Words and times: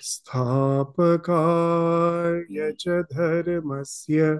स्थापकाय 0.00 2.72
च 2.72 2.88
धर्मस्य 2.88 4.38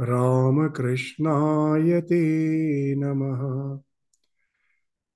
रामकृष्णाय 0.00 2.00
ते 2.00 2.94
नमः। 2.94 3.78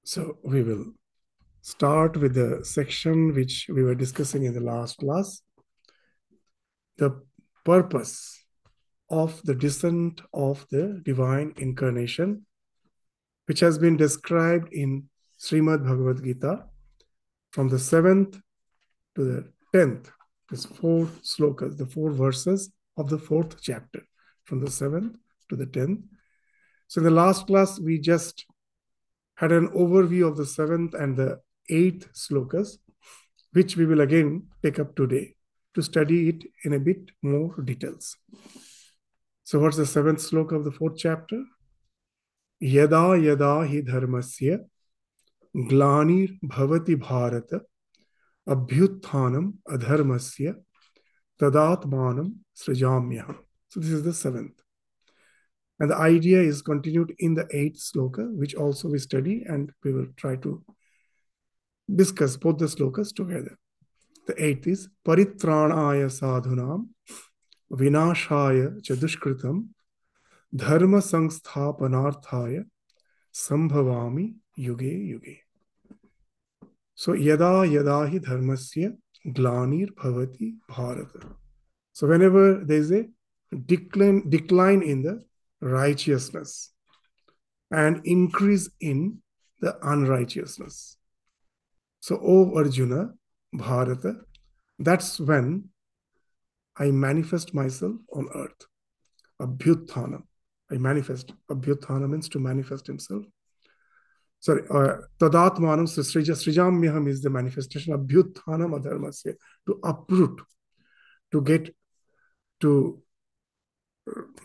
So 0.06 0.38
we 0.44 0.62
will 0.62 0.94
start 1.71 2.17
with 2.17 2.33
the 2.35 2.63
section 2.65 3.33
which 3.33 3.67
we 3.69 3.81
were 3.81 3.95
discussing 3.95 4.43
in 4.43 4.53
the 4.53 4.59
last 4.73 4.97
class. 4.97 5.41
The 6.97 7.11
purpose 7.63 8.43
of 9.09 9.41
the 9.43 9.55
descent 9.55 10.21
of 10.33 10.65
the 10.69 11.01
divine 11.03 11.53
incarnation, 11.57 12.45
which 13.47 13.61
has 13.61 13.77
been 13.77 13.97
described 13.97 14.67
in 14.73 15.09
Srimad 15.39 15.83
Bhagavad 15.87 16.23
Gita 16.23 16.65
from 17.51 17.69
the 17.69 17.79
seventh 17.79 18.39
to 19.15 19.23
the 19.23 19.39
tenth, 19.73 20.11
this 20.49 20.65
four 20.65 21.05
slokas, 21.23 21.77
the 21.77 21.85
four 21.85 22.11
verses 22.11 22.71
of 22.97 23.09
the 23.09 23.17
fourth 23.17 23.61
chapter, 23.61 24.01
from 24.43 24.59
the 24.59 24.71
seventh 24.71 25.15
to 25.49 25.55
the 25.55 25.65
tenth. 25.65 26.01
So 26.89 26.99
in 26.99 27.05
the 27.05 27.19
last 27.23 27.47
class, 27.47 27.79
we 27.79 27.97
just 27.97 28.45
had 29.35 29.51
an 29.53 29.69
overview 29.69 30.27
of 30.27 30.35
the 30.37 30.45
seventh 30.45 30.93
and 30.93 31.15
the 31.15 31.39
eighth 31.69 32.11
slokas, 32.13 32.77
which 33.53 33.75
we 33.75 33.85
will 33.85 34.01
again 34.01 34.47
take 34.63 34.79
up 34.79 34.95
today 34.95 35.35
to 35.73 35.81
study 35.81 36.29
it 36.29 36.43
in 36.63 36.73
a 36.73 36.79
bit 36.79 37.11
more 37.21 37.55
details. 37.61 38.17
So, 39.43 39.59
what's 39.59 39.77
the 39.77 39.85
seventh 39.85 40.19
sloka 40.19 40.53
of 40.53 40.63
the 40.63 40.71
fourth 40.71 40.97
chapter? 40.97 41.43
Yada 42.59 43.17
yada 43.19 43.67
hi 43.67 43.81
dharmasya 43.81 44.59
glanir 45.55 46.37
bhavati 46.45 46.95
bharata 46.95 47.61
abhyuthanam 48.47 49.53
adharmasya 49.67 50.55
tadatmanam 51.39 52.35
srijamyaham. 52.55 53.37
So, 53.69 53.79
this 53.79 53.89
is 53.89 54.03
the 54.03 54.13
seventh. 54.13 54.61
And 55.79 55.89
the 55.89 55.97
idea 55.97 56.39
is 56.41 56.61
continued 56.61 57.15
in 57.17 57.33
the 57.33 57.47
eighth 57.51 57.79
sloka, 57.79 58.31
which 58.37 58.53
also 58.53 58.87
we 58.87 58.99
study, 58.99 59.43
and 59.47 59.71
we 59.83 59.91
will 59.91 60.07
try 60.15 60.35
to 60.35 60.63
discuss 61.95 62.37
both 62.37 62.57
the 62.57 62.65
slokas 62.65 63.13
together. 63.13 63.57
The 64.27 64.43
eighth 64.43 64.67
is 64.67 64.89
Paritranaya 65.05 66.09
sadhunam 66.09 66.89
vinashaya 67.71 68.83
cha 68.83 68.93
dushkritam 68.93 69.67
dharma 70.55 70.97
sangsthapanarthaya 70.97 72.65
sambhavami 73.33 74.35
yuge 74.57 75.09
yuge. 75.11 75.39
So 76.95 77.13
yada 77.13 77.65
yada 77.65 78.07
hi 78.07 78.19
dharmasya 78.19 78.95
glanir 79.27 79.89
bhavati 79.93 80.55
bharata. 80.69 81.35
So 81.93 82.07
whenever 82.07 82.63
there 82.63 82.77
is 82.77 82.91
a 82.91 83.05
decline, 83.65 84.29
decline 84.29 84.81
in 84.81 85.01
the 85.01 85.23
righteousness 85.61 86.71
and 87.69 88.01
increase 88.05 88.69
in 88.79 89.21
the 89.59 89.77
unrighteousness. 89.81 90.97
So, 92.01 92.19
O 92.21 92.57
Arjuna, 92.57 93.11
Bharata, 93.53 94.15
that's 94.79 95.19
when 95.19 95.69
I 96.75 96.89
manifest 96.89 97.53
myself 97.53 97.95
on 98.11 98.27
earth. 98.33 98.65
Abhyuthana. 99.39 100.23
I 100.71 100.77
manifest. 100.77 101.31
Abhyuthana 101.49 102.09
means 102.09 102.27
to 102.29 102.39
manifest 102.39 102.87
himself. 102.87 103.23
Sorry, 104.39 104.63
uh, 104.71 104.97
Tadatmanam 105.19 105.85
Srija 105.87 106.33
Srijamyaham 106.33 107.07
is 107.07 107.21
the 107.21 107.29
manifestation. 107.29 107.93
Abhyuthanam 107.95 108.81
adharmasya. 108.81 109.35
To 109.67 109.79
uproot, 109.83 110.41
to 111.31 111.41
get, 111.41 111.75
to 112.61 113.03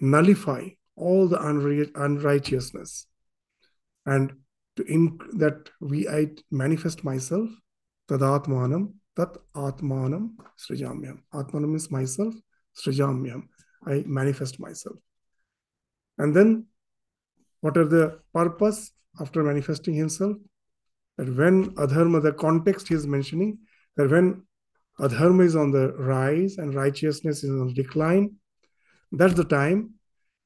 nullify 0.00 0.68
all 0.94 1.26
the 1.28 1.40
unrighteousness 1.94 3.06
and 4.04 4.32
to 4.76 5.18
that 5.34 5.70
we 5.80 6.08
I 6.08 6.28
manifest 6.50 7.04
myself 7.04 7.48
tadatmanam 8.08 8.94
tat 9.16 9.36
atmanam 9.54 10.30
srijamyam 10.64 11.18
atmanam 11.32 11.74
is 11.76 11.90
myself 11.90 12.34
srijamyam 12.80 13.42
I 13.86 14.04
manifest 14.06 14.60
myself 14.60 14.96
and 16.18 16.34
then 16.34 16.66
what 17.60 17.76
are 17.76 17.84
the 17.84 18.20
purpose 18.32 18.92
after 19.20 19.42
manifesting 19.42 19.94
himself 19.94 20.36
that 21.18 21.34
when 21.34 21.70
adharma 21.76 22.22
the 22.22 22.32
context 22.32 22.88
he 22.88 22.94
is 22.94 23.06
mentioning 23.06 23.58
that 23.96 24.10
when 24.10 24.42
adharma 25.00 25.44
is 25.44 25.56
on 25.56 25.70
the 25.70 25.92
rise 25.94 26.58
and 26.58 26.74
righteousness 26.74 27.44
is 27.44 27.50
on 27.50 27.72
decline 27.74 28.36
that's 29.12 29.34
the 29.34 29.44
time 29.44 29.94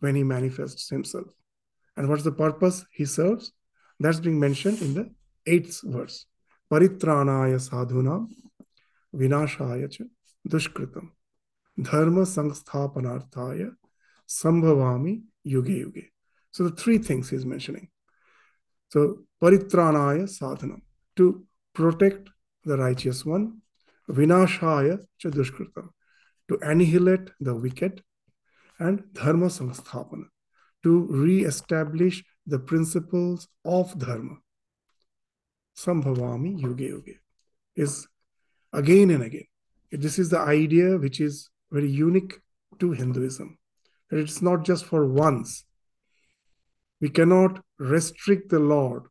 when 0.01 0.15
he 0.15 0.23
manifests 0.23 0.89
himself. 0.89 1.27
And 1.97 2.09
what's 2.09 2.25
the 2.25 2.33
purpose 2.33 2.85
he 2.93 3.05
serves? 3.05 3.53
That's 4.01 4.19
being 4.19 4.41
mentioned 4.41 4.81
in 4.81 4.95
the 4.95 5.11
eighth 5.47 5.83
verse. 5.85 6.25
Paritranaya 6.73 7.59
sadhuna 7.61 8.27
vinashaya 9.15 9.91
cha 9.91 10.05
dushkritam 10.49 11.11
dharma 11.79 12.23
sangsthapanarthaya 12.23 13.73
sambhavami 14.27 15.23
yuge 15.47 15.85
yuge. 15.85 16.07
So 16.51 16.65
the 16.65 16.77
three 16.77 16.99
things 16.99 17.29
he's 17.29 17.45
mentioning. 17.45 17.89
So 18.89 19.25
paritranaya 19.43 20.29
sadhana 20.29 20.77
to 21.17 21.45
protect 21.75 22.31
the 22.65 22.79
righteous 22.79 23.25
one, 23.25 23.61
vinashaya 24.09 25.01
cha 25.19 25.29
dushkritam 25.29 25.91
to 26.49 26.59
annihilate 26.63 27.31
the 27.39 27.55
wicked, 27.55 28.03
and 28.79 29.05
dharma 29.13 29.47
samsthapana 29.47 30.25
to 30.83 31.07
re-establish 31.11 32.25
the 32.47 32.59
principles 32.59 33.49
of 33.65 33.99
dharma. 33.99 34.37
Sambhavami 35.77 36.61
yuge 36.61 36.91
yuge 36.91 37.17
is 37.77 38.07
again 38.73 39.11
and 39.11 39.23
again. 39.23 39.47
This 39.93 40.19
is 40.19 40.31
the 40.31 40.39
idea 40.39 40.99
which 40.99 41.21
is 41.21 41.51
very 41.71 41.91
unique 41.91 42.41
to 42.79 42.93
Hinduism. 42.93 43.59
That 44.11 44.19
it's 44.19 44.43
not 44.43 44.65
just 44.65 44.85
for 44.85 45.07
once. 45.07 45.65
We 47.01 47.09
cannot 47.09 47.63
restrict 47.79 48.51
the 48.51 48.59
Lord, 48.59 49.05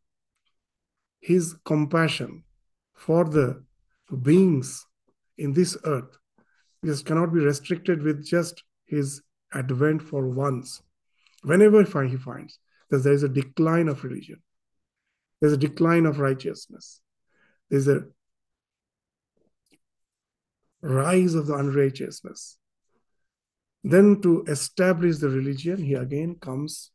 His 1.21 1.55
compassion 1.65 2.43
for 2.93 3.25
the 3.25 3.63
beings 4.21 4.85
in 5.37 5.53
this 5.53 5.77
earth. 5.85 6.17
This 6.83 7.01
cannot 7.01 7.33
be 7.33 7.39
restricted 7.39 8.03
with 8.03 8.25
just 8.25 8.63
His 8.85 9.21
advent 9.53 10.01
for 10.01 10.29
once. 10.29 10.81
Whenever 11.43 11.83
he 11.83 12.17
finds 12.17 12.59
that 12.89 12.99
there 12.99 13.13
is 13.13 13.23
a 13.23 13.29
decline 13.29 13.87
of 13.87 14.03
religion, 14.03 14.41
there's 15.39 15.53
a 15.53 15.57
decline 15.57 16.05
of 16.05 16.19
righteousness, 16.19 17.01
there's 17.69 17.87
a 17.87 18.03
rise 20.81 21.35
of 21.35 21.47
the 21.47 21.55
unrighteousness. 21.55 22.57
Then 23.83 24.21
to 24.21 24.43
establish 24.47 25.17
the 25.17 25.29
religion, 25.29 25.83
he 25.83 25.93
again 25.93 26.35
comes 26.41 26.91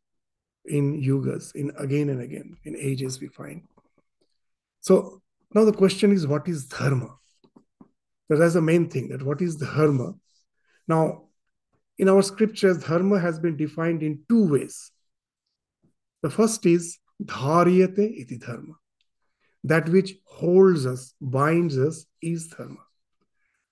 in 0.67 1.01
yugas, 1.03 1.55
in 1.55 1.73
again 1.79 2.09
and 2.09 2.21
again, 2.21 2.57
in 2.65 2.77
ages 2.77 3.21
we 3.21 3.29
find. 3.29 3.63
So 4.81 5.23
now 5.55 5.65
the 5.65 5.73
question 5.73 6.13
is, 6.13 6.27
what 6.27 6.49
is 6.49 6.67
dharma? 6.67 7.17
So 8.29 8.37
that's 8.37 8.55
the 8.55 8.63
main 8.63 8.89
thing, 8.89 9.09
that 9.09 9.23
what 9.23 9.41
is 9.41 9.57
dharma? 9.57 10.15
Now, 10.89 11.25
in 11.99 12.09
our 12.09 12.23
scriptures, 12.23 12.79
dharma 12.85 13.19
has 13.21 13.39
been 13.39 13.57
defined 13.57 14.03
in 14.03 14.21
two 14.29 14.49
ways. 14.49 14.91
The 16.25 16.31
first 16.31 16.65
is 16.65 16.99
dharyate 17.23 17.99
iti 17.99 18.39
dharma. 18.39 18.77
That 19.63 19.91
which 19.91 20.15
holds 20.25 20.87
us, 20.87 21.13
binds 21.21 21.77
us, 21.77 22.07
is 22.23 22.47
dharma. 22.47 22.81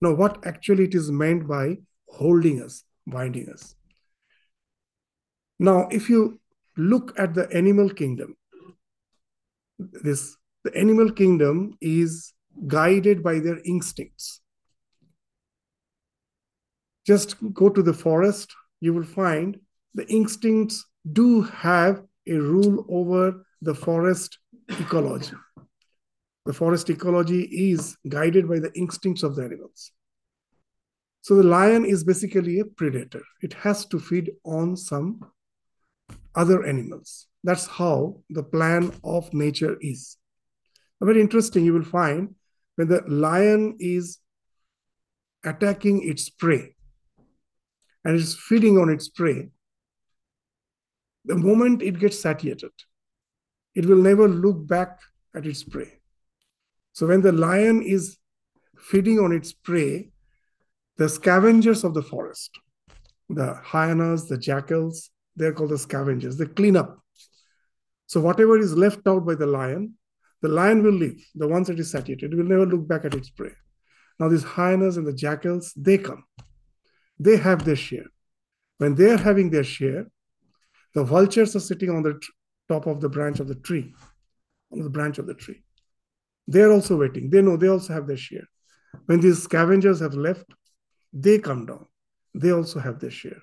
Now, 0.02 0.12
what 0.12 0.46
actually 0.46 0.84
it 0.84 0.94
is 0.94 1.10
meant 1.10 1.48
by 1.48 1.78
holding 2.08 2.60
us, 2.60 2.84
binding 3.06 3.48
us. 3.48 3.74
Now, 5.58 5.88
if 5.90 6.10
you 6.10 6.40
look 6.76 7.18
at 7.18 7.32
the 7.32 7.50
animal 7.56 7.88
kingdom, 7.88 8.36
this 9.78 10.36
the 10.62 10.76
animal 10.76 11.10
kingdom 11.10 11.78
is 11.80 12.34
guided 12.66 13.22
by 13.22 13.38
their 13.38 13.60
instincts. 13.64 14.42
Just 17.06 17.36
go 17.54 17.70
to 17.70 17.82
the 17.82 17.94
forest, 17.94 18.54
you 18.80 18.92
will 18.92 19.10
find 19.22 19.58
the 19.94 20.06
instincts 20.08 20.84
do 21.10 21.40
have 21.40 22.02
a 22.28 22.34
rule 22.34 22.84
over 22.88 23.44
the 23.60 23.74
forest 23.74 24.38
ecology. 24.68 25.34
The 26.44 26.52
forest 26.52 26.90
ecology 26.90 27.42
is 27.72 27.96
guided 28.08 28.48
by 28.48 28.58
the 28.58 28.72
instincts 28.74 29.22
of 29.22 29.36
the 29.36 29.44
animals. 29.44 29.92
So 31.20 31.36
the 31.36 31.44
lion 31.44 31.84
is 31.84 32.02
basically 32.02 32.58
a 32.58 32.64
predator. 32.64 33.22
It 33.42 33.52
has 33.54 33.86
to 33.86 34.00
feed 34.00 34.32
on 34.44 34.76
some 34.76 35.24
other 36.34 36.64
animals. 36.64 37.28
That's 37.44 37.66
how 37.66 38.22
the 38.28 38.42
plan 38.42 38.92
of 39.04 39.32
nature 39.32 39.76
is. 39.80 40.16
Very 41.00 41.20
interesting, 41.20 41.64
you 41.64 41.74
will 41.74 41.84
find 41.84 42.34
when 42.76 42.88
the 42.88 43.02
lion 43.06 43.76
is 43.80 44.18
attacking 45.44 46.08
its 46.08 46.28
prey 46.30 46.74
and 48.04 48.16
is 48.16 48.38
feeding 48.38 48.78
on 48.78 48.88
its 48.88 49.08
prey, 49.08 49.50
the 51.24 51.36
moment 51.36 51.82
it 51.82 51.98
gets 51.98 52.20
satiated, 52.20 52.72
it 53.74 53.86
will 53.86 53.96
never 53.96 54.28
look 54.28 54.66
back 54.66 55.00
at 55.34 55.46
its 55.46 55.62
prey. 55.62 55.98
So 56.92 57.06
when 57.06 57.22
the 57.22 57.32
lion 57.32 57.82
is 57.82 58.18
feeding 58.76 59.18
on 59.18 59.32
its 59.32 59.52
prey, 59.52 60.10
the 60.98 61.08
scavengers 61.08 61.84
of 61.84 61.94
the 61.94 62.02
forest, 62.02 62.50
the 63.28 63.54
hyenas, 63.54 64.28
the 64.28 64.36
jackals, 64.36 65.10
they're 65.36 65.52
called 65.52 65.70
the 65.70 65.78
scavengers. 65.78 66.36
They 66.36 66.46
clean 66.46 66.76
up. 66.76 66.98
So 68.06 68.20
whatever 68.20 68.58
is 68.58 68.76
left 68.76 69.06
out 69.06 69.24
by 69.24 69.34
the 69.34 69.46
lion, 69.46 69.94
the 70.42 70.48
lion 70.48 70.82
will 70.82 70.92
leave. 70.92 71.24
The 71.34 71.48
ones 71.48 71.68
that 71.68 71.78
is 71.78 71.90
satiated, 71.90 72.32
it 72.32 72.36
will 72.36 72.44
never 72.44 72.66
look 72.66 72.86
back 72.86 73.04
at 73.04 73.14
its 73.14 73.30
prey. 73.30 73.52
Now 74.20 74.28
these 74.28 74.42
hyenas 74.42 74.98
and 74.98 75.06
the 75.06 75.14
jackals, 75.14 75.72
they 75.76 75.96
come. 75.96 76.24
They 77.18 77.36
have 77.36 77.64
their 77.64 77.76
share. 77.76 78.06
When 78.78 78.96
they 78.96 79.10
are 79.12 79.18
having 79.18 79.50
their 79.50 79.64
share, 79.64 80.06
the 80.94 81.04
vultures 81.04 81.56
are 81.56 81.60
sitting 81.60 81.90
on 81.90 82.02
the 82.02 82.20
top 82.68 82.86
of 82.86 83.00
the 83.00 83.08
branch 83.08 83.40
of 83.40 83.48
the 83.48 83.54
tree, 83.54 83.94
on 84.72 84.80
the 84.80 84.90
branch 84.90 85.18
of 85.18 85.26
the 85.26 85.34
tree. 85.34 85.62
They're 86.46 86.72
also 86.72 86.96
waiting. 86.96 87.30
They 87.30 87.42
know 87.42 87.56
they 87.56 87.68
also 87.68 87.92
have 87.92 88.06
their 88.06 88.16
share. 88.16 88.48
When 89.06 89.20
these 89.20 89.42
scavengers 89.42 90.00
have 90.00 90.14
left, 90.14 90.46
they 91.12 91.38
come 91.38 91.66
down. 91.66 91.86
They 92.34 92.52
also 92.52 92.80
have 92.80 92.98
their 92.98 93.10
share. 93.10 93.42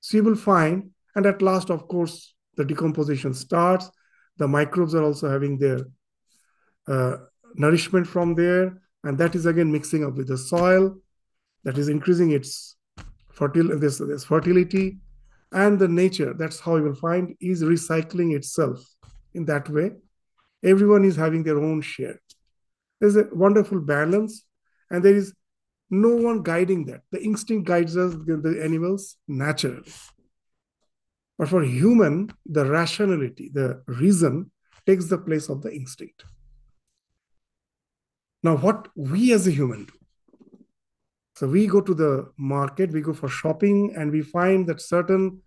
So 0.00 0.18
you 0.18 0.22
will 0.22 0.36
find, 0.36 0.90
and 1.14 1.26
at 1.26 1.42
last, 1.42 1.70
of 1.70 1.88
course, 1.88 2.34
the 2.56 2.64
decomposition 2.64 3.34
starts. 3.34 3.90
The 4.36 4.48
microbes 4.48 4.94
are 4.94 5.02
also 5.02 5.30
having 5.30 5.58
their 5.58 5.80
uh, 6.86 7.16
nourishment 7.54 8.06
from 8.06 8.34
there, 8.34 8.80
and 9.02 9.18
that 9.18 9.34
is 9.34 9.46
again 9.46 9.72
mixing 9.72 10.04
up 10.04 10.14
with 10.14 10.28
the 10.28 10.38
soil, 10.38 10.96
that 11.64 11.78
is 11.78 11.88
increasing 11.88 12.30
its 12.32 12.76
this, 13.38 13.98
this 13.98 14.24
fertility, 14.24 14.98
and 15.56 15.78
the 15.78 15.88
nature. 15.88 16.34
That's 16.34 16.60
how 16.60 16.76
you 16.76 16.82
will 16.82 16.94
find 16.94 17.34
is 17.40 17.62
recycling 17.62 18.36
itself 18.36 18.78
in 19.32 19.46
that 19.46 19.68
way. 19.70 19.92
Everyone 20.62 21.04
is 21.04 21.16
having 21.16 21.42
their 21.44 21.58
own 21.58 21.80
share. 21.80 22.20
There's 23.00 23.16
a 23.16 23.26
wonderful 23.32 23.80
balance, 23.80 24.44
and 24.90 25.02
there 25.02 25.16
is 25.16 25.32
no 25.88 26.14
one 26.14 26.42
guiding 26.42 26.84
that. 26.86 27.00
The 27.10 27.22
instinct 27.22 27.66
guides 27.66 27.96
us, 27.96 28.12
the, 28.12 28.60
animals, 28.62 29.16
naturally. 29.26 29.92
But 31.38 31.48
for 31.48 31.62
human, 31.62 32.30
the 32.44 32.66
rationality, 32.66 33.50
the 33.52 33.82
reason 33.86 34.50
takes 34.86 35.06
the 35.08 35.18
place 35.18 35.48
of 35.48 35.62
the 35.62 35.72
instinct. 35.72 36.24
Now, 38.42 38.56
what 38.56 38.88
we 38.94 39.32
as 39.32 39.46
a 39.46 39.50
human 39.50 39.84
do. 39.84 39.92
So 41.34 41.46
we 41.46 41.66
go 41.66 41.80
to 41.80 41.94
the 41.94 42.30
market, 42.36 42.92
we 42.92 43.00
go 43.00 43.12
for 43.12 43.28
shopping, 43.28 43.94
and 43.96 44.10
we 44.10 44.22
find 44.22 44.66
that 44.68 44.80
certain 44.80 45.42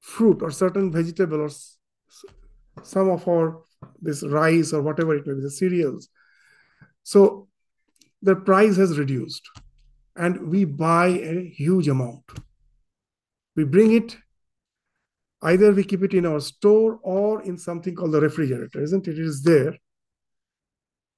fruit 0.00 0.42
or 0.42 0.50
certain 0.50 0.90
vegetable 0.90 1.40
or 1.40 1.50
some 2.82 3.08
of 3.10 3.26
our 3.28 3.62
this 4.00 4.22
rice 4.22 4.72
or 4.72 4.82
whatever 4.82 5.14
it 5.16 5.26
may 5.26 5.34
be, 5.34 5.40
the 5.40 5.50
cereals. 5.50 6.08
So 7.02 7.48
the 8.22 8.36
price 8.36 8.76
has 8.76 8.98
reduced 8.98 9.48
and 10.16 10.48
we 10.48 10.64
buy 10.64 11.08
a 11.08 11.48
huge 11.48 11.88
amount. 11.88 12.24
We 13.56 13.64
bring 13.64 13.92
it, 13.92 14.16
either 15.42 15.72
we 15.72 15.84
keep 15.84 16.02
it 16.02 16.14
in 16.14 16.26
our 16.26 16.40
store 16.40 16.98
or 17.02 17.42
in 17.42 17.56
something 17.58 17.94
called 17.94 18.12
the 18.12 18.20
refrigerator, 18.20 18.82
isn't 18.82 19.08
it? 19.08 19.18
It 19.18 19.24
is 19.24 19.42
there. 19.42 19.76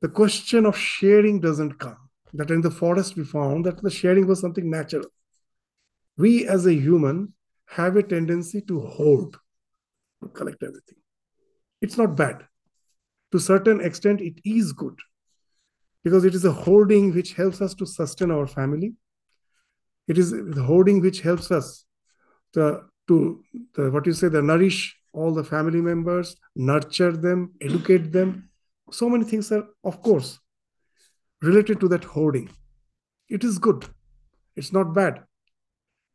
The 0.01 0.09
question 0.09 0.67
of 0.67 0.77
sharing 0.77 1.41
doesn't 1.41 1.79
come. 1.79 1.99
That 2.35 2.51
in 2.51 2.63
the 2.63 2.71
forest 2.71 3.17
we 3.17 3.25
found 3.25 3.67
that 3.67 3.83
the 3.83 3.91
sharing 3.91 4.27
was 4.27 4.41
something 4.41 4.71
natural. 4.71 5.05
We 6.17 6.47
as 6.47 6.67
a 6.67 6.75
human 6.75 7.35
have 7.73 7.97
a 7.97 8.03
tendency 8.03 8.61
to 8.63 8.81
hold, 8.81 9.39
collect 10.35 10.63
everything. 10.63 10.99
It's 11.81 11.99
not 11.99 12.17
bad. 12.17 12.45
To 13.33 13.39
certain 13.39 13.81
extent, 13.81 14.21
it 14.21 14.41
is 14.45 14.73
good 14.73 14.99
because 16.05 16.25
it 16.25 16.35
is 16.35 16.45
a 16.45 16.53
hoarding 16.53 17.15
which 17.15 17.33
helps 17.33 17.61
us 17.61 17.75
to 17.75 17.87
sustain 17.87 18.31
our 18.31 18.47
family. 18.47 18.95
It 20.07 20.19
is 20.19 20.33
the 20.33 20.63
hoarding 20.63 21.01
which 21.01 21.21
helps 21.21 21.51
us 21.51 21.85
to, 22.53 22.83
to 23.09 23.43
the, 23.75 23.91
what 23.91 24.07
you 24.07 24.13
say, 24.13 24.29
the 24.29 24.43
nourish 24.43 24.97
all 25.13 25.33
the 25.33 25.45
family 25.45 25.81
members, 25.81 26.37
nurture 26.57 27.13
them, 27.13 27.53
educate 27.61 28.13
them. 28.13 28.49
So 28.91 29.09
many 29.09 29.25
things 29.25 29.53
are, 29.53 29.65
of 29.85 30.03
course, 30.03 30.39
related 31.43 31.81
to 31.81 31.89
that 31.89 32.05
hoarding. 32.05 32.51
It 33.29 33.45
is 33.45 33.59
good. 33.59 33.87
It's 34.57 34.73
not 34.73 34.95
bad. 34.95 35.25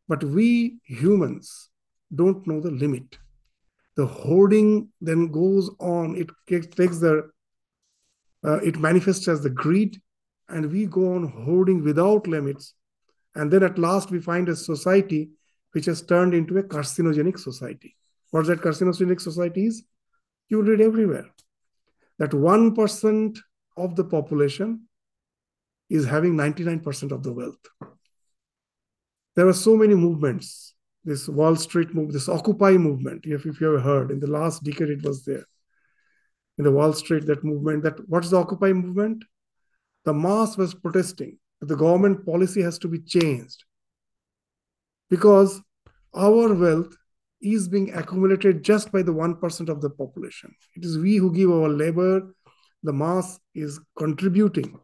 But 0.07 0.23
we 0.23 0.79
humans 0.83 1.69
don't 2.13 2.45
know 2.47 2.59
the 2.61 2.71
limit. 2.71 3.17
The 3.95 4.05
hoarding 4.05 4.89
then 5.01 5.31
goes 5.31 5.69
on, 5.79 6.15
it 6.15 6.29
takes 6.47 6.99
the 6.99 7.29
uh, 8.45 8.59
it 8.59 8.77
manifests 8.77 9.27
as 9.27 9.41
the 9.41 9.49
greed, 9.49 9.99
and 10.47 10.71
we 10.71 10.85
go 10.85 11.15
on 11.15 11.27
hoarding 11.27 11.83
without 11.83 12.27
limits. 12.27 12.73
And 13.35 13.51
then 13.51 13.63
at 13.63 13.77
last, 13.77 14.11
we 14.11 14.19
find 14.19 14.47
a 14.47 14.55
society 14.55 15.31
which 15.71 15.85
has 15.85 16.01
turned 16.01 16.33
into 16.33 16.57
a 16.57 16.63
carcinogenic 16.63 17.37
society. 17.39 17.95
What 18.31 18.45
that 18.45 18.61
carcinogenic 18.61 19.19
society 19.19 19.65
is? 19.65 19.83
You 20.49 20.61
read 20.61 20.81
everywhere 20.81 21.25
that 22.19 22.31
1% 22.31 23.37
of 23.75 23.95
the 23.95 24.03
population 24.03 24.87
is 25.89 26.05
having 26.05 26.35
99% 26.35 27.11
of 27.11 27.23
the 27.23 27.31
wealth. 27.31 27.59
There 29.37 29.47
are 29.47 29.53
so 29.53 29.77
many 29.77 29.95
movements. 29.95 30.73
This 31.05 31.29
Wall 31.29 31.55
Street 31.55 31.93
move, 31.93 32.11
this 32.11 32.27
Occupy 32.27 32.71
movement, 32.73 33.25
if, 33.25 33.45
if 33.45 33.61
you 33.61 33.67
have 33.71 33.83
heard, 33.83 34.11
in 34.11 34.19
the 34.19 34.27
last 34.27 34.63
decade 34.63 34.89
it 34.89 35.03
was 35.03 35.23
there 35.23 35.45
in 36.57 36.65
the 36.65 36.71
Wall 36.71 36.91
Street, 36.91 37.25
that 37.27 37.45
movement, 37.45 37.83
that 37.83 38.09
what's 38.09 38.31
the 38.31 38.37
Occupy 38.37 38.73
movement? 38.73 39.23
The 40.03 40.13
mass 40.13 40.57
was 40.57 40.73
protesting 40.73 41.37
the 41.61 41.75
government 41.75 42.25
policy 42.25 42.61
has 42.61 42.77
to 42.79 42.87
be 42.87 42.99
changed 42.99 43.63
because 45.09 45.61
our 46.13 46.53
wealth 46.53 46.95
is 47.41 47.67
being 47.67 47.93
accumulated 47.93 48.63
just 48.63 48.91
by 48.91 49.01
the 49.01 49.13
1% 49.13 49.69
of 49.69 49.81
the 49.81 49.89
population. 49.89 50.53
It 50.75 50.83
is 50.83 50.97
we 50.97 51.17
who 51.17 51.33
give 51.33 51.51
our 51.51 51.69
labor, 51.69 52.33
the 52.83 52.93
mass 52.93 53.39
is 53.55 53.79
contributing 53.97 54.79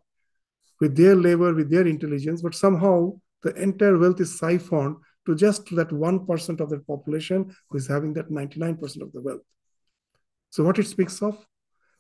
with 0.80 0.96
their 0.96 1.16
labor, 1.16 1.54
with 1.54 1.70
their 1.70 1.88
intelligence, 1.88 2.42
but 2.42 2.56
somehow 2.56 3.14
the 3.44 3.54
entire 3.62 3.98
wealth 3.98 4.20
is 4.20 4.38
siphoned 4.38 4.98
to 5.26 5.36
just 5.36 5.66
that 5.76 5.90
1% 5.90 6.60
of 6.60 6.70
the 6.70 6.80
population 6.80 7.56
who 7.70 7.78
is 7.78 7.88
having 7.88 8.14
that 8.14 8.30
99% 8.30 9.02
of 9.02 9.12
the 9.14 9.22
wealth. 9.22 9.42
So, 10.50 10.64
what 10.64 10.80
it 10.80 10.88
speaks 10.88 11.22
of? 11.22 11.46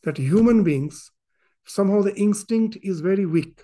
that 0.04 0.18
human 0.18 0.64
beings, 0.64 1.12
somehow 1.66 2.02
the 2.02 2.16
instinct 2.16 2.78
is 2.84 3.02
very 3.02 3.26
weak. 3.26 3.62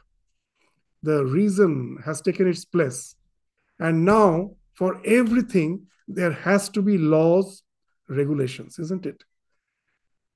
The 1.03 1.23
reason 1.25 1.97
has 2.05 2.21
taken 2.21 2.47
its 2.47 2.65
place. 2.65 3.15
And 3.79 4.03
now, 4.03 4.51
for 4.73 5.01
everything, 5.05 5.87
there 6.07 6.31
has 6.31 6.69
to 6.69 6.81
be 6.81 6.97
laws, 6.97 7.63
regulations, 8.07 8.79
isn't 8.79 9.05
it? 9.05 9.23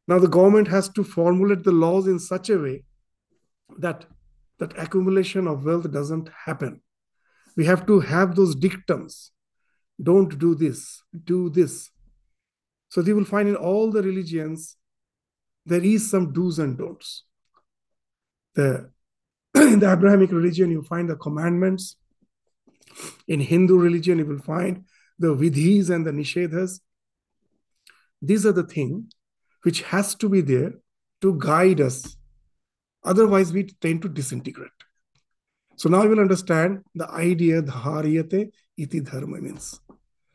Now, 0.07 0.19
the 0.19 0.27
government 0.27 0.67
has 0.67 0.89
to 0.89 1.03
formulate 1.03 1.63
the 1.63 1.71
laws 1.71 2.07
in 2.07 2.19
such 2.19 2.49
a 2.49 2.57
way 2.57 2.83
that 3.79 4.05
that 4.59 4.77
accumulation 4.77 5.47
of 5.47 5.65
wealth 5.65 5.91
doesn't 5.91 6.29
happen. 6.45 6.81
We 7.55 7.65
have 7.65 7.85
to 7.87 7.99
have 7.99 8.35
those 8.35 8.55
dictums. 8.55 9.31
Don't 10.01 10.37
do 10.39 10.55
this, 10.55 11.03
do 11.23 11.49
this. 11.49 11.91
So 12.89 13.01
you 13.01 13.15
will 13.15 13.25
find 13.25 13.47
in 13.47 13.55
all 13.55 13.91
the 13.91 14.01
religions 14.01 14.77
there 15.65 15.83
is 15.83 16.09
some 16.09 16.33
do's 16.33 16.59
and 16.59 16.77
don'ts. 16.77 17.23
The, 18.55 18.91
in 19.55 19.79
the 19.79 19.91
Abrahamic 19.91 20.31
religion, 20.31 20.71
you 20.71 20.83
find 20.83 21.09
the 21.09 21.15
commandments, 21.15 21.97
In 23.27 23.39
Hindu 23.39 23.77
religion, 23.77 24.19
you 24.19 24.25
will 24.25 24.39
find 24.39 24.85
the 25.17 25.35
vidhis 25.35 25.89
and 25.89 26.05
the 26.05 26.11
nishedhas. 26.11 26.81
These 28.21 28.45
are 28.45 28.51
the 28.51 28.63
things 28.63 29.13
which 29.63 29.81
has 29.83 30.15
to 30.15 30.29
be 30.29 30.41
there 30.41 30.73
to 31.21 31.37
guide 31.39 31.81
us. 31.81 32.15
Otherwise, 33.03 33.51
we 33.51 33.63
tend 33.63 34.01
to 34.01 34.09
disintegrate. 34.09 34.82
So 35.75 35.89
now 35.89 36.03
you 36.03 36.09
will 36.09 36.19
understand 36.19 36.83
the 36.95 37.09
idea 37.09 37.61
dhariyate 37.61 38.51
iti 38.77 38.99
dharma 38.99 39.41
means 39.41 39.79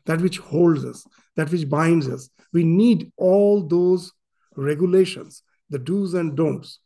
that 0.05 0.21
which 0.21 0.39
holds 0.39 0.85
us, 0.85 1.05
that 1.35 1.51
which 1.51 1.69
binds 1.69 2.07
us. 2.07 2.29
We 2.51 2.63
need 2.63 3.11
all 3.17 3.67
those 3.67 4.11
regulations, 4.55 5.43
the 5.69 5.79
do's 5.79 6.13
and 6.13 6.35
don'ts, 6.35 6.79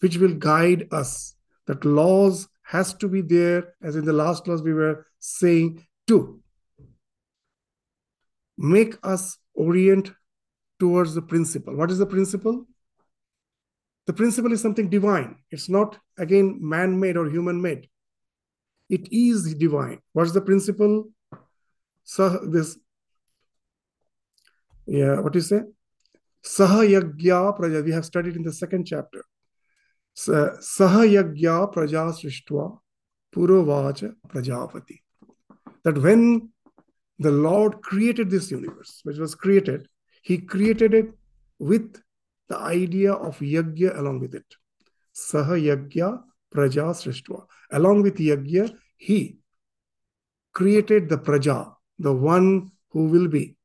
which 0.00 0.16
will 0.16 0.34
guide 0.34 0.88
us. 0.90 1.34
That 1.66 1.84
laws 1.84 2.48
has 2.62 2.94
to 2.94 3.08
be 3.08 3.22
there, 3.22 3.74
as 3.82 3.96
in 3.96 4.04
the 4.04 4.12
last 4.12 4.44
class 4.44 4.60
we 4.60 4.74
were 4.74 5.06
saying, 5.18 5.86
to 6.08 6.40
make 8.58 8.96
us 9.02 9.38
orient 9.54 10.12
towards 10.78 11.14
the 11.14 11.22
principle. 11.22 11.74
What 11.74 11.90
is 11.90 11.98
the 11.98 12.06
principle? 12.06 12.66
The 14.06 14.12
principle 14.12 14.52
is 14.52 14.60
something 14.60 14.90
divine. 14.90 15.36
It's 15.50 15.68
not, 15.68 15.98
again, 16.18 16.58
man 16.60 17.00
made 17.00 17.16
or 17.16 17.28
human 17.28 17.60
made. 17.60 17.88
It 18.90 19.08
is 19.10 19.54
divine. 19.54 20.00
What's 20.12 20.32
the 20.32 20.42
principle? 20.42 21.08
So 22.04 22.28
this, 22.46 22.76
yeah, 24.86 25.20
what 25.20 25.32
do 25.32 25.38
you 25.38 25.42
say? 25.42 25.62
Sahayagya 26.44 27.58
praja. 27.58 27.82
We 27.82 27.92
have 27.92 28.04
studied 28.04 28.36
in 28.36 28.42
the 28.42 28.52
second 28.52 28.84
chapter. 28.84 29.24
Sahayagya 30.14 31.72
praja 31.72 32.12
srishtva 32.12 32.78
purovacha 33.34 34.14
prajapati. 34.28 35.00
That 35.84 35.96
when 35.96 36.50
the 37.18 37.30
Lord 37.30 37.80
created 37.80 38.28
this 38.30 38.50
universe, 38.50 39.00
which 39.04 39.16
was 39.16 39.34
created, 39.34 39.88
He 40.20 40.38
created 40.38 40.92
it 40.92 41.14
with 41.58 42.02
the 42.48 42.58
idea 42.58 43.12
of 43.12 43.38
yajna 43.38 43.98
along 43.98 44.20
with 44.20 44.34
it. 44.34 44.46
Saha 45.14 45.60
yajna 45.60 46.22
praja 46.54 46.92
srishtva. 46.92 47.44
Along 47.70 48.02
with 48.02 48.16
yajna, 48.16 48.74
he 48.96 49.38
created 50.52 51.08
the 51.08 51.18
praja, 51.18 51.74
the 51.98 52.12
one 52.12 52.70
who 52.90 53.06
will 53.06 53.28
be 53.28 53.56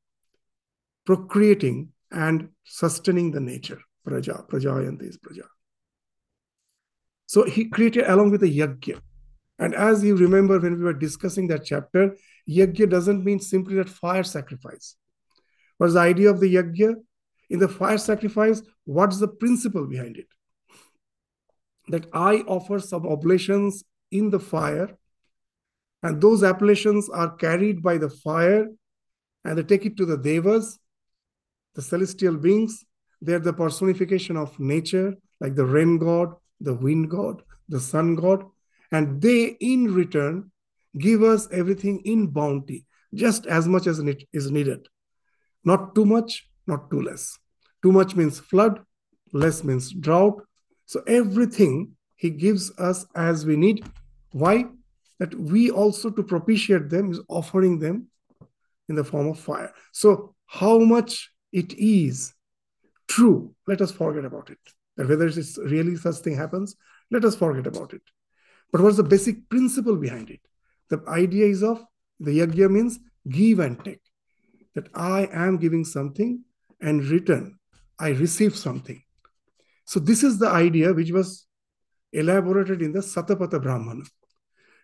procreating 1.04 1.88
and 2.10 2.48
sustaining 2.64 3.30
the 3.30 3.40
nature. 3.40 3.80
Praja, 4.06 4.48
prajayanti 4.48 5.08
is 5.08 5.18
praja. 5.18 5.44
So 7.26 7.44
he 7.44 7.66
created 7.66 8.06
along 8.08 8.30
with 8.32 8.40
the 8.40 8.58
yajna. 8.58 9.00
And 9.58 9.74
as 9.74 10.02
you 10.02 10.16
remember 10.16 10.58
when 10.58 10.78
we 10.78 10.84
were 10.84 10.94
discussing 10.94 11.46
that 11.48 11.64
chapter, 11.64 12.16
yajna 12.48 12.88
doesn't 12.88 13.24
mean 13.24 13.40
simply 13.40 13.76
that 13.76 13.88
fire 13.88 14.24
sacrifice. 14.24 14.96
What's 15.76 15.94
the 15.94 16.00
idea 16.00 16.30
of 16.30 16.40
the 16.40 16.54
yajna? 16.54 16.94
In 17.50 17.58
the 17.58 17.68
fire 17.68 17.98
sacrifice, 17.98 18.62
what's 18.84 19.18
the 19.18 19.28
principle 19.28 19.86
behind 19.86 20.16
it? 20.16 20.28
That 21.88 22.06
I 22.12 22.36
offer 22.46 22.78
some 22.78 23.06
oblations 23.06 23.84
in 24.10 24.30
the 24.30 24.40
fire, 24.40 24.96
and 26.02 26.20
those 26.20 26.42
oblations 26.42 27.10
are 27.10 27.34
carried 27.36 27.82
by 27.82 27.98
the 27.98 28.08
fire, 28.08 28.68
and 29.44 29.58
they 29.58 29.62
take 29.62 29.84
it 29.84 29.96
to 29.96 30.06
the 30.06 30.16
devas, 30.16 30.78
the 31.74 31.82
celestial 31.82 32.36
beings. 32.36 32.84
They're 33.20 33.38
the 33.38 33.52
personification 33.52 34.36
of 34.36 34.58
nature, 34.58 35.14
like 35.40 35.54
the 35.54 35.66
rain 35.66 35.98
god, 35.98 36.34
the 36.60 36.74
wind 36.74 37.10
god, 37.10 37.42
the 37.68 37.80
sun 37.80 38.14
god, 38.14 38.44
and 38.92 39.20
they 39.20 39.56
in 39.60 39.92
return 39.92 40.50
give 40.98 41.22
us 41.22 41.48
everything 41.52 42.00
in 42.04 42.28
bounty, 42.28 42.86
just 43.14 43.46
as 43.46 43.68
much 43.68 43.86
as 43.86 43.98
it 43.98 44.24
is 44.32 44.50
needed. 44.50 44.88
Not 45.64 45.94
too 45.94 46.04
much, 46.04 46.49
not 46.70 46.90
too 46.90 47.02
less. 47.02 47.38
Too 47.82 47.92
much 47.92 48.16
means 48.16 48.38
flood, 48.38 48.80
less 49.32 49.62
means 49.64 49.92
drought. 49.92 50.42
So 50.86 51.02
everything 51.06 51.92
he 52.16 52.30
gives 52.30 52.72
us 52.78 53.06
as 53.14 53.44
we 53.44 53.56
need. 53.56 53.84
Why? 54.32 54.66
That 55.18 55.34
we 55.34 55.70
also 55.70 56.10
to 56.10 56.22
propitiate 56.22 56.88
them 56.88 57.12
is 57.12 57.20
offering 57.28 57.78
them 57.78 58.08
in 58.88 58.94
the 58.94 59.04
form 59.04 59.28
of 59.28 59.38
fire. 59.38 59.72
So 59.92 60.34
how 60.46 60.78
much 60.78 61.30
it 61.52 61.72
is 61.74 62.34
true, 63.08 63.54
let 63.66 63.80
us 63.80 63.90
forget 63.90 64.24
about 64.24 64.50
it. 64.50 64.58
And 64.96 65.08
whether 65.08 65.26
it's 65.26 65.58
really 65.58 65.96
such 65.96 66.16
thing 66.16 66.36
happens, 66.36 66.76
let 67.10 67.24
us 67.24 67.34
forget 67.34 67.66
about 67.66 67.92
it. 67.92 68.02
But 68.72 68.80
what's 68.80 68.96
the 68.96 69.02
basic 69.02 69.48
principle 69.48 69.96
behind 69.96 70.30
it? 70.30 70.40
The 70.90 71.02
idea 71.08 71.46
is 71.46 71.62
of 71.62 71.84
the 72.20 72.38
yagya 72.40 72.70
means 72.70 72.98
give 73.28 73.58
and 73.58 73.82
take. 73.84 74.02
That 74.74 74.88
I 74.94 75.28
am 75.32 75.56
giving 75.56 75.84
something 75.84 76.44
and 76.80 77.04
return 77.04 77.58
I 78.00 78.10
receive 78.10 78.56
something. 78.56 79.02
So 79.84 80.00
this 80.00 80.24
is 80.24 80.38
the 80.38 80.48
idea 80.48 80.94
which 80.94 81.12
was 81.12 81.46
elaborated 82.12 82.80
in 82.80 82.92
the 82.92 83.00
Satapatha 83.00 83.60
Brahmana. 83.62 84.04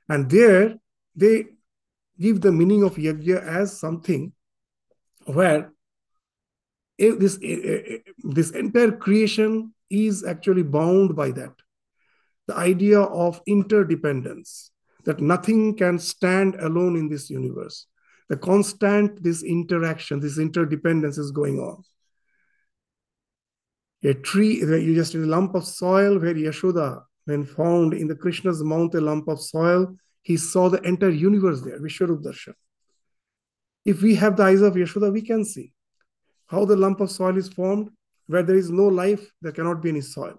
And 0.09 0.31
there 0.31 0.75
they 1.15 1.47
give 2.21 2.43
the 2.43 2.53
meaning 2.53 2.83
of 2.83 2.97
yajna 2.97 3.43
as 3.43 3.81
something 3.81 4.33
where 5.25 5.73
this, 6.99 7.39
eh, 7.43 7.61
eh, 7.65 7.83
eh, 7.89 7.99
this 8.19 8.51
entire 8.51 8.93
creation 8.93 9.75
is 9.91 10.25
actually 10.25 10.63
bound 10.63 11.17
by 11.17 11.31
that. 11.31 11.53
The 12.47 12.57
idea 12.57 13.01
of 13.01 13.41
interdependence, 13.47 14.71
that 15.05 15.21
nothing 15.21 15.77
can 15.77 15.99
stand 15.99 16.57
alone 16.57 16.97
in 16.97 17.09
this 17.09 17.31
universe. 17.31 17.87
The 18.29 18.37
constant, 18.37 19.23
this 19.23 19.43
interaction, 19.43 20.21
this 20.21 20.39
interdependence 20.39 21.19
is 21.19 21.31
going 21.31 21.59
on 21.61 21.83
a 24.05 24.15
tree, 24.15 24.61
you 24.61 24.95
just 24.95 25.15
a 25.15 25.19
lump 25.19 25.55
of 25.55 25.67
soil 25.67 26.19
where 26.19 26.35
Yashoda, 26.35 27.03
when 27.25 27.45
found 27.45 27.95
in 27.95 28.07
the 28.07 28.15
Krishna's 28.15 28.63
mouth, 28.63 28.95
a 28.95 29.01
lump 29.01 29.29
of 29.29 29.41
soil, 29.41 29.97
he 30.23 30.37
saw 30.37 30.69
the 30.69 30.81
entire 30.83 31.11
universe 31.11 31.63
there, 31.63 31.81
Vishwarup 31.81 32.23
Darshan. 32.23 32.55
If 33.85 34.03
we 34.03 34.15
have 34.17 34.37
the 34.37 34.45
eyes 34.45 34.63
of 34.63 34.75
Yashoda, 34.75 35.13
we 35.13 35.23
can 35.23 35.45
see 35.45 35.73
how 36.47 36.65
the 36.65 36.77
lump 36.77 37.01
of 37.01 37.11
soil 37.11 37.37
is 37.37 37.49
formed. 37.49 37.91
Where 38.29 38.43
there 38.43 38.57
is 38.57 38.71
no 38.71 38.89
life, 38.89 39.25
there 39.41 39.53
cannot 39.53 39.81
be 39.81 39.91
any 39.91 40.01
soil. 40.01 40.35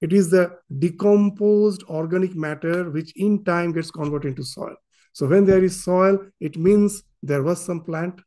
It 0.00 0.14
is 0.14 0.30
the 0.30 0.56
decomposed 0.78 1.82
organic 1.90 2.34
matter 2.34 2.90
which 2.90 3.12
in 3.16 3.44
time 3.44 3.72
gets 3.72 3.90
converted 3.90 4.30
into 4.30 4.44
soil. 4.44 4.76
So 5.12 5.26
when 5.26 5.44
there 5.44 5.62
is 5.62 5.82
soil, 5.82 6.18
it 6.40 6.56
means 6.56 7.02
there 7.22 7.42
was 7.42 7.64
some 7.64 7.84
plant 7.84 8.20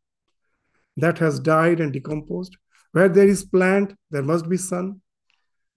that 0.98 1.18
has 1.20 1.40
died 1.40 1.80
and 1.80 1.92
decomposed. 1.92 2.58
Where 2.92 3.10
there 3.10 3.28
is 3.28 3.44
plant, 3.44 3.96
there 4.12 4.24
must 4.24 4.48
be 4.48 4.58
sun, 4.58 5.02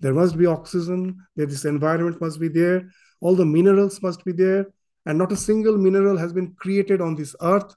there 0.01 0.13
must 0.13 0.37
be 0.37 0.47
oxygen, 0.47 1.17
that 1.37 1.49
this 1.49 1.65
environment 1.65 2.21
must 2.21 2.39
be 2.39 2.49
there, 2.49 2.91
all 3.21 3.35
the 3.35 3.47
minerals 3.47 4.03
must 4.03 4.25
be 4.25 4.33
there, 4.33 4.67
and 5.07 5.17
not 5.17 5.33
a 5.33 5.37
single 5.37 5.79
mineral 5.79 6.19
has 6.19 6.33
been 6.33 6.55
created 6.55 7.01
on 7.01 7.15
this 7.15 7.35
earth. 7.41 7.75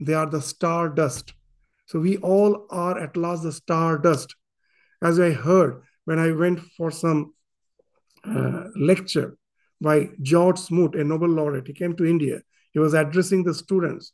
They 0.00 0.14
are 0.14 0.26
the 0.26 0.42
star 0.42 0.88
dust. 0.88 1.34
So 1.86 2.00
we 2.00 2.16
all 2.18 2.66
are 2.70 2.98
at 2.98 3.16
last 3.16 3.44
the 3.44 3.52
star 3.52 3.98
dust. 3.98 4.34
As 5.02 5.20
I 5.20 5.30
heard 5.30 5.82
when 6.04 6.18
I 6.18 6.32
went 6.32 6.60
for 6.76 6.90
some 6.90 7.34
uh, 8.24 8.64
lecture 8.76 9.36
by 9.80 10.10
George 10.22 10.58
Smoot, 10.58 10.94
a 10.94 11.04
Nobel 11.04 11.28
laureate, 11.28 11.66
he 11.66 11.72
came 11.72 11.96
to 11.96 12.04
India. 12.04 12.40
He 12.72 12.78
was 12.78 12.94
addressing 12.94 13.44
the 13.44 13.54
students. 13.54 14.12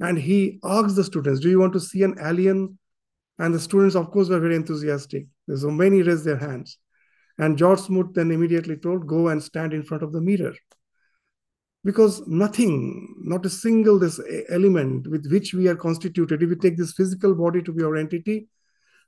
And 0.00 0.18
he 0.18 0.58
asked 0.64 0.96
the 0.96 1.04
students, 1.04 1.40
Do 1.40 1.48
you 1.48 1.60
want 1.60 1.72
to 1.74 1.80
see 1.80 2.02
an 2.02 2.16
alien 2.20 2.78
and 3.38 3.54
the 3.54 3.60
students, 3.60 3.96
of 3.96 4.10
course, 4.10 4.28
were 4.28 4.40
very 4.40 4.56
enthusiastic. 4.56 5.26
So 5.54 5.70
many 5.70 6.02
raised 6.02 6.24
their 6.24 6.36
hands. 6.36 6.78
And 7.38 7.56
George 7.56 7.80
Smoot 7.80 8.14
then 8.14 8.30
immediately 8.30 8.76
told, 8.76 9.06
go 9.06 9.28
and 9.28 9.42
stand 9.42 9.72
in 9.72 9.82
front 9.82 10.02
of 10.02 10.12
the 10.12 10.20
mirror. 10.20 10.54
Because 11.84 12.24
nothing, 12.28 13.16
not 13.18 13.44
a 13.44 13.50
single 13.50 13.98
this 13.98 14.20
element 14.48 15.08
with 15.08 15.28
which 15.30 15.54
we 15.54 15.66
are 15.66 15.74
constituted, 15.74 16.42
if 16.42 16.50
we 16.50 16.56
take 16.56 16.76
this 16.76 16.92
physical 16.92 17.34
body 17.34 17.62
to 17.62 17.72
be 17.72 17.82
our 17.82 17.96
entity, 17.96 18.48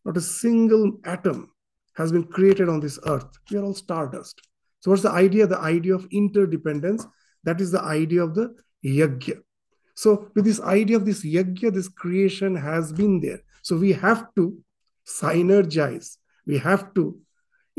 not 0.05 0.17
a 0.17 0.21
single 0.21 0.99
atom 1.05 1.53
has 1.95 2.11
been 2.11 2.25
created 2.25 2.69
on 2.69 2.81
this 2.81 2.99
earth. 3.07 3.39
We 3.51 3.59
are 3.59 3.65
all 3.65 3.75
stardust. 3.75 4.41
So 4.85 4.91
what's 4.91 5.03
the 5.03 5.11
idea? 5.11 5.47
The 5.47 5.59
idea 5.59 5.95
of 5.95 6.07
interdependence. 6.11 7.07
That 7.45 7.59
is 7.59 7.73
the 7.73 7.81
idea 7.81 8.23
of 8.23 8.35
the 8.35 8.55
yajna. 8.85 9.39
So 9.95 10.31
with 10.35 10.45
this 10.45 10.61
idea 10.61 10.99
of 10.99 11.07
this 11.07 11.25
yajna, 11.25 11.73
this 11.73 11.89
creation 11.89 12.55
has 12.55 12.93
been 12.93 13.19
there. 13.19 13.41
So 13.63 13.79
we 13.79 13.93
have 13.93 14.27
to 14.35 14.59
synergize. 15.07 16.19
We 16.47 16.59
have 16.59 16.93
to 16.97 17.19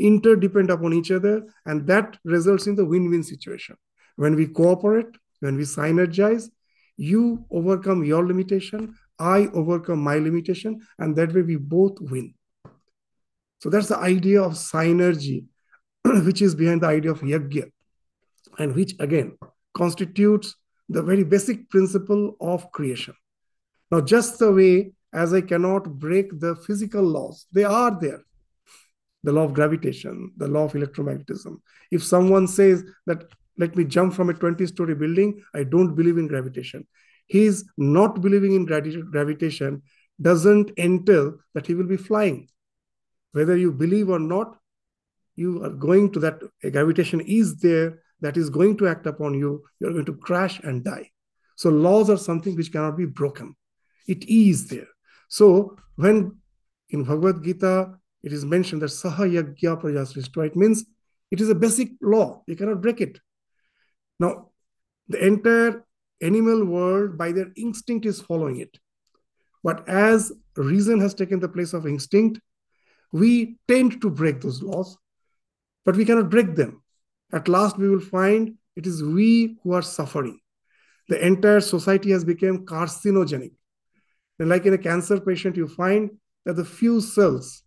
interdepend 0.00 0.70
upon 0.70 0.94
each 0.94 1.12
other, 1.12 1.46
and 1.64 1.86
that 1.86 2.18
results 2.24 2.66
in 2.66 2.74
the 2.74 2.84
win-win 2.84 3.22
situation. 3.22 3.76
When 4.16 4.34
we 4.34 4.48
cooperate, 4.48 5.16
when 5.38 5.56
we 5.56 5.62
synergize, 5.62 6.50
you 6.96 7.44
overcome 7.52 8.04
your 8.04 8.26
limitation, 8.26 8.96
I 9.16 9.46
overcome 9.54 10.00
my 10.00 10.18
limitation, 10.18 10.80
and 10.98 11.14
that 11.14 11.32
way 11.32 11.42
we 11.42 11.54
both 11.54 12.00
win. 12.00 12.34
So 13.60 13.70
that's 13.70 13.86
the 13.86 13.98
idea 13.98 14.42
of 14.42 14.54
synergy, 14.54 15.44
which 16.24 16.42
is 16.42 16.54
behind 16.54 16.82
the 16.82 16.86
idea 16.86 17.10
of 17.10 17.20
yajna, 17.20 17.70
and 18.58 18.74
which 18.74 18.94
again 19.00 19.36
constitutes 19.74 20.54
the 20.88 21.02
very 21.02 21.24
basic 21.24 21.68
principle 21.68 22.36
of 22.40 22.70
creation. 22.72 23.14
Now, 23.90 24.00
just 24.00 24.38
the 24.38 24.52
way 24.52 24.92
as 25.12 25.32
I 25.32 25.40
cannot 25.40 25.98
break 25.98 26.38
the 26.40 26.56
physical 26.56 27.02
laws, 27.02 27.46
they 27.52 27.64
are 27.64 27.98
there. 27.98 28.20
The 29.22 29.32
law 29.32 29.44
of 29.44 29.54
gravitation, 29.54 30.32
the 30.36 30.48
law 30.48 30.64
of 30.64 30.72
electromagnetism. 30.72 31.56
If 31.90 32.04
someone 32.04 32.46
says 32.46 32.84
that, 33.06 33.24
let 33.58 33.74
me 33.74 33.84
jump 33.84 34.14
from 34.14 34.28
a 34.30 34.34
20 34.34 34.66
story 34.66 34.94
building, 34.94 35.42
I 35.54 35.64
don't 35.64 35.94
believe 35.94 36.18
in 36.18 36.28
gravitation. 36.28 36.86
His 37.26 37.64
not 37.76 38.20
believing 38.20 38.52
in 38.52 38.66
gravitation 38.66 39.82
doesn't 40.20 40.70
entail 40.76 41.38
that 41.54 41.66
he 41.66 41.74
will 41.74 41.86
be 41.86 41.96
flying. 41.96 42.48
Whether 43.32 43.56
you 43.56 43.72
believe 43.72 44.08
or 44.08 44.18
not, 44.18 44.56
you 45.36 45.62
are 45.62 45.70
going 45.70 46.10
to 46.12 46.20
that 46.20 46.40
gravitation 46.72 47.20
is 47.20 47.56
there 47.58 48.02
that 48.20 48.36
is 48.36 48.50
going 48.50 48.76
to 48.78 48.88
act 48.88 49.06
upon 49.06 49.34
you. 49.34 49.62
You're 49.78 49.92
going 49.92 50.06
to 50.06 50.16
crash 50.16 50.58
and 50.60 50.82
die. 50.82 51.10
So 51.56 51.70
laws 51.70 52.10
are 52.10 52.16
something 52.16 52.56
which 52.56 52.72
cannot 52.72 52.96
be 52.96 53.06
broken. 53.06 53.54
It 54.08 54.24
is 54.28 54.68
there. 54.68 54.88
So 55.28 55.76
when 55.96 56.36
in 56.90 57.04
Bhagavad 57.04 57.44
Gita 57.44 57.98
it 58.22 58.32
is 58.32 58.44
mentioned 58.44 58.82
that 58.82 58.90
Saha 58.90 59.30
Yagya 59.30 59.80
Prajasrishta, 59.80 60.46
it 60.46 60.56
means 60.56 60.84
it 61.30 61.40
is 61.40 61.48
a 61.48 61.54
basic 61.54 61.90
law. 62.00 62.42
You 62.46 62.56
cannot 62.56 62.80
break 62.80 63.00
it. 63.00 63.20
Now, 64.18 64.50
the 65.08 65.24
entire 65.24 65.84
animal 66.20 66.64
world 66.64 67.18
by 67.18 67.32
their 67.32 67.52
instinct 67.56 68.06
is 68.06 68.20
following 68.20 68.58
it. 68.58 68.78
But 69.62 69.88
as 69.88 70.32
reason 70.56 71.00
has 71.00 71.14
taken 71.14 71.40
the 71.40 71.48
place 71.48 71.72
of 71.72 71.86
instinct, 71.86 72.40
we 73.12 73.58
tend 73.68 74.00
to 74.02 74.10
break 74.10 74.40
those 74.40 74.62
laws, 74.62 74.96
but 75.86 75.96
we 75.96 76.04
cannot 76.04 76.28
break 76.28 76.56
them. 76.56 76.82
At 77.32 77.48
last, 77.48 77.78
we 77.78 77.88
will 77.88 78.00
find 78.00 78.56
it 78.74 78.86
is 78.86 79.02
we 79.02 79.56
who 79.62 79.72
are 79.72 79.82
suffering. 79.82 80.38
The 81.08 81.24
entire 81.24 81.60
society 81.60 82.10
has 82.10 82.24
become 82.24 82.66
carcinogenic. 82.66 83.52
And 84.38 84.48
like 84.48 84.66
in 84.66 84.74
a 84.74 84.78
cancer 84.78 85.18
patient, 85.20 85.56
you 85.56 85.68
find 85.68 86.10
that 86.44 86.54
the 86.54 86.64
few 86.64 87.00
cells 87.00 87.62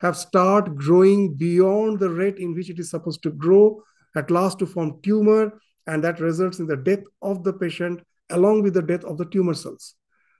have 0.00 0.16
start 0.16 0.76
growing 0.76 1.34
beyond 1.34 1.98
the 1.98 2.08
rate 2.08 2.38
in 2.38 2.54
which 2.54 2.70
it 2.70 2.78
is 2.78 2.90
supposed 2.90 3.22
to 3.24 3.30
grow, 3.30 3.82
at 4.14 4.30
last 4.30 4.58
to 4.60 4.66
form 4.66 5.00
tumor, 5.02 5.60
and 5.86 6.02
that 6.04 6.20
results 6.20 6.58
in 6.58 6.66
the 6.66 6.76
death 6.76 7.02
of 7.20 7.44
the 7.44 7.52
patient 7.52 8.00
along 8.30 8.62
with 8.62 8.74
the 8.74 8.82
death 8.82 9.04
of 9.04 9.18
the 9.18 9.24
tumor 9.26 9.54
cells. 9.54 9.94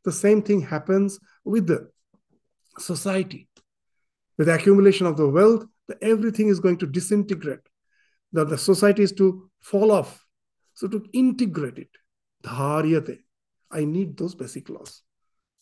The 0.04 0.12
same 0.12 0.42
thing 0.42 0.62
happens 0.62 1.18
with 1.44 1.66
the 1.66 1.90
society. 2.78 3.48
With 4.38 4.46
the 4.46 4.54
accumulation 4.54 5.06
of 5.06 5.16
the 5.16 5.28
wealth, 5.28 5.66
everything 6.02 6.48
is 6.48 6.60
going 6.60 6.78
to 6.78 6.86
disintegrate. 6.86 7.60
That 8.32 8.48
the 8.48 8.58
society 8.58 9.02
is 9.02 9.12
to 9.12 9.48
fall 9.60 9.92
off. 9.92 10.24
So 10.74 10.88
to 10.88 11.04
integrate 11.12 11.78
it, 11.78 11.90
dharyate, 12.44 13.18
I 13.70 13.84
need 13.84 14.16
those 14.16 14.34
basic 14.34 14.68
laws. 14.68 15.02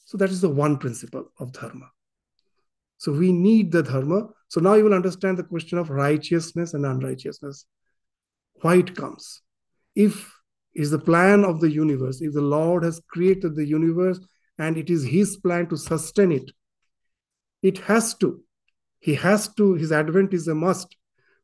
So 0.04 0.19
that 0.19 0.31
is 0.31 0.40
the 0.40 0.49
one 0.49 0.78
principle 0.78 1.31
of 1.38 1.52
dharma. 1.52 1.90
So 2.99 3.12
we 3.12 3.33
need 3.33 3.73
the 3.73 3.83
dharma. 3.83 4.28
So 4.49 4.61
now 4.61 4.75
you 4.75 4.85
will 4.85 4.95
understand 4.95 5.38
the 5.38 5.45
question 5.45 5.78
of 5.78 5.90
righteousness 5.90 6.75
and 6.75 6.85
unrighteousness. 6.85 7.66
Why 8.61 8.76
it 8.76 8.97
comes. 8.97 9.43
If 9.95 10.33
is 10.75 10.90
the 10.90 10.99
plan 10.99 11.45
of 11.45 11.61
the 11.61 11.71
universe, 11.71 12.21
if 12.21 12.33
the 12.33 12.40
Lord 12.40 12.83
has 12.83 13.00
created 13.09 13.54
the 13.54 13.66
universe 13.66 14.19
and 14.59 14.76
it 14.76 14.90
is 14.90 15.04
his 15.04 15.37
plan 15.37 15.69
to 15.69 15.76
sustain 15.76 16.33
it, 16.33 16.50
it 17.62 17.78
has 17.78 18.14
to. 18.19 18.44
He 19.05 19.15
has 19.17 19.49
to, 19.57 19.75
his 19.75 19.93
advent 19.93 20.33
is 20.33 20.49
a 20.49 20.55
must, 20.55 20.97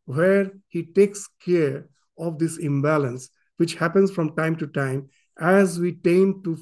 where 0.06 0.50
he 0.68 0.82
takes 0.82 1.28
care 1.44 1.90
of 2.16 2.38
this 2.38 2.56
imbalance, 2.56 3.28
which 3.58 3.74
happens 3.74 4.10
from 4.10 4.34
time 4.34 4.56
to 4.56 4.66
time 4.66 5.10
as 5.38 5.78
we 5.78 5.92
tend 5.92 6.42
to 6.44 6.56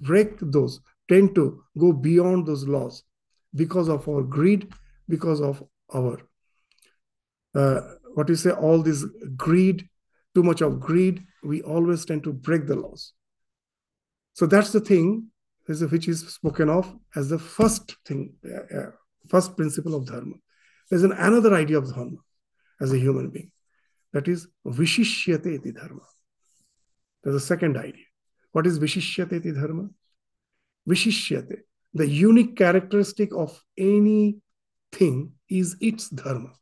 break 0.00 0.40
those, 0.40 0.80
tend 1.08 1.36
to 1.36 1.62
go 1.78 1.92
beyond 1.92 2.44
those 2.44 2.66
laws 2.66 3.04
because 3.54 3.88
of 3.88 4.08
our 4.08 4.22
greed, 4.24 4.68
because 5.08 5.40
of 5.40 5.62
our, 5.94 6.18
uh, 7.54 7.80
what 8.14 8.28
you 8.28 8.34
say, 8.34 8.50
all 8.50 8.82
this 8.82 9.06
greed, 9.36 9.88
too 10.34 10.42
much 10.42 10.60
of 10.60 10.80
greed, 10.80 11.22
we 11.44 11.62
always 11.62 12.04
tend 12.04 12.24
to 12.24 12.32
break 12.32 12.66
the 12.66 12.74
laws. 12.74 13.12
So 14.32 14.46
that's 14.46 14.72
the 14.72 14.80
thing 14.80 15.28
which 15.66 16.08
is 16.08 16.26
spoken 16.34 16.68
of 16.68 16.92
as 17.14 17.28
the 17.28 17.38
first 17.38 17.94
thing, 18.04 18.34
uh, 18.44 18.76
uh, 18.76 18.90
first 19.28 19.56
principle 19.56 19.94
of 19.94 20.06
dharma. 20.06 20.34
There's 20.90 21.02
an, 21.02 21.12
another 21.12 21.54
idea 21.54 21.78
of 21.78 21.92
dharma 21.92 22.18
as 22.80 22.92
a 22.92 22.98
human 22.98 23.30
being. 23.30 23.50
That 24.12 24.28
is 24.28 24.46
vishishyate 24.66 25.46
iti 25.46 25.72
dharma. 25.72 26.02
There's 27.22 27.36
a 27.36 27.40
second 27.40 27.76
idea. 27.76 28.04
What 28.52 28.66
is 28.66 28.78
vishishyate 28.78 29.32
iti 29.32 29.52
dharma? 29.52 29.88
Vishishyate. 30.88 31.58
The 31.94 32.08
unique 32.08 32.56
characteristic 32.56 33.34
of 33.34 33.60
any 33.78 34.38
thing 34.92 35.32
is 35.48 35.76
its 35.80 36.08
dharma. 36.10 36.52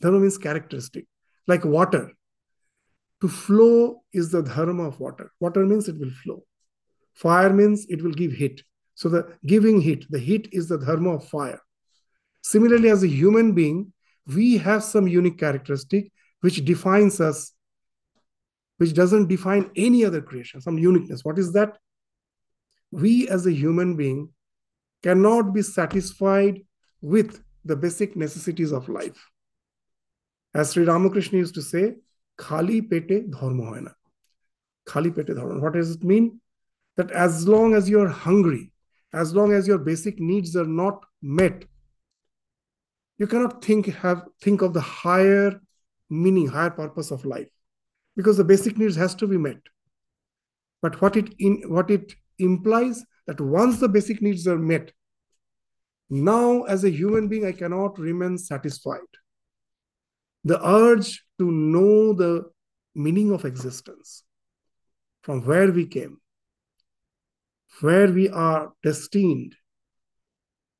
Dharma 0.00 0.20
means 0.20 0.38
characteristic. 0.38 1.06
Like 1.46 1.64
water. 1.64 2.12
To 3.22 3.28
flow 3.28 4.02
is 4.12 4.30
the 4.30 4.42
dharma 4.42 4.84
of 4.84 5.00
water. 5.00 5.32
Water 5.40 5.64
means 5.64 5.88
it 5.88 5.98
will 5.98 6.10
flow. 6.22 6.44
Fire 7.14 7.52
means 7.52 7.86
it 7.88 8.02
will 8.02 8.12
give 8.12 8.32
heat. 8.32 8.62
So 8.96 9.08
the 9.08 9.36
giving 9.46 9.80
heat, 9.80 10.06
the 10.10 10.18
heat 10.18 10.48
is 10.52 10.68
the 10.68 10.78
dharma 10.78 11.14
of 11.16 11.28
fire. 11.28 11.60
Similarly, 12.42 12.88
as 12.88 13.02
a 13.02 13.08
human 13.08 13.52
being, 13.52 13.92
we 14.26 14.56
have 14.56 14.82
some 14.82 15.06
unique 15.06 15.38
characteristic 15.38 16.10
which 16.40 16.64
defines 16.64 17.20
us, 17.20 17.52
which 18.78 18.94
doesn't 18.94 19.28
define 19.28 19.70
any 19.76 20.04
other 20.04 20.20
creation, 20.20 20.60
some 20.60 20.78
uniqueness. 20.78 21.24
What 21.24 21.38
is 21.38 21.52
that? 21.52 21.78
We 22.90 23.28
as 23.28 23.46
a 23.46 23.52
human 23.52 23.96
being 23.96 24.30
cannot 25.02 25.52
be 25.52 25.62
satisfied 25.62 26.62
with 27.00 27.42
the 27.64 27.76
basic 27.76 28.16
necessities 28.16 28.72
of 28.72 28.88
life. 28.88 29.28
As 30.54 30.72
Sri 30.72 30.84
Ramakrishna 30.84 31.38
used 31.38 31.54
to 31.56 31.62
say, 31.62 31.96
khali 32.38 32.80
pete 32.80 33.30
dharma 33.30 33.64
hoy 33.66 33.80
na. 33.80 33.90
Khali 34.86 35.10
pete 35.10 35.34
dharma. 35.34 35.60
What 35.60 35.74
does 35.74 35.90
it 35.90 36.02
mean? 36.02 36.40
That 36.96 37.10
as 37.10 37.46
long 37.46 37.74
as 37.74 37.90
you're 37.90 38.08
hungry, 38.08 38.72
as 39.12 39.34
long 39.34 39.52
as 39.52 39.66
your 39.66 39.78
basic 39.78 40.20
needs 40.20 40.56
are 40.56 40.66
not 40.66 41.04
met, 41.22 41.64
you 43.18 43.26
cannot 43.26 43.64
think 43.64 43.86
have 43.86 44.24
think 44.40 44.62
of 44.62 44.74
the 44.74 44.80
higher 44.80 45.60
meaning, 46.10 46.46
higher 46.46 46.70
purpose 46.70 47.10
of 47.10 47.24
life, 47.24 47.48
because 48.16 48.36
the 48.36 48.44
basic 48.44 48.76
needs 48.76 48.96
has 48.96 49.14
to 49.14 49.26
be 49.26 49.38
met. 49.38 49.58
But 50.82 51.00
what 51.00 51.16
it 51.16 51.34
in 51.38 51.62
what 51.66 51.90
it 51.90 52.14
implies 52.38 53.04
that 53.26 53.40
once 53.40 53.80
the 53.80 53.88
basic 53.88 54.20
needs 54.20 54.46
are 54.46 54.58
met, 54.58 54.92
now 56.10 56.62
as 56.64 56.84
a 56.84 56.90
human 56.90 57.28
being, 57.28 57.46
I 57.46 57.52
cannot 57.52 57.98
remain 57.98 58.38
satisfied. 58.38 59.00
The 60.44 60.64
urge 60.64 61.24
to 61.38 61.50
know 61.50 62.12
the 62.12 62.44
meaning 62.94 63.32
of 63.32 63.44
existence, 63.44 64.22
from 65.22 65.44
where 65.44 65.72
we 65.72 65.86
came, 65.86 66.20
where 67.80 68.08
we 68.08 68.28
are 68.28 68.72
destined, 68.82 69.54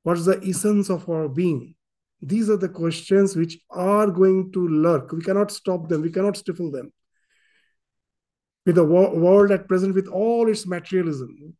what's 0.03 0.25
the 0.25 0.41
essence 0.43 0.89
of 0.89 1.09
our 1.09 1.27
being, 1.27 1.75
these 2.21 2.49
are 2.49 2.57
the 2.57 2.69
questions 2.69 3.35
which 3.35 3.59
are 3.69 4.07
going 4.07 4.51
to 4.51 4.67
lurk. 4.67 5.11
We 5.11 5.21
cannot 5.21 5.51
stop 5.51 5.87
them, 5.87 6.01
we 6.01 6.11
cannot 6.11 6.37
stifle 6.37 6.71
them. 6.71 6.91
With 8.65 8.75
the 8.75 8.83
world 8.83 9.51
at 9.51 9.67
present, 9.67 9.95
with 9.95 10.07
all 10.07 10.49
its 10.49 10.67
materialism, 10.67 11.55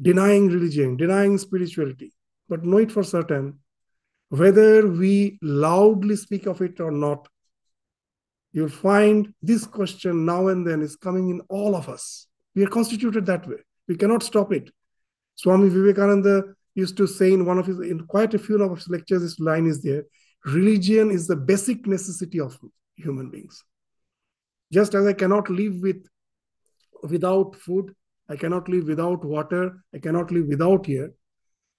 denying 0.00 0.48
religion, 0.48 0.96
denying 0.96 1.36
spirituality, 1.38 2.14
but 2.48 2.64
know 2.64 2.78
it 2.78 2.92
for 2.92 3.02
certain 3.02 3.58
whether 4.30 4.86
we 4.86 5.38
loudly 5.42 6.16
speak 6.16 6.46
of 6.46 6.60
it 6.60 6.80
or 6.80 6.90
not, 6.90 7.28
you'll 8.52 8.68
find 8.68 9.32
this 9.42 9.66
question 9.66 10.24
now 10.26 10.48
and 10.48 10.66
then 10.66 10.82
is 10.82 10.96
coming 10.96 11.30
in 11.30 11.40
all 11.48 11.74
of 11.74 11.88
us. 11.88 12.26
We 12.54 12.64
are 12.64 12.68
constituted 12.68 13.26
that 13.26 13.46
way. 13.48 13.56
We 13.88 13.96
cannot 13.96 14.22
stop 14.22 14.52
it. 14.52 14.70
Swami 15.34 15.68
Vivekananda 15.68 16.42
used 16.74 16.96
to 16.98 17.06
say 17.06 17.32
in 17.32 17.46
one 17.46 17.58
of 17.58 17.66
his, 17.66 17.80
in 17.80 18.06
quite 18.06 18.34
a 18.34 18.38
few 18.38 18.62
of 18.62 18.76
his 18.76 18.88
lectures, 18.88 19.22
this 19.22 19.40
line 19.40 19.66
is 19.66 19.82
there 19.82 20.04
religion 20.44 21.10
is 21.10 21.26
the 21.26 21.36
basic 21.36 21.86
necessity 21.86 22.40
of 22.40 22.58
human 22.96 23.30
beings. 23.30 23.64
Just 24.72 24.94
as 24.94 25.06
I 25.06 25.12
cannot 25.12 25.48
live 25.50 25.80
with 25.80 26.06
without 27.02 27.56
food, 27.56 27.94
I 28.28 28.36
cannot 28.36 28.68
live 28.68 28.86
without 28.86 29.24
water, 29.24 29.82
I 29.94 29.98
cannot 29.98 30.30
live 30.30 30.46
without 30.46 30.88
air, 30.88 31.10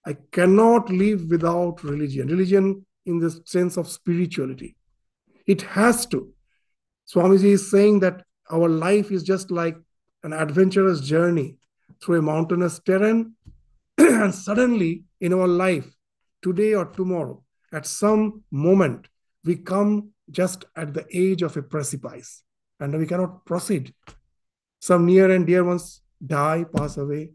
I 0.05 0.17
cannot 0.31 0.89
live 0.89 1.29
without 1.29 1.83
religion. 1.83 2.27
Religion 2.27 2.85
in 3.05 3.19
the 3.19 3.31
sense 3.45 3.77
of 3.77 3.87
spirituality. 3.87 4.75
It 5.45 5.61
has 5.61 6.05
to. 6.07 6.31
Swamiji 7.11 7.51
is 7.51 7.69
saying 7.69 7.99
that 7.99 8.23
our 8.49 8.69
life 8.69 9.11
is 9.11 9.23
just 9.23 9.51
like 9.51 9.77
an 10.23 10.33
adventurous 10.33 11.01
journey 11.01 11.57
through 12.01 12.19
a 12.19 12.21
mountainous 12.21 12.79
terrain 12.79 13.33
and 13.97 14.33
suddenly 14.33 15.03
in 15.19 15.33
our 15.33 15.47
life, 15.47 15.87
today 16.41 16.73
or 16.73 16.85
tomorrow, 16.85 17.43
at 17.73 17.85
some 17.85 18.43
moment, 18.51 19.07
we 19.43 19.55
come 19.55 20.11
just 20.31 20.65
at 20.75 20.93
the 20.93 21.05
edge 21.13 21.41
of 21.41 21.57
a 21.57 21.61
precipice. 21.61 22.43
and 22.79 22.97
we 22.97 23.05
cannot 23.05 23.45
proceed. 23.45 23.93
Some 24.79 25.05
near 25.05 25.29
and 25.31 25.45
dear 25.45 25.63
ones 25.63 26.01
die, 26.25 26.65
pass 26.75 26.97
away. 26.97 27.31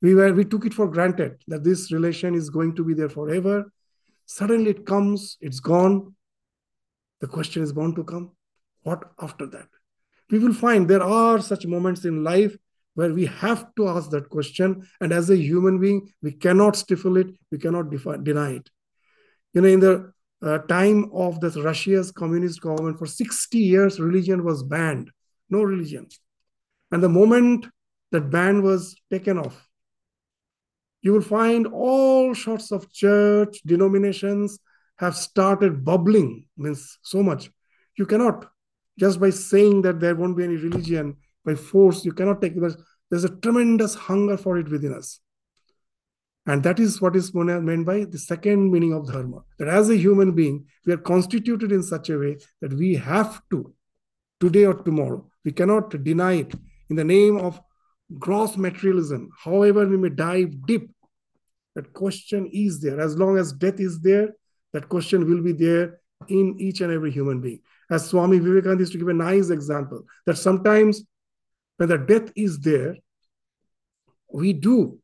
We 0.00 0.14
were 0.14 0.32
we 0.32 0.44
took 0.44 0.66
it 0.66 0.74
for 0.74 0.88
granted 0.88 1.42
that 1.48 1.64
this 1.64 1.92
relation 1.92 2.34
is 2.34 2.50
going 2.50 2.74
to 2.76 2.84
be 2.84 2.94
there 2.94 3.08
forever. 3.08 3.72
Suddenly 4.26 4.70
it 4.70 4.86
comes, 4.86 5.38
it's 5.40 5.60
gone. 5.60 6.14
The 7.20 7.28
question 7.28 7.62
is 7.62 7.72
bound 7.72 7.96
to 7.96 8.04
come. 8.04 8.32
What 8.82 9.04
after 9.20 9.46
that? 9.46 9.68
We 10.30 10.38
will 10.38 10.54
find 10.54 10.88
there 10.88 11.02
are 11.02 11.40
such 11.40 11.66
moments 11.66 12.04
in 12.04 12.24
life 12.24 12.56
where 12.94 13.12
we 13.12 13.26
have 13.26 13.74
to 13.76 13.88
ask 13.88 14.10
that 14.10 14.28
question. 14.28 14.86
And 15.00 15.12
as 15.12 15.30
a 15.30 15.36
human 15.36 15.78
being, 15.78 16.12
we 16.22 16.32
cannot 16.32 16.76
stifle 16.76 17.16
it, 17.16 17.28
we 17.50 17.58
cannot 17.58 17.90
deny 18.24 18.52
it. 18.52 18.70
You 19.54 19.60
know, 19.62 19.68
in 19.68 19.80
the 19.80 20.12
uh, 20.42 20.58
time 20.58 21.10
of 21.12 21.40
this 21.40 21.56
Russia's 21.56 22.10
communist 22.10 22.60
government, 22.60 22.98
for 22.98 23.06
60 23.06 23.58
years, 23.58 24.00
religion 24.00 24.44
was 24.44 24.62
banned. 24.62 25.10
No 25.48 25.62
religion. 25.62 26.08
And 26.90 27.02
the 27.02 27.08
moment 27.08 27.66
that 28.10 28.30
ban 28.30 28.62
was 28.62 28.96
taken 29.10 29.38
off, 29.38 29.68
you 31.00 31.12
will 31.12 31.22
find 31.22 31.66
all 31.66 32.34
sorts 32.34 32.70
of 32.70 32.90
church 32.92 33.60
denominations 33.66 34.58
have 34.96 35.16
started 35.16 35.84
bubbling, 35.84 36.46
means 36.56 36.98
so 37.02 37.22
much. 37.22 37.50
You 37.96 38.06
cannot, 38.06 38.46
just 38.98 39.18
by 39.18 39.30
saying 39.30 39.82
that 39.82 40.00
there 40.00 40.14
won't 40.14 40.36
be 40.36 40.44
any 40.44 40.56
religion, 40.56 41.16
by 41.44 41.54
force, 41.54 42.04
you 42.04 42.12
cannot 42.12 42.40
take 42.40 42.56
it. 42.56 42.76
There's 43.10 43.24
a 43.24 43.36
tremendous 43.36 43.94
hunger 43.94 44.36
for 44.36 44.58
it 44.58 44.70
within 44.70 44.94
us. 44.94 45.20
And 46.46 46.62
that 46.64 46.80
is 46.80 47.00
what 47.00 47.14
is 47.14 47.32
meant 47.34 47.86
by 47.86 48.04
the 48.04 48.18
second 48.18 48.72
meaning 48.72 48.92
of 48.92 49.06
dharma. 49.06 49.42
That 49.58 49.68
as 49.68 49.90
a 49.90 49.96
human 49.96 50.32
being, 50.32 50.66
we 50.84 50.92
are 50.92 50.98
constituted 50.98 51.70
in 51.70 51.82
such 51.82 52.10
a 52.10 52.18
way 52.18 52.38
that 52.60 52.72
we 52.72 52.94
have 52.96 53.40
to, 53.50 53.72
today 54.40 54.64
or 54.64 54.74
tomorrow, 54.74 55.30
we 55.44 55.52
cannot 55.52 55.90
deny 56.02 56.34
it 56.34 56.52
in 56.90 56.96
the 56.96 57.04
name 57.04 57.36
of 57.36 57.60
gross 58.18 58.56
materialism. 58.56 59.30
However, 59.44 59.86
we 59.86 59.96
may 59.96 60.08
dive 60.08 60.66
deep, 60.66 60.90
that 61.74 61.92
question 61.92 62.50
is 62.52 62.80
there. 62.80 63.00
As 63.00 63.16
long 63.16 63.38
as 63.38 63.52
death 63.52 63.78
is 63.78 64.00
there, 64.00 64.30
that 64.72 64.88
question 64.88 65.28
will 65.28 65.42
be 65.42 65.52
there 65.52 66.00
in 66.28 66.56
each 66.58 66.80
and 66.80 66.92
every 66.92 67.10
human 67.10 67.40
being. 67.40 67.60
As 67.90 68.08
Swami 68.08 68.38
Vivekananda 68.38 68.82
used 68.82 68.92
to 68.92 68.98
give 68.98 69.08
a 69.08 69.14
nice 69.14 69.50
example, 69.50 70.04
that 70.26 70.38
sometimes 70.38 71.04
when 71.76 71.88
the 71.88 71.98
death 71.98 72.32
is 72.36 72.58
there, 72.60 72.96
we 74.32 74.52
do 74.52 74.98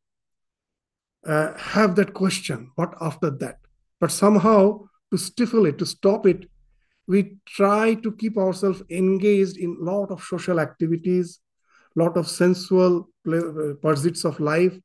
uh, 1.27 1.57
have 1.59 1.97
that 1.97 2.15
question 2.15 2.71
what 2.77 2.95
after 3.01 3.31
that? 3.31 3.59
But 4.01 4.11
somehow, 4.11 4.87
to 5.11 5.19
stifle 5.19 5.67
it, 5.67 5.79
to 5.79 5.87
stop 5.87 6.27
it, 6.27 6.49
we 7.07 7.39
try 7.47 7.95
to 7.95 8.13
keep 8.13 8.37
ourselves 8.37 8.83
engaged 8.91 9.57
in 9.57 9.79
a 9.81 9.85
lot 9.85 10.11
of 10.11 10.23
social 10.23 10.61
activities, 10.61 11.41
lot 11.97 12.17
of 12.17 12.29
sensual 12.29 13.09
uh, 13.27 13.75
pursuits 13.83 14.25
of 14.25 14.39
life. 14.41 14.79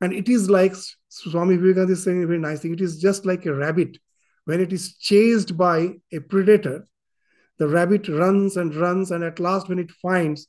And 0.00 0.12
it 0.12 0.28
is 0.28 0.48
like 0.48 0.74
Swami 1.08 1.56
Vivekananda 1.56 1.92
is 1.92 2.04
saying 2.04 2.22
a 2.22 2.26
very 2.26 2.38
nice 2.38 2.60
thing. 2.60 2.74
It 2.74 2.80
is 2.80 3.00
just 3.00 3.26
like 3.26 3.46
a 3.46 3.54
rabbit. 3.54 3.98
When 4.44 4.60
it 4.60 4.72
is 4.72 4.96
chased 4.96 5.56
by 5.56 5.94
a 6.12 6.20
predator, 6.20 6.86
the 7.58 7.68
rabbit 7.68 8.08
runs 8.08 8.56
and 8.56 8.74
runs, 8.74 9.10
and 9.10 9.24
at 9.24 9.40
last, 9.40 9.68
when 9.68 9.78
it 9.78 9.90
finds 9.90 10.46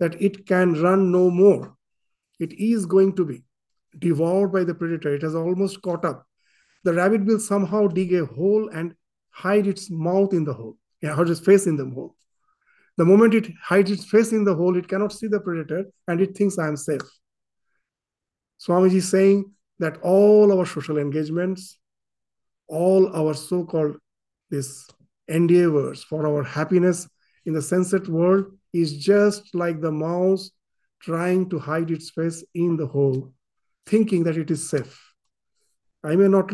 that 0.00 0.20
it 0.20 0.46
can 0.46 0.82
run 0.82 1.12
no 1.12 1.30
more, 1.30 1.76
it 2.40 2.52
is 2.54 2.86
going 2.86 3.14
to 3.16 3.24
be 3.24 3.44
devoured 3.98 4.52
by 4.52 4.64
the 4.64 4.74
predator. 4.74 5.14
It 5.14 5.22
has 5.22 5.34
almost 5.34 5.82
caught 5.82 6.04
up. 6.04 6.26
The 6.84 6.94
rabbit 6.94 7.24
will 7.26 7.38
somehow 7.38 7.86
dig 7.86 8.14
a 8.14 8.24
hole 8.24 8.70
and 8.72 8.94
hide 9.30 9.66
its 9.66 9.90
mouth 9.90 10.32
in 10.32 10.44
the 10.44 10.54
hole, 10.54 10.78
yeah, 11.02 11.16
or 11.16 11.30
its 11.30 11.40
face 11.40 11.66
in 11.66 11.76
the 11.76 11.88
hole. 11.88 12.16
The 12.96 13.04
moment 13.04 13.34
it 13.34 13.48
hides 13.62 13.90
its 13.90 14.04
face 14.04 14.32
in 14.32 14.44
the 14.44 14.54
hole, 14.54 14.76
it 14.76 14.88
cannot 14.88 15.12
see 15.12 15.26
the 15.26 15.40
predator 15.40 15.84
and 16.08 16.20
it 16.20 16.36
thinks 16.36 16.58
I 16.58 16.68
am 16.68 16.76
safe. 16.76 17.02
Swamiji 18.58 18.96
is 18.96 19.10
saying 19.10 19.52
that 19.78 19.98
all 20.02 20.58
our 20.58 20.66
social 20.66 20.98
engagements, 20.98 21.78
all 22.68 23.14
our 23.14 23.34
so-called 23.34 23.96
this 24.50 24.86
endeavors 25.28 26.02
for 26.02 26.26
our 26.26 26.42
happiness 26.42 27.08
in 27.46 27.54
the 27.54 27.60
sensate 27.60 28.08
world 28.08 28.46
is 28.72 28.96
just 28.96 29.54
like 29.54 29.80
the 29.80 29.92
mouse 29.92 30.50
trying 31.00 31.48
to 31.50 31.58
hide 31.58 31.90
its 31.90 32.10
face 32.10 32.44
in 32.54 32.76
the 32.76 32.86
hole 32.86 33.32
thinking 33.86 34.24
that 34.24 34.36
it 34.36 34.50
is 34.50 34.70
safe. 34.70 35.12
I 36.04 36.16
may 36.16 36.28
not 36.28 36.52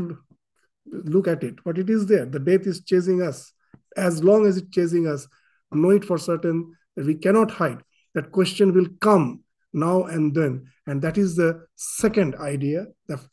look 0.86 1.28
at 1.28 1.42
it, 1.42 1.56
but 1.64 1.78
it 1.78 1.90
is 1.90 2.06
there. 2.06 2.24
The 2.24 2.38
death 2.38 2.66
is 2.66 2.82
chasing 2.82 3.22
us. 3.22 3.52
As 3.96 4.22
long 4.22 4.46
as 4.46 4.56
it's 4.56 4.70
chasing 4.70 5.06
us, 5.06 5.28
know 5.72 5.90
it 5.90 6.04
for 6.04 6.18
certain 6.18 6.74
that 6.96 7.06
we 7.06 7.14
cannot 7.14 7.50
hide. 7.50 7.82
That 8.14 8.32
question 8.32 8.72
will 8.72 8.88
come 9.00 9.44
now 9.72 10.04
and 10.04 10.34
then. 10.34 10.66
And 10.86 11.02
that 11.02 11.18
is 11.18 11.36
the 11.36 11.66
second 11.76 12.34
idea 12.36 12.86
of 13.10 13.28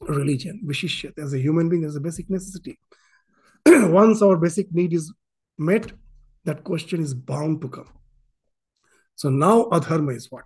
religion, 0.00 0.62
Vishishyat, 0.64 1.18
as 1.18 1.32
a 1.32 1.38
human 1.38 1.68
being, 1.68 1.84
as 1.84 1.96
a 1.96 2.00
basic 2.00 2.30
necessity. 2.30 2.78
Once 3.66 4.22
our 4.22 4.36
basic 4.36 4.72
need 4.72 4.92
is 4.92 5.12
met, 5.58 5.90
that 6.46 6.64
question 6.64 7.02
is 7.02 7.12
bound 7.12 7.60
to 7.60 7.68
come. 7.68 7.88
So 9.16 9.28
now 9.28 9.64
adharma 9.64 10.16
is 10.16 10.30
what? 10.30 10.44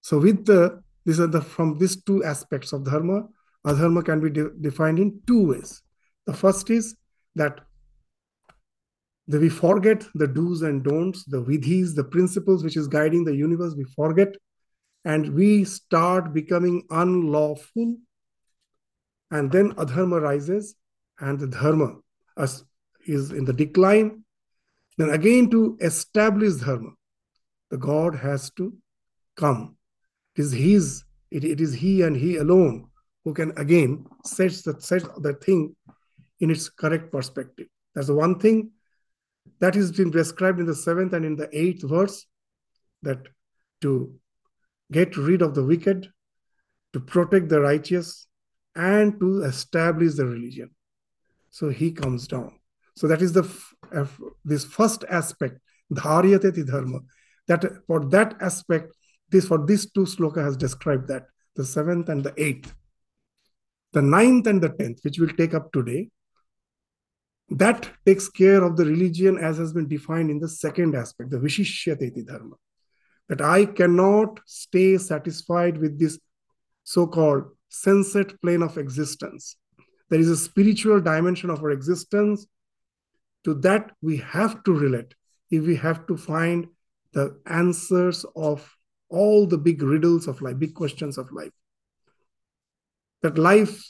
So 0.00 0.18
with 0.18 0.46
the 0.46 0.82
these 1.04 1.20
are 1.20 1.26
the 1.26 1.40
from 1.40 1.78
these 1.78 2.02
two 2.02 2.22
aspects 2.24 2.72
of 2.72 2.84
dharma. 2.84 3.26
Adharma 3.66 4.04
can 4.04 4.20
be 4.20 4.30
de 4.30 4.50
defined 4.60 4.98
in 4.98 5.20
two 5.26 5.48
ways. 5.48 5.82
The 6.26 6.34
first 6.34 6.70
is 6.70 6.96
that 7.34 7.60
that 9.26 9.40
we 9.40 9.48
forget 9.48 10.06
the 10.14 10.26
do's 10.26 10.62
and 10.62 10.82
don'ts, 10.82 11.24
the 11.24 11.42
vidhis, 11.42 11.94
the 11.94 12.04
principles 12.04 12.64
which 12.64 12.76
is 12.76 12.88
guiding 12.88 13.24
the 13.24 13.34
universe. 13.34 13.74
We 13.76 13.84
forget, 13.84 14.34
and 15.04 15.34
we 15.34 15.64
start 15.64 16.32
becoming 16.32 16.84
unlawful. 16.90 17.96
And 19.30 19.52
then 19.52 19.74
adharma 19.74 20.22
rises, 20.22 20.74
and 21.20 21.38
the 21.38 21.48
dharma 21.48 21.96
is 23.06 23.30
in 23.32 23.44
the 23.44 23.52
decline. 23.52 24.24
Then 24.98 25.10
again, 25.10 25.48
to 25.50 25.78
establish 25.80 26.56
dharma, 26.56 26.90
the 27.70 27.78
God 27.78 28.16
has 28.16 28.50
to 28.58 28.74
come 29.36 29.78
it 30.38 30.42
is 30.42 30.52
his, 30.52 31.04
it, 31.32 31.44
it 31.44 31.60
is 31.60 31.74
he 31.74 32.02
and 32.02 32.16
he 32.16 32.36
alone 32.36 32.88
who 33.24 33.34
can 33.34 33.50
again 33.58 34.06
set 34.24 34.52
the, 34.64 34.76
set 34.78 35.02
the 35.20 35.32
thing 35.34 35.74
in 36.38 36.50
its 36.50 36.68
correct 36.68 37.10
perspective. 37.10 37.66
That's 37.92 38.06
the 38.06 38.14
one 38.14 38.38
thing 38.38 38.70
that 39.58 39.74
is 39.74 39.90
being 39.90 40.12
prescribed 40.12 40.60
in 40.60 40.66
the 40.66 40.76
seventh 40.76 41.12
and 41.12 41.24
in 41.24 41.34
the 41.34 41.48
eighth 41.52 41.82
verse 41.82 42.24
that 43.02 43.18
to 43.80 44.14
get 44.92 45.16
rid 45.16 45.42
of 45.42 45.56
the 45.56 45.64
wicked, 45.64 46.08
to 46.92 47.00
protect 47.00 47.48
the 47.48 47.60
righteous, 47.60 48.28
and 48.76 49.18
to 49.18 49.42
establish 49.42 50.14
the 50.14 50.24
religion. 50.24 50.70
So 51.50 51.68
he 51.68 51.90
comes 51.90 52.28
down. 52.28 52.57
So 52.98 53.06
that 53.06 53.22
is 53.22 53.32
the 53.32 53.44
uh, 53.94 54.06
this 54.44 54.64
first 54.64 55.04
aspect, 55.08 55.58
dharyate 55.92 56.66
dharma. 56.66 56.98
That 57.46 57.62
for 57.86 58.00
that 58.06 58.36
aspect, 58.40 58.92
this 59.30 59.46
for 59.46 59.64
these 59.64 59.90
two 59.92 60.06
sloka 60.14 60.42
has 60.44 60.56
described 60.56 61.06
that 61.08 61.26
the 61.54 61.64
seventh 61.64 62.08
and 62.08 62.24
the 62.24 62.34
eighth. 62.36 62.74
The 63.92 64.02
ninth 64.02 64.46
and 64.46 64.60
the 64.60 64.70
tenth 64.70 64.98
which 65.02 65.18
we'll 65.18 65.38
take 65.42 65.54
up 65.54 65.72
today 65.72 66.10
that 67.50 67.90
takes 68.04 68.28
care 68.28 68.62
of 68.62 68.76
the 68.76 68.84
religion 68.84 69.38
as 69.38 69.56
has 69.56 69.72
been 69.72 69.88
defined 69.88 70.30
in 70.30 70.38
the 70.38 70.48
second 70.48 70.94
aspect 70.94 71.30
the 71.30 71.38
vishishyateti 71.38 72.26
dharma. 72.26 72.56
That 73.28 73.40
i 73.40 73.64
cannot 73.64 74.40
stay 74.46 74.98
satisfied 74.98 75.78
with 75.78 75.98
this 75.98 76.18
so-called 76.84 77.44
sensate 77.70 78.40
plane 78.40 78.62
of 78.62 78.76
existence. 78.78 79.56
There 80.10 80.20
is 80.20 80.30
a 80.30 80.36
spiritual 80.36 81.00
dimension 81.00 81.50
of 81.50 81.62
our 81.62 81.70
existence 81.70 82.46
to 83.48 83.54
that 83.54 83.92
we 84.02 84.18
have 84.18 84.62
to 84.62 84.74
relate 84.74 85.14
if 85.50 85.64
we 85.64 85.74
have 85.74 86.06
to 86.06 86.18
find 86.18 86.66
the 87.14 87.40
answers 87.46 88.26
of 88.36 88.76
all 89.08 89.46
the 89.46 89.56
big 89.56 89.82
riddles 89.82 90.28
of 90.28 90.42
life, 90.42 90.58
big 90.58 90.74
questions 90.74 91.16
of 91.16 91.32
life. 91.32 91.52
That 93.22 93.38
life 93.38 93.82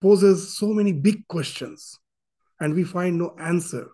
poses 0.00 0.58
so 0.58 0.66
many 0.66 0.92
big 0.92 1.28
questions 1.28 1.96
and 2.58 2.74
we 2.74 2.82
find 2.82 3.18
no 3.18 3.36
answer. 3.38 3.86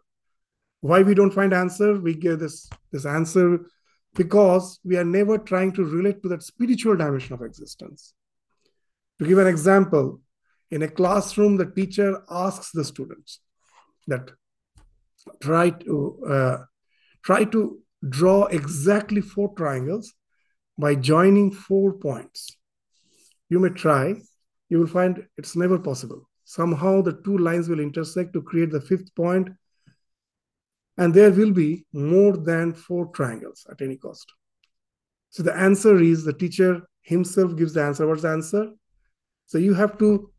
Why 0.81 1.03
we 1.03 1.13
don't 1.13 1.35
find 1.35 1.53
answer? 1.53 2.01
We 2.01 2.15
get 2.15 2.39
this, 2.39 2.71
this 2.91 3.05
answer 3.05 3.67
because 4.15 4.81
we 4.85 4.97
are 4.97 5.05
never 5.05 5.37
trying 5.37 5.73
to 5.73 5.85
relate 5.85 6.23
to 6.23 6.31
that 6.31 6.43
spiritual 6.43 6.97
dimension 6.97 7.35
of 7.35 7.43
existence. 7.43 8.15
To 9.19 9.27
give 9.27 9.37
an 9.37 9.49
example, 9.49 10.23
in 10.71 10.83
a 10.83 10.89
classroom, 10.89 11.59
the 11.59 11.67
teacher 11.67 12.23
asks 12.31 12.71
the 12.73 12.85
students 12.85 13.41
that 14.07 14.31
try 15.41 15.71
to 15.71 16.25
uh, 16.29 16.59
try 17.23 17.45
to 17.45 17.81
draw 18.09 18.45
exactly 18.47 19.21
four 19.21 19.55
triangles 19.55 20.13
by 20.79 20.95
joining 20.95 21.51
four 21.51 21.93
points. 21.93 22.57
You 23.49 23.59
may 23.59 23.71
try, 23.71 24.15
you 24.69 24.79
will 24.79 24.87
find 24.87 25.27
it's 25.37 25.57
never 25.57 25.79
possible. 25.79 26.29
Somehow 26.45 27.03
the 27.03 27.21
two 27.25 27.39
lines 27.39 27.69
will 27.69 27.81
intersect 27.81 28.33
to 28.33 28.43
create 28.43 28.71
the 28.71 28.81
fifth 28.81 29.15
point, 29.15 29.49
and 30.97 31.13
there 31.13 31.31
will 31.31 31.53
be 31.53 31.87
more 31.93 32.37
than 32.37 32.75
four 32.75 33.07
triangles 33.09 33.67
at 33.71 33.83
any 33.83 33.97
cost. 33.97 34.33
So 35.31 35.43
the 35.43 35.55
answer 35.55 36.01
is 36.01 36.25
the 36.25 36.33
teacher 36.33 36.83
himself 37.03 37.57
gives 37.57 37.75
the 37.75 37.83
answer. 37.83 38.07
What's 38.07 38.23
the 38.23 38.31
answer? 38.31 38.71
So 39.47 39.59
you 39.59 39.75
have 39.75 39.99
to 39.99 40.31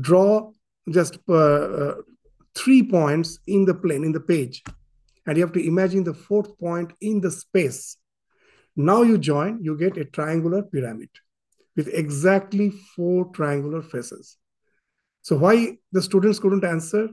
draw 0.00 0.50
just 0.90 1.18
uh, 1.28 1.34
uh, 1.34 1.94
three 2.54 2.82
points 2.82 3.38
in 3.46 3.64
the 3.64 3.74
plane, 3.74 4.04
in 4.04 4.12
the 4.12 4.20
page, 4.20 4.62
and 5.26 5.36
you 5.36 5.42
have 5.42 5.52
to 5.52 5.66
imagine 5.66 6.04
the 6.04 6.14
fourth 6.14 6.58
point 6.58 6.92
in 7.00 7.20
the 7.20 7.30
space. 7.30 7.96
Now 8.76 9.02
you 9.02 9.18
join, 9.18 9.62
you 9.62 9.76
get 9.76 9.96
a 9.96 10.04
triangular 10.04 10.62
pyramid 10.62 11.10
with 11.76 11.88
exactly 11.88 12.70
four 12.70 13.26
triangular 13.32 13.82
faces. 13.82 14.36
So 15.22 15.36
why 15.36 15.78
the 15.92 16.02
students 16.02 16.38
couldn't 16.38 16.64
answer? 16.64 17.08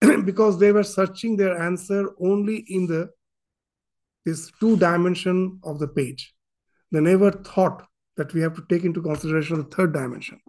because 0.24 0.58
they 0.58 0.70
were 0.70 0.84
searching 0.84 1.36
their 1.36 1.60
answer 1.60 2.10
only 2.20 2.64
in 2.68 2.86
the 2.86 3.10
this 4.24 4.50
two 4.60 4.76
dimension 4.76 5.58
of 5.64 5.78
the 5.78 5.88
page. 5.88 6.34
They 6.92 7.00
never 7.00 7.30
thought 7.30 7.86
that 8.16 8.32
we 8.34 8.42
have 8.42 8.54
to 8.54 8.64
take 8.68 8.84
into 8.84 9.00
consideration 9.00 9.56
the 9.56 9.64
third 9.64 9.92
dimension. 9.94 10.40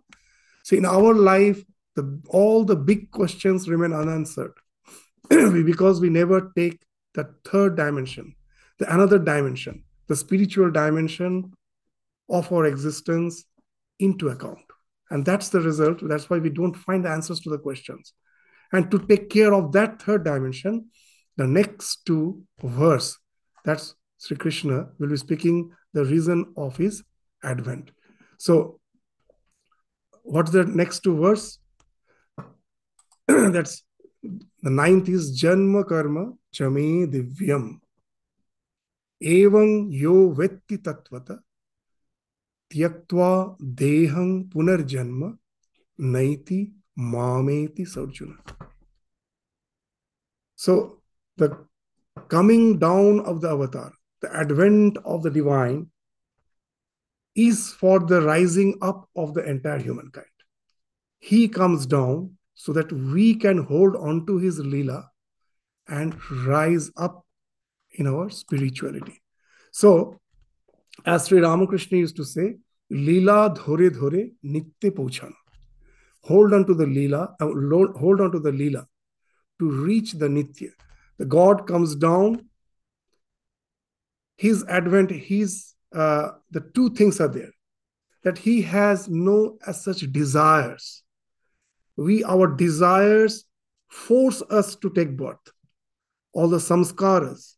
So 0.64 0.76
in 0.76 0.86
our 0.86 1.14
life, 1.14 1.64
the, 2.00 2.22
all 2.30 2.64
the 2.64 2.76
big 2.76 3.12
questions 3.12 3.68
remain 3.68 3.92
unanswered 3.94 4.54
because 5.30 6.00
we 6.00 6.10
never 6.10 6.52
take 6.56 6.82
the 7.14 7.36
third 7.44 7.76
dimension, 7.76 8.34
the 8.78 8.94
another 8.94 9.20
dimension, 9.20 9.84
the 10.08 10.16
spiritual 10.16 10.72
dimension 10.72 11.52
of 12.30 12.52
our 12.54 12.66
existence 12.66 13.44
into 14.00 14.30
account. 14.30 14.64
And 15.10 15.26
that's 15.26 15.50
the 15.50 15.60
result. 15.60 16.00
That's 16.02 16.30
why 16.30 16.38
we 16.38 16.50
don't 16.50 16.76
find 16.76 17.04
the 17.04 17.10
answers 17.10 17.40
to 17.42 17.50
the 17.50 17.58
questions. 17.58 18.14
And 18.72 18.90
to 18.92 19.00
take 19.00 19.30
care 19.30 19.54
of 19.54 19.72
that 19.74 20.02
third 20.02 20.24
dimension, 20.24 20.90
the 21.36 21.48
next 21.48 22.06
two 22.06 22.44
verse, 22.64 23.18
that's 23.66 23.96
Sri 24.20 24.38
Krishna 24.38 24.90
will 25.00 25.10
be 25.10 25.18
speaking 25.18 25.72
the 25.94 26.06
reason 26.06 26.54
of 26.56 26.78
his 26.78 27.04
advent. 27.44 27.92
So, 28.38 28.80
what's 30.24 30.52
the 30.52 30.66
next 30.66 31.00
two 31.00 31.18
verse? 31.20 31.58
that's 33.29 33.83
the 34.63 34.71
ninth 34.71 35.09
is 35.09 35.41
Janma 35.41 35.87
Karma 35.87 36.33
Chame 36.53 37.07
Divyam. 37.13 37.81
Evam 39.23 39.89
yo 39.91 40.35
vetti 40.35 40.79
tatvata 40.79 41.39
त्यक्त्वा 42.73 43.31
देहं 43.79 44.31
पुनर्जन्म 44.51 45.23
naiti 45.99 46.73
mameti 46.99 47.87
sarjuna. 47.87 48.37
So 50.57 51.03
the 51.37 51.67
coming 52.29 52.79
down 52.79 53.21
of 53.21 53.41
the 53.41 53.51
avatar, 53.51 53.93
the 54.21 54.35
advent 54.35 54.99
of 55.05 55.23
the 55.23 55.31
divine, 55.31 55.91
is 57.35 57.73
for 57.73 58.01
the 58.01 58.23
rising 58.23 58.77
up 58.81 59.09
of 59.17 59.35
the 59.35 59.45
entire 59.45 59.79
humankind. 59.79 60.27
He 61.19 61.49
comes 61.49 61.87
down 61.87 62.37
so 62.64 62.74
that 62.74 62.92
we 62.92 63.34
can 63.36 63.58
hold 63.58 63.96
on 63.96 64.26
to 64.26 64.38
his 64.38 64.60
lila 64.60 65.10
and 65.88 66.16
rise 66.46 66.92
up 66.98 67.26
in 67.94 68.06
our 68.06 68.30
spirituality. 68.30 69.22
So, 69.72 70.20
as 71.06 71.28
Sri 71.28 71.40
Ramakrishna 71.40 72.00
used 72.00 72.18
to 72.18 72.26
say, 72.26 72.58
Lila 72.90 73.54
dhore 73.56 73.90
dhore 73.90 74.34
nitya 74.44 74.92
pouchana. 74.92 75.40
Hold 76.24 76.54
on 76.54 76.66
to 76.66 76.74
the 76.74 76.86
Lila, 76.86 77.34
uh, 77.40 77.46
hold 77.98 78.20
on 78.20 78.32
to 78.34 78.40
the 78.40 78.52
Lila 78.52 78.86
to 79.60 79.72
reach 79.72 80.14
the 80.14 80.28
Nitya. 80.28 80.72
The 81.18 81.26
God 81.26 81.66
comes 81.66 81.96
down. 81.96 82.46
His 84.36 84.66
advent, 84.68 85.12
his 85.12 85.76
uh, 85.96 86.32
the 86.52 86.62
two 86.76 86.90
things 86.92 87.22
are 87.22 87.30
there. 87.30 87.52
That 88.24 88.38
he 88.38 88.62
has 88.64 89.08
no 89.08 89.58
as 89.66 89.82
such 89.82 90.02
desires. 90.12 91.04
We, 92.00 92.24
our 92.24 92.48
desires 92.48 93.44
force 93.90 94.42
us 94.50 94.76
to 94.78 94.90
take 94.90 95.18
birth. 95.18 95.52
All 96.34 96.48
the 96.48 96.58
samskaras, 96.58 97.56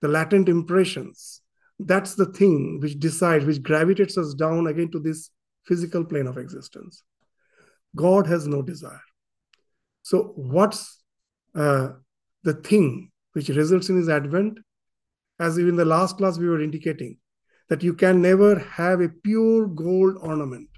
the 0.00 0.06
latent 0.06 0.48
impressions, 0.48 1.40
that's 1.80 2.14
the 2.14 2.26
thing 2.26 2.78
which 2.80 3.00
decides, 3.00 3.44
which 3.44 3.62
gravitates 3.62 4.16
us 4.16 4.34
down 4.34 4.68
again 4.68 4.92
to 4.92 5.00
this 5.00 5.30
physical 5.64 6.04
plane 6.04 6.28
of 6.28 6.38
existence. 6.38 7.02
God 7.96 8.28
has 8.28 8.46
no 8.46 8.62
desire. 8.62 9.00
So, 10.02 10.34
what's 10.36 11.02
uh, 11.56 11.88
the 12.44 12.54
thing 12.54 13.10
which 13.32 13.48
results 13.48 13.88
in 13.88 13.96
his 13.96 14.08
advent? 14.08 14.58
As 15.40 15.58
even 15.58 15.74
the 15.74 15.84
last 15.84 16.16
class 16.16 16.38
we 16.38 16.48
were 16.48 16.62
indicating, 16.62 17.18
that 17.68 17.82
you 17.82 17.94
can 17.94 18.22
never 18.22 18.56
have 18.56 19.00
a 19.00 19.08
pure 19.08 19.66
gold 19.66 20.16
ornament. 20.20 20.68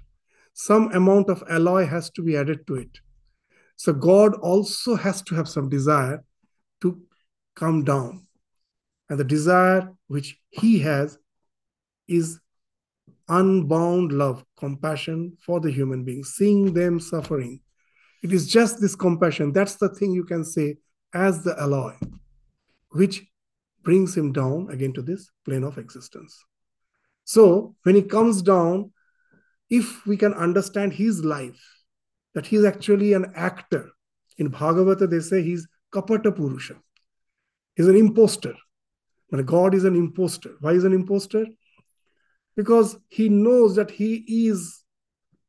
Some 0.59 0.91
amount 0.91 1.29
of 1.29 1.43
alloy 1.47 1.85
has 1.85 2.09
to 2.09 2.23
be 2.23 2.35
added 2.35 2.65
to 2.65 2.77
it. 2.77 2.89
So, 3.75 3.93
God 3.93 4.33
also 4.33 4.95
has 4.95 5.21
to 5.23 5.35
have 5.35 5.47
some 5.47 5.69
desire 5.69 6.23
to 6.81 6.99
come 7.55 7.83
down. 7.83 8.25
And 9.07 9.19
the 9.19 9.23
desire 9.23 9.93
which 10.07 10.35
he 10.49 10.79
has 10.79 11.19
is 12.07 12.39
unbound 13.29 14.11
love, 14.11 14.43
compassion 14.57 15.37
for 15.45 15.59
the 15.59 15.69
human 15.69 16.03
being, 16.03 16.23
seeing 16.23 16.73
them 16.73 16.99
suffering. 16.99 17.59
It 18.23 18.33
is 18.33 18.47
just 18.47 18.81
this 18.81 18.95
compassion. 18.95 19.53
That's 19.53 19.75
the 19.75 19.89
thing 19.89 20.11
you 20.11 20.23
can 20.23 20.43
say 20.43 20.77
as 21.13 21.43
the 21.43 21.55
alloy, 21.61 21.93
which 22.89 23.27
brings 23.83 24.17
him 24.17 24.33
down 24.33 24.69
again 24.71 24.93
to 24.93 25.03
this 25.03 25.29
plane 25.45 25.63
of 25.63 25.77
existence. 25.77 26.35
So 27.25 27.75
when 27.83 27.93
he 27.93 28.01
comes 28.01 28.41
down, 28.41 28.91
if 29.69 30.05
we 30.05 30.17
can 30.17 30.33
understand 30.33 30.93
his 30.93 31.23
life, 31.23 31.61
that 32.33 32.45
he's 32.45 32.63
actually 32.63 33.13
an 33.13 33.31
actor. 33.35 33.89
In 34.37 34.51
Bhagavata, 34.51 35.09
they 35.09 35.19
say 35.19 35.41
he's 35.41 35.67
Kapata 35.93 36.35
Purusha. 36.35 36.75
He's 37.75 37.87
an 37.87 37.95
impostor. 37.95 38.53
But 39.29 39.45
God 39.45 39.73
is 39.73 39.83
an 39.83 39.95
impostor. 39.95 40.51
Why 40.61 40.73
is 40.73 40.83
an 40.83 40.93
impostor? 40.93 41.45
Because 42.55 42.97
he 43.09 43.29
knows 43.29 43.75
that 43.75 43.91
he 43.91 44.47
is 44.47 44.83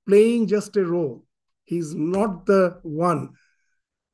playing 0.07 0.49
just 0.49 0.77
a 0.77 0.85
role. 0.85 1.25
He's 1.65 1.95
not 1.95 2.47
the 2.47 2.79
one 2.83 3.31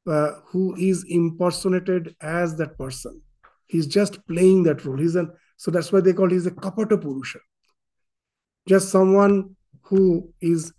uh, 0.07 0.33
who 0.47 0.75
is 0.77 1.05
impersonated 1.09 2.14
as 2.21 2.57
that 2.57 2.77
person. 2.77 3.23
He's 3.67 3.87
just 3.87 4.27
playing 4.27 4.64
that 4.64 4.85
role. 4.85 4.99
He's 4.99 5.14
an 5.14 5.33
so 5.57 5.71
that's 5.71 5.93
why 5.93 6.01
they 6.01 6.12
call 6.12 6.29
he's 6.29 6.47
a 6.47 6.51
kapata 6.51 7.01
purusha. 7.01 7.38
Just 8.69 8.90
someone 8.90 9.57
who 9.85 10.33
is 10.40 10.73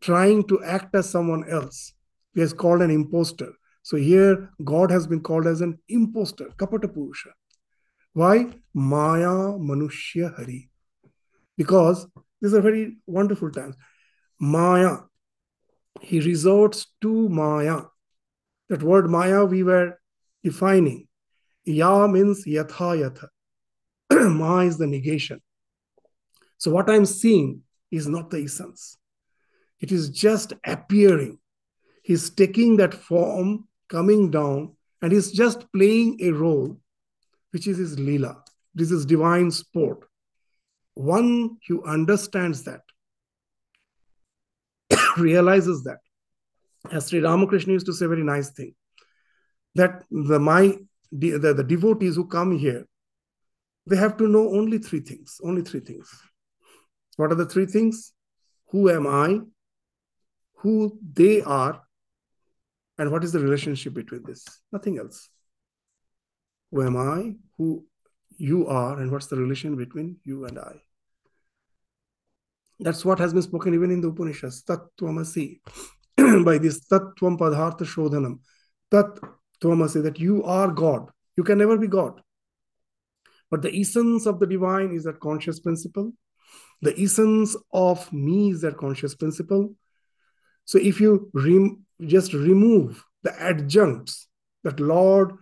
trying 0.00 0.44
to 0.48 0.62
act 0.64 0.94
as 0.94 1.08
someone 1.08 1.48
else. 1.48 1.92
He 2.34 2.40
is 2.40 2.52
called 2.52 2.82
an 2.82 2.90
impostor. 2.90 3.52
So 3.82 3.96
here 3.96 4.50
God 4.64 4.90
has 4.90 5.06
been 5.06 5.20
called 5.20 5.46
as 5.46 5.60
an 5.60 5.78
impostor, 5.88 6.50
kapata 6.56 6.92
purusha. 6.92 7.30
Why? 8.12 8.46
Maya 8.74 9.58
Manushya 9.68 10.34
Hari. 10.36 10.70
Because 11.56 12.06
these 12.40 12.54
are 12.54 12.60
very 12.60 12.96
wonderful 13.06 13.50
times. 13.50 13.76
Maya, 14.38 14.98
he 16.00 16.20
resorts 16.20 16.86
to 17.02 17.28
Maya. 17.28 17.82
That 18.68 18.82
word 18.82 19.08
Maya 19.08 19.44
we 19.44 19.62
were 19.62 19.98
defining. 20.42 21.08
Ya 21.64 22.06
means 22.06 22.44
yatha 22.46 22.96
yatha. 23.02 23.28
Ma 24.36 24.60
is 24.60 24.78
the 24.78 24.86
negation. 24.86 25.40
So 26.58 26.70
what 26.70 26.88
I'm 26.90 27.06
seeing 27.06 27.62
is 27.90 28.06
not 28.06 28.30
the 28.30 28.42
essence. 28.42 28.98
It 29.80 29.92
is 29.92 30.10
just 30.10 30.52
appearing. 30.64 31.38
He's 32.02 32.30
taking 32.30 32.76
that 32.78 32.94
form, 32.94 33.68
coming 33.88 34.30
down, 34.30 34.76
and 35.02 35.12
he's 35.12 35.32
just 35.32 35.70
playing 35.72 36.18
a 36.22 36.30
role 36.30 36.78
which 37.50 37.66
is 37.66 37.78
his 37.78 37.98
lila. 37.98 38.42
This 38.74 38.90
is 38.90 39.06
divine 39.06 39.50
sport. 39.50 40.04
One 40.94 41.56
who 41.68 41.84
understands 41.84 42.64
that, 42.64 42.82
realizes 45.16 45.84
that, 45.84 45.98
as 46.90 47.08
Sri 47.08 47.20
Ramakrishna 47.20 47.72
used 47.72 47.86
to 47.86 47.92
say, 47.92 48.06
very 48.06 48.22
nice 48.22 48.50
thing, 48.50 48.74
that 49.74 50.04
the 50.10 50.38
my 50.38 50.76
the, 51.12 51.38
the 51.38 51.64
devotees 51.64 52.16
who 52.16 52.26
come 52.26 52.58
here, 52.58 52.86
they 53.86 53.96
have 53.96 54.16
to 54.18 54.28
know 54.28 54.48
only 54.54 54.78
three 54.78 55.00
things. 55.00 55.40
Only 55.42 55.62
three 55.62 55.80
things. 55.80 56.08
What 57.16 57.32
are 57.32 57.36
the 57.36 57.46
three 57.46 57.66
things? 57.66 58.12
Who 58.70 58.90
am 58.90 59.06
I? 59.06 59.40
Who 60.58 60.98
they 61.12 61.42
are? 61.42 61.82
And 62.98 63.10
what 63.10 63.24
is 63.24 63.32
the 63.32 63.40
relationship 63.40 63.94
between 63.94 64.22
this? 64.24 64.44
Nothing 64.72 64.98
else. 64.98 65.28
Who 66.70 66.82
am 66.82 66.96
I? 66.96 67.34
Who 67.58 67.84
you 68.38 68.66
are? 68.66 68.98
And 69.00 69.10
what's 69.10 69.26
the 69.26 69.36
relation 69.36 69.76
between 69.76 70.16
you 70.24 70.46
and 70.46 70.58
I? 70.58 70.82
That's 72.80 73.04
what 73.04 73.18
has 73.18 73.32
been 73.32 73.42
spoken 73.42 73.74
even 73.74 73.90
in 73.90 74.00
the 74.00 74.08
Upanishads. 74.08 74.62
Tattvamasi. 74.64 75.60
By 76.44 76.58
this 76.58 76.86
Tattvam 76.86 77.38
Padhartha 77.38 77.84
Shodhanam. 77.84 78.40
Tat 78.90 79.18
Tvamasi, 79.62 80.02
that 80.02 80.18
you 80.18 80.42
are 80.44 80.70
God. 80.70 81.10
You 81.36 81.44
can 81.44 81.58
never 81.58 81.76
be 81.78 81.86
God. 81.86 82.20
But 83.50 83.62
the 83.62 83.74
essence 83.74 84.26
of 84.26 84.40
the 84.40 84.46
divine 84.46 84.92
is 84.92 85.04
that 85.04 85.20
conscious 85.20 85.60
principle. 85.60 86.12
The 86.82 86.98
essence 87.00 87.56
of 87.72 88.12
me 88.12 88.50
is 88.50 88.60
that 88.60 88.76
conscious 88.76 89.14
principle. 89.14 89.74
So 90.64 90.78
if 90.78 91.00
you 91.00 91.30
rem- 91.32 91.84
just 92.04 92.32
remove 92.32 93.04
the 93.22 93.32
adjuncts, 93.40 94.28
that 94.64 94.80
Lord 94.80 95.32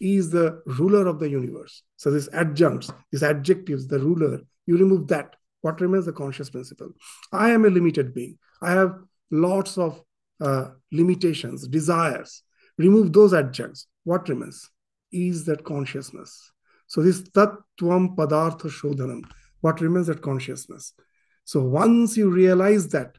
is 0.00 0.30
the 0.30 0.62
ruler 0.66 1.06
of 1.06 1.18
the 1.18 1.28
universe. 1.28 1.82
So 1.96 2.10
these 2.10 2.28
adjuncts, 2.32 2.92
these 3.10 3.22
adjectives, 3.22 3.86
the 3.86 3.98
ruler, 3.98 4.40
you 4.66 4.76
remove 4.76 5.08
that. 5.08 5.36
What 5.62 5.80
remains 5.80 6.04
the 6.04 6.12
conscious 6.12 6.50
principle? 6.50 6.90
I 7.32 7.50
am 7.50 7.64
a 7.64 7.70
limited 7.70 8.12
being. 8.12 8.38
I 8.60 8.72
have 8.72 8.94
lots 9.30 9.78
of 9.78 10.02
uh, 10.40 10.68
limitations, 10.92 11.66
desires. 11.66 12.42
Remove 12.76 13.12
those 13.12 13.32
adjuncts. 13.32 13.86
What 14.04 14.28
remains? 14.28 14.68
Is 15.12 15.46
that 15.46 15.64
consciousness. 15.64 16.52
So 16.86 17.02
this 17.02 17.22
tattvam 17.22 18.14
padartha 18.16 18.68
shodhanam. 18.68 19.22
What 19.64 19.80
remains 19.80 20.08
that 20.08 20.20
consciousness. 20.20 20.92
So 21.46 21.62
once 21.62 22.18
you 22.18 22.28
realize 22.28 22.88
that, 22.88 23.16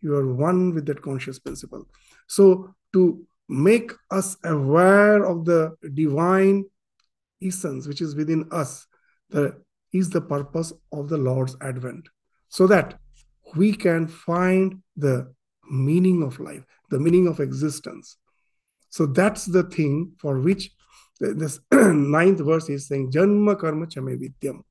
you 0.00 0.14
are 0.14 0.32
one 0.32 0.72
with 0.72 0.86
that 0.86 1.02
conscious 1.02 1.40
principle. 1.40 1.88
So 2.28 2.72
to 2.92 3.26
make 3.48 3.90
us 4.12 4.36
aware 4.44 5.24
of 5.24 5.44
the 5.44 5.74
divine 5.94 6.66
essence 7.42 7.88
which 7.88 8.00
is 8.00 8.14
within 8.14 8.46
us, 8.52 8.86
the, 9.30 9.60
is 9.92 10.08
the 10.08 10.20
purpose 10.20 10.72
of 10.92 11.08
the 11.08 11.18
Lord's 11.18 11.56
advent. 11.60 12.08
So 12.48 12.68
that 12.68 13.00
we 13.56 13.72
can 13.72 14.06
find 14.06 14.80
the 14.96 15.34
meaning 15.68 16.22
of 16.22 16.38
life, 16.38 16.62
the 16.90 17.00
meaning 17.00 17.26
of 17.26 17.40
existence. 17.40 18.18
So 18.90 19.04
that's 19.04 19.46
the 19.46 19.64
thing 19.64 20.12
for 20.20 20.38
which 20.38 20.70
this 21.18 21.58
ninth 21.72 22.38
verse 22.38 22.68
is 22.68 22.86
saying, 22.86 23.10
Janma 23.10 23.58
karma 23.58 23.88
chame 23.88 24.16
divyam. 24.16 24.62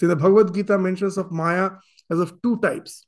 See, 0.00 0.06
the 0.06 0.16
Bhagavad 0.16 0.54
Gita 0.54 0.78
mentions 0.78 1.18
of 1.18 1.30
Maya 1.30 1.72
as 2.10 2.20
of 2.20 2.40
two 2.40 2.58
types. 2.60 3.06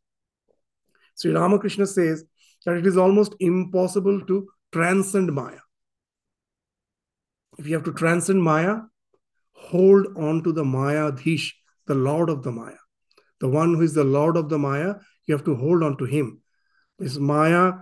Sri 1.16 1.32
Ramakrishna 1.32 1.86
says 1.86 2.22
that 2.66 2.76
it 2.76 2.86
is 2.86 2.98
almost 2.98 3.34
impossible 3.40 4.20
to 4.26 4.48
transcend 4.72 5.32
Maya. 5.32 5.60
If 7.56 7.66
you 7.66 7.74
have 7.74 7.84
to 7.84 7.94
transcend 7.94 8.42
Maya, 8.42 8.80
hold 9.54 10.06
on 10.18 10.42
to 10.44 10.52
the 10.52 10.64
Maya 10.64 11.12
Dhish, 11.12 11.52
the 11.86 11.94
Lord 11.94 12.28
of 12.28 12.42
the 12.42 12.52
Maya. 12.52 12.76
The 13.40 13.48
one 13.48 13.74
who 13.74 13.80
is 13.80 13.94
the 13.94 14.04
Lord 14.04 14.36
of 14.36 14.50
the 14.50 14.58
Maya, 14.58 14.96
you 15.24 15.34
have 15.34 15.44
to 15.46 15.54
hold 15.54 15.82
on 15.82 15.96
to 15.96 16.04
him. 16.04 16.42
This 16.98 17.16
Maya, 17.16 17.72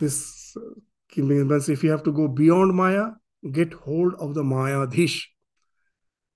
this 0.00 0.56
uh, 0.56 0.80
if 1.16 1.84
you 1.84 1.90
have 1.92 2.02
to 2.02 2.12
go 2.12 2.26
beyond 2.26 2.74
Maya, 2.74 3.12
get 3.52 3.72
hold 3.72 4.14
of 4.14 4.34
the 4.34 4.42
Maya 4.42 4.88
Dhish. 4.88 5.22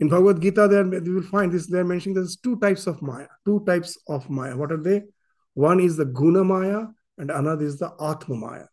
In 0.00 0.08
Bhagavad 0.08 0.40
Gita, 0.40 0.66
there 0.66 1.04
you 1.04 1.14
will 1.14 1.22
find 1.22 1.52
this. 1.52 1.66
They're 1.66 1.84
mentioning 1.84 2.14
there's 2.14 2.36
two 2.36 2.58
types 2.58 2.86
of 2.86 3.02
Maya. 3.02 3.26
Two 3.44 3.62
types 3.66 3.98
of 4.08 4.28
Maya. 4.30 4.56
What 4.56 4.72
are 4.72 4.82
they? 4.82 5.02
One 5.52 5.78
is 5.78 5.96
the 5.96 6.06
Guna 6.06 6.42
Maya, 6.42 6.86
and 7.18 7.30
another 7.30 7.66
is 7.66 7.78
the 7.78 7.92
Atma 8.00 8.34
Maya. 8.34 8.64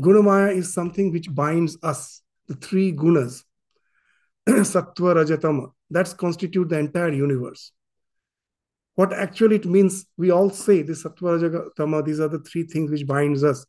Guna 0.00 0.22
Maya 0.22 0.50
is 0.50 0.74
something 0.74 1.12
which 1.12 1.32
binds 1.32 1.78
us, 1.84 2.20
the 2.48 2.54
three 2.54 2.92
gunas, 2.92 3.44
Sattva, 4.48 5.14
Rajatama. 5.14 5.70
That's 5.90 6.14
constitute 6.14 6.68
the 6.68 6.78
entire 6.78 7.12
universe. 7.12 7.72
What 8.96 9.12
actually 9.12 9.56
it 9.56 9.66
means, 9.66 10.06
we 10.16 10.30
all 10.30 10.50
say 10.50 10.82
this 10.82 11.04
Sattva, 11.04 11.40
Rajatama, 11.40 12.04
these 12.04 12.18
are 12.18 12.28
the 12.28 12.40
three 12.40 12.64
things 12.64 12.90
which 12.90 13.06
binds 13.06 13.44
us. 13.44 13.64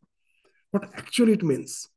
What 0.72 0.90
actually 0.96 1.34
it 1.34 1.44
means? 1.44 1.88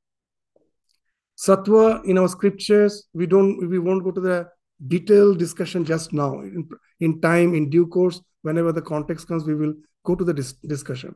Sattva 1.44 2.04
in 2.04 2.18
our 2.18 2.28
scriptures, 2.28 3.08
we 3.14 3.26
don't, 3.26 3.68
we 3.68 3.78
won't 3.78 4.04
go 4.04 4.12
to 4.12 4.20
the 4.20 4.48
detailed 4.86 5.38
discussion 5.38 5.84
just 5.84 6.12
now. 6.12 6.40
In, 6.40 6.68
in 7.00 7.20
time, 7.20 7.54
in 7.54 7.68
due 7.68 7.86
course, 7.86 8.20
whenever 8.42 8.72
the 8.72 8.82
context 8.82 9.26
comes, 9.26 9.44
we 9.44 9.54
will 9.54 9.74
go 10.04 10.14
to 10.14 10.24
the 10.24 10.34
dis- 10.34 10.52
discussion. 10.52 11.14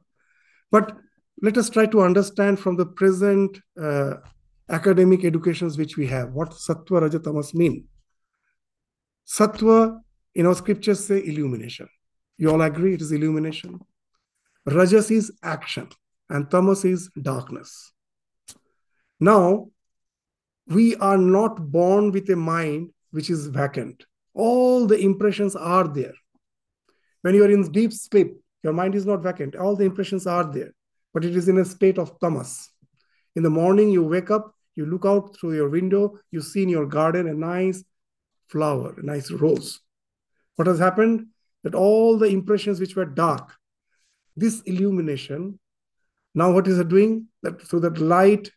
But 0.71 0.97
let 1.43 1.57
us 1.57 1.71
try 1.71 1.87
to 1.87 2.01
understand 2.01 2.59
from 2.59 2.77
the 2.77 2.87
present 2.87 3.61
uh, 3.81 4.15
academic 4.69 5.25
educations 5.25 5.79
which 5.79 5.97
we 5.97 6.07
have. 6.09 6.33
What 6.33 6.51
sattva 6.51 7.09
rajatamas 7.09 7.55
mean? 7.55 7.85
Sattva 9.27 9.99
in 10.35 10.47
our 10.47 10.55
scriptures 10.55 11.05
say 11.05 11.25
illumination. 11.25 11.89
You 12.39 12.51
all 12.51 12.63
agree 12.63 12.95
it 12.95 13.03
is 13.03 13.13
illumination? 13.13 13.81
Rajas 14.67 15.11
is 15.11 15.33
action 15.43 15.89
and 16.29 16.51
tamas 16.51 16.85
is 16.85 17.11
darkness. 17.23 17.93
Now 19.21 19.69
we 20.69 20.97
are 20.97 21.19
not 21.19 21.71
born 21.71 22.11
with 22.11 22.29
a 22.31 22.37
mind 22.37 22.91
which 23.11 23.31
is 23.31 23.47
vacant 23.47 24.05
all 24.35 24.87
the 24.87 24.99
impressions 24.99 25.57
are 25.57 25.89
there 25.89 26.15
when 27.23 27.35
you 27.35 27.45
are 27.45 27.51
in 27.51 27.71
deep 27.73 27.93
sleep 27.93 28.35
your 28.63 28.73
mind 28.73 28.95
is 28.95 29.07
not 29.07 29.23
vacant 29.23 29.57
all 29.57 29.77
the 29.77 29.85
impressions 29.85 30.27
are 30.27 30.45
there 30.53 30.73
but 31.17 31.25
it 31.25 31.35
is 31.35 31.49
in 31.49 31.57
a 31.57 31.65
state 31.65 31.97
of 31.97 32.21
tamas. 32.21 32.69
In 33.37 33.43
the 33.43 33.49
morning, 33.49 33.89
you 33.89 34.05
wake 34.05 34.31
up, 34.31 34.55
you 34.75 34.85
look 34.85 35.07
out 35.07 35.35
through 35.35 35.55
your 35.55 35.71
window, 35.71 36.19
you 36.31 36.43
see 36.43 36.63
in 36.63 36.69
your 36.69 36.85
garden 36.85 37.27
a 37.27 37.33
nice 37.33 37.83
flower, 38.49 38.95
a 38.99 39.03
nice 39.03 39.31
rose. 39.31 39.81
What 40.57 40.69
has 40.69 40.79
happened? 40.79 41.29
That 41.63 41.75
all 41.75 42.19
the 42.19 42.27
impressions 42.27 42.81
which 42.81 42.97
were 42.97 43.07
dark, 43.07 43.55
this 44.37 44.61
illumination, 44.67 45.59
now 46.35 46.53
what 46.53 46.69
is 46.69 46.79
it 46.79 46.91
doing? 46.91 47.29
That 47.43 47.67
so 47.67 47.79
that 47.79 47.97
light 47.97 48.51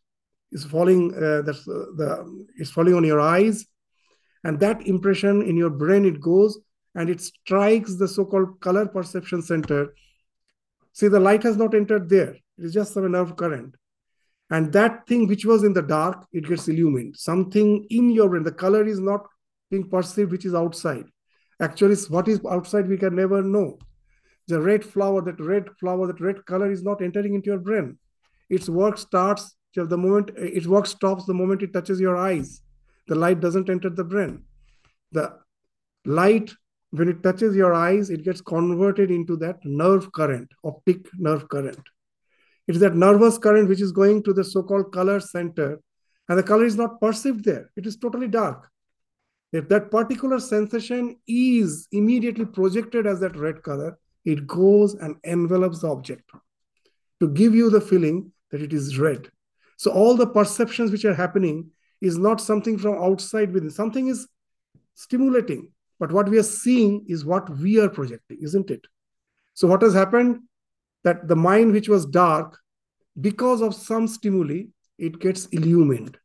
is 0.52 0.66
falling, 0.66 1.14
uh, 1.16 1.42
that's 1.44 1.66
the 1.66 2.46
is 2.58 2.72
falling 2.72 2.96
on 2.96 3.04
your 3.04 3.20
eyes, 3.20 3.66
and 4.44 4.60
that 4.60 4.88
impression 4.88 5.42
in 5.42 5.58
your 5.58 5.70
brain 5.70 6.06
it 6.06 6.22
goes 6.22 6.60
and 6.96 7.10
it 7.10 7.22
strikes 7.22 7.96
the 7.98 8.08
so-called 8.08 8.60
color 8.60 8.88
perception 8.88 9.42
center. 9.42 9.94
See, 10.94 11.08
the 11.08 11.20
light 11.20 11.44
has 11.44 11.56
not 11.56 11.76
entered 11.76 12.10
there. 12.10 12.32
It 12.32 12.66
is 12.66 12.74
just 12.74 12.94
some 12.94 13.12
nerve 13.12 13.36
current. 13.36 13.76
And 14.50 14.74
that 14.74 15.06
thing 15.08 15.28
which 15.28 15.46
was 15.46 15.64
in 15.64 15.74
the 15.74 15.84
dark, 15.84 16.26
it 16.34 16.48
gets 16.48 16.68
illumined. 16.68 17.16
Something 17.16 17.86
in 17.92 18.10
your 18.10 18.30
brain, 18.30 18.44
the 18.44 18.52
color 18.52 18.86
is 18.86 19.00
not 19.00 19.28
being 19.70 19.88
perceived, 19.88 20.32
which 20.32 20.46
is 20.46 20.56
outside. 20.56 21.06
Actually, 21.62 21.96
what 22.10 22.28
is 22.28 22.42
outside, 22.50 22.88
we 22.88 22.98
can 22.98 23.16
never 23.16 23.44
know. 23.44 23.78
The 24.48 24.60
red 24.60 24.84
flower, 24.84 25.22
that 25.22 25.40
red 25.40 25.70
flower, 25.80 26.08
that 26.08 26.20
red 26.20 26.44
color 26.46 26.72
is 26.72 26.82
not 26.82 27.04
entering 27.04 27.36
into 27.36 27.52
your 27.52 27.60
brain. 27.60 28.00
Its 28.50 28.68
work 28.68 28.98
starts 28.98 29.56
the 29.86 29.98
moment 29.98 30.32
it 30.38 30.65
work 30.65 30.86
stops 30.86 31.26
the 31.26 31.34
moment 31.34 31.62
it 31.62 31.74
touches 31.74 32.00
your 32.00 32.18
eyes. 32.18 32.62
The 33.08 33.15
light 33.15 33.39
doesn't 33.39 33.70
enter 33.70 33.89
the 33.89 34.04
brain. 34.04 34.44
The 35.12 35.38
light, 36.06 36.52
when 36.92 37.10
it 37.10 37.24
touches 37.24 37.56
your 37.56 37.74
eyes, 37.74 38.10
it 38.10 38.24
gets 38.24 38.42
converted 38.42 39.12
into 39.12 39.36
that 39.38 39.58
nerve 39.63 40.12
current, 40.12 40.50
optic 40.63 41.08
nerve 41.18 41.50
current. 41.50 41.82
It 42.68 42.76
is 42.76 42.82
that 42.82 42.96
nervous 42.96 43.38
current 43.38 43.68
which 43.68 43.82
is 43.82 43.92
going 43.92 44.24
to 44.24 44.34
the 44.34 44.44
so-called 44.44 44.92
color 44.92 45.20
center, 45.20 45.80
and 46.28 46.38
the 46.38 46.44
color 46.44 46.65
is 46.65 46.76
not 46.76 47.02
perceived 47.02 47.44
there. 47.44 47.72
It 47.76 47.88
is 47.88 47.98
totally 47.98 48.28
dark. 48.28 48.70
If 49.52 49.68
that 49.70 49.89
particular 49.89 50.39
sensation 50.39 51.15
is 51.28 51.88
immediately 51.92 52.46
projected 52.46 53.08
as 53.08 53.20
that 53.22 53.36
red 53.36 53.63
color, 53.63 53.98
it 54.26 54.46
goes 54.46 54.94
and 54.94 55.15
envelops 55.24 55.80
the 55.80 55.89
object 55.89 56.30
to 57.20 57.28
give 57.30 57.56
you 57.56 57.72
the 57.72 57.82
feeling 57.82 58.32
that 58.52 58.62
it 58.62 58.74
is 58.74 59.00
red. 59.00 59.30
So 59.80 59.92
all 59.92 60.15
the 60.18 60.28
perceptions 60.28 60.92
which 60.92 61.06
are 61.06 61.15
happening 61.15 61.72
is 62.02 62.18
not 62.18 62.42
something 62.42 62.78
from 62.78 63.02
outside 63.02 63.54
within. 63.54 63.72
Something 63.72 64.08
is 64.08 64.28
stimulating, 64.96 65.72
but 66.00 66.12
what 66.12 66.28
we 66.30 66.38
are 66.38 66.44
seeing 66.44 67.06
is 67.08 67.24
what 67.24 67.50
we 67.50 67.80
are 67.80 67.89
projecting, 67.89 68.39
isn't 68.42 68.70
it? 68.70 68.86
So 69.54 69.67
what 69.67 69.82
has 69.82 69.94
happened? 69.94 70.42
that 71.04 71.27
the 71.27 71.36
mind 71.36 71.71
which 71.71 71.90
was 71.90 72.06
dark, 72.06 72.58
because 73.21 73.62
of 73.62 73.73
some 73.73 74.08
stimuli, 74.08 74.63
it 74.98 75.19
gets 75.19 75.46
illumined. 75.48 76.17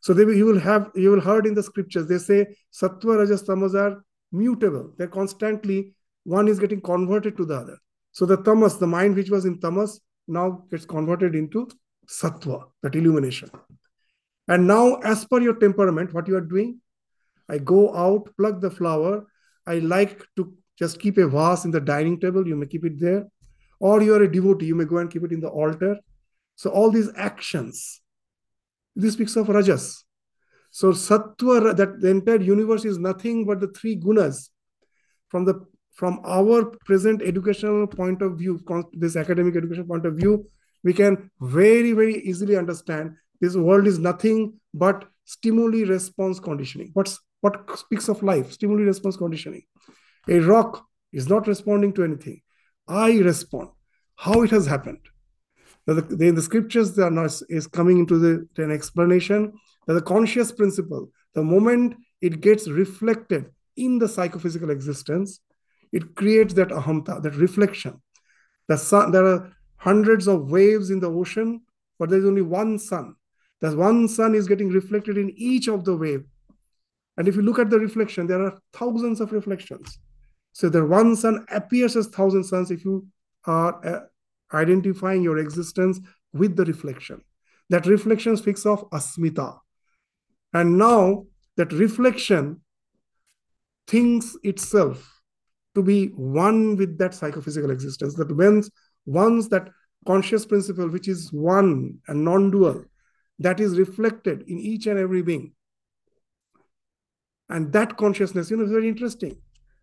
So 0.00 0.14
they, 0.14 0.22
you 0.22 0.46
will 0.46 0.60
have 0.60 0.90
you 0.94 1.10
will 1.10 1.20
heard 1.20 1.46
in 1.46 1.54
the 1.54 1.62
scriptures 1.62 2.06
they 2.06 2.18
say 2.18 2.46
sattva 2.72 3.18
rajas 3.18 3.42
tamas 3.42 3.74
are 3.74 4.02
mutable. 4.32 4.94
They're 4.96 5.08
constantly 5.08 5.94
one 6.24 6.48
is 6.48 6.58
getting 6.58 6.80
converted 6.80 7.36
to 7.36 7.44
the 7.44 7.54
other. 7.54 7.78
So 8.12 8.26
the 8.26 8.38
tamas, 8.38 8.78
the 8.78 8.86
mind 8.86 9.16
which 9.16 9.30
was 9.30 9.44
in 9.44 9.60
tamas, 9.60 10.00
now 10.26 10.64
gets 10.70 10.86
converted 10.86 11.34
into 11.34 11.68
sattva, 12.10 12.64
that 12.82 12.94
illumination. 12.94 13.50
And 14.48 14.66
now, 14.66 14.96
as 14.96 15.24
per 15.24 15.40
your 15.40 15.54
temperament, 15.54 16.12
what 16.12 16.26
you 16.26 16.36
are 16.36 16.40
doing, 16.40 16.80
I 17.48 17.58
go 17.58 17.94
out, 17.94 18.28
plug 18.36 18.60
the 18.60 18.70
flower. 18.70 19.26
I 19.66 19.78
like 19.78 20.24
to 20.36 20.52
just 20.78 20.98
keep 20.98 21.18
a 21.18 21.28
vase 21.28 21.64
in 21.64 21.70
the 21.70 21.80
dining 21.80 22.18
table. 22.18 22.46
You 22.46 22.56
may 22.56 22.66
keep 22.66 22.84
it 22.84 22.98
there 22.98 23.26
or 23.80 24.02
you 24.02 24.14
are 24.14 24.22
a 24.22 24.30
devotee, 24.30 24.66
you 24.66 24.74
may 24.74 24.84
go 24.84 24.98
and 24.98 25.10
keep 25.10 25.24
it 25.24 25.32
in 25.32 25.40
the 25.40 25.48
altar. 25.48 25.96
So 26.54 26.70
all 26.70 26.90
these 26.90 27.10
actions, 27.16 28.00
this 28.94 29.14
speaks 29.14 29.34
of 29.36 29.48
rajas. 29.48 30.04
So 30.70 30.92
sattva, 30.92 31.74
that 31.76 32.00
the 32.00 32.10
entire 32.10 32.40
universe 32.40 32.84
is 32.84 32.98
nothing 32.98 33.46
but 33.46 33.60
the 33.60 33.68
three 33.68 33.96
gunas. 33.96 34.50
From 35.28 35.44
the 35.44 35.66
from 35.94 36.20
our 36.24 36.64
present 36.86 37.20
educational 37.20 37.86
point 37.86 38.22
of 38.22 38.38
view, 38.38 38.60
this 38.92 39.16
academic 39.16 39.56
education 39.56 39.86
point 39.86 40.06
of 40.06 40.14
view, 40.14 40.46
we 40.82 40.92
can 40.92 41.30
very 41.40 41.92
very 41.92 42.16
easily 42.22 42.56
understand 42.56 43.14
this 43.40 43.56
world 43.56 43.86
is 43.86 43.98
nothing 43.98 44.54
but 44.74 45.04
stimuli 45.24 45.84
response 45.84 46.40
conditioning. 46.40 46.90
What's 46.94 47.18
what 47.40 47.78
speaks 47.78 48.08
of 48.08 48.22
life? 48.22 48.52
Stimuli 48.52 48.82
response 48.82 49.16
conditioning. 49.16 49.62
A 50.28 50.40
rock 50.40 50.84
is 51.12 51.28
not 51.28 51.46
responding 51.46 51.92
to 51.94 52.04
anything. 52.04 52.42
I 52.86 53.12
respond. 53.18 53.70
How 54.16 54.42
it 54.42 54.50
has 54.50 54.66
happened. 54.66 55.00
Now 55.86 55.94
the, 55.94 56.02
the, 56.02 56.30
the 56.30 56.42
scriptures 56.42 56.96
not, 56.98 57.32
is 57.48 57.66
coming 57.66 57.98
into 57.98 58.18
the, 58.18 58.62
an 58.62 58.70
explanation 58.70 59.54
that 59.86 59.94
the 59.94 60.02
conscious 60.02 60.52
principle, 60.52 61.10
the 61.34 61.42
moment 61.42 61.96
it 62.20 62.40
gets 62.40 62.68
reflected 62.68 63.46
in 63.76 63.98
the 63.98 64.08
psychophysical 64.08 64.70
existence, 64.70 65.40
it 65.92 66.14
creates 66.14 66.54
that 66.54 66.68
ahamta, 66.68 67.22
that 67.22 67.34
reflection. 67.36 68.02
The 68.68 68.76
sun, 68.76 69.10
there 69.10 69.24
are 69.24 69.52
hundreds 69.80 70.28
of 70.28 70.50
waves 70.50 70.90
in 70.90 71.00
the 71.00 71.10
ocean, 71.10 71.62
but 71.98 72.10
there's 72.10 72.26
only 72.26 72.42
one 72.42 72.78
sun. 72.78 73.14
That 73.62 73.76
one 73.76 74.08
sun 74.08 74.34
is 74.34 74.46
getting 74.46 74.68
reflected 74.68 75.16
in 75.16 75.32
each 75.36 75.68
of 75.68 75.84
the 75.84 75.96
wave. 75.96 76.24
And 77.16 77.26
if 77.26 77.34
you 77.34 77.42
look 77.42 77.58
at 77.58 77.70
the 77.70 77.78
reflection, 77.78 78.26
there 78.26 78.42
are 78.42 78.58
thousands 78.72 79.20
of 79.20 79.32
reflections. 79.32 79.98
So 80.52 80.68
the 80.68 80.84
one 80.84 81.16
sun 81.16 81.46
appears 81.50 81.96
as 81.96 82.08
thousand 82.08 82.44
suns 82.44 82.70
if 82.70 82.84
you 82.84 83.06
are 83.46 83.86
uh, 83.86 84.00
identifying 84.54 85.22
your 85.22 85.38
existence 85.38 85.98
with 86.32 86.56
the 86.56 86.64
reflection. 86.64 87.22
That 87.70 87.86
reflection 87.86 88.36
speaks 88.36 88.66
of 88.66 88.88
asmita. 88.90 89.58
And 90.52 90.76
now 90.76 91.24
that 91.56 91.72
reflection 91.72 92.60
thinks 93.86 94.36
itself 94.42 95.20
to 95.74 95.82
be 95.82 96.06
one 96.08 96.76
with 96.76 96.98
that 96.98 97.14
psychophysical 97.14 97.70
existence. 97.70 98.14
That 98.14 98.34
when 98.36 98.62
once 99.06 99.48
that 99.48 99.68
conscious 100.06 100.46
principle, 100.46 100.88
which 100.88 101.08
is 101.08 101.32
one 101.32 101.98
and 102.08 102.24
non-dual, 102.24 102.84
that 103.38 103.60
is 103.60 103.78
reflected 103.78 104.42
in 104.46 104.58
each 104.58 104.86
and 104.86 104.98
every 104.98 105.22
being. 105.22 105.52
And 107.48 107.72
that 107.72 107.96
consciousness, 107.96 108.50
you 108.50 108.56
know, 108.56 108.64
is 108.64 108.70
very 108.70 108.88
interesting. 108.88 109.36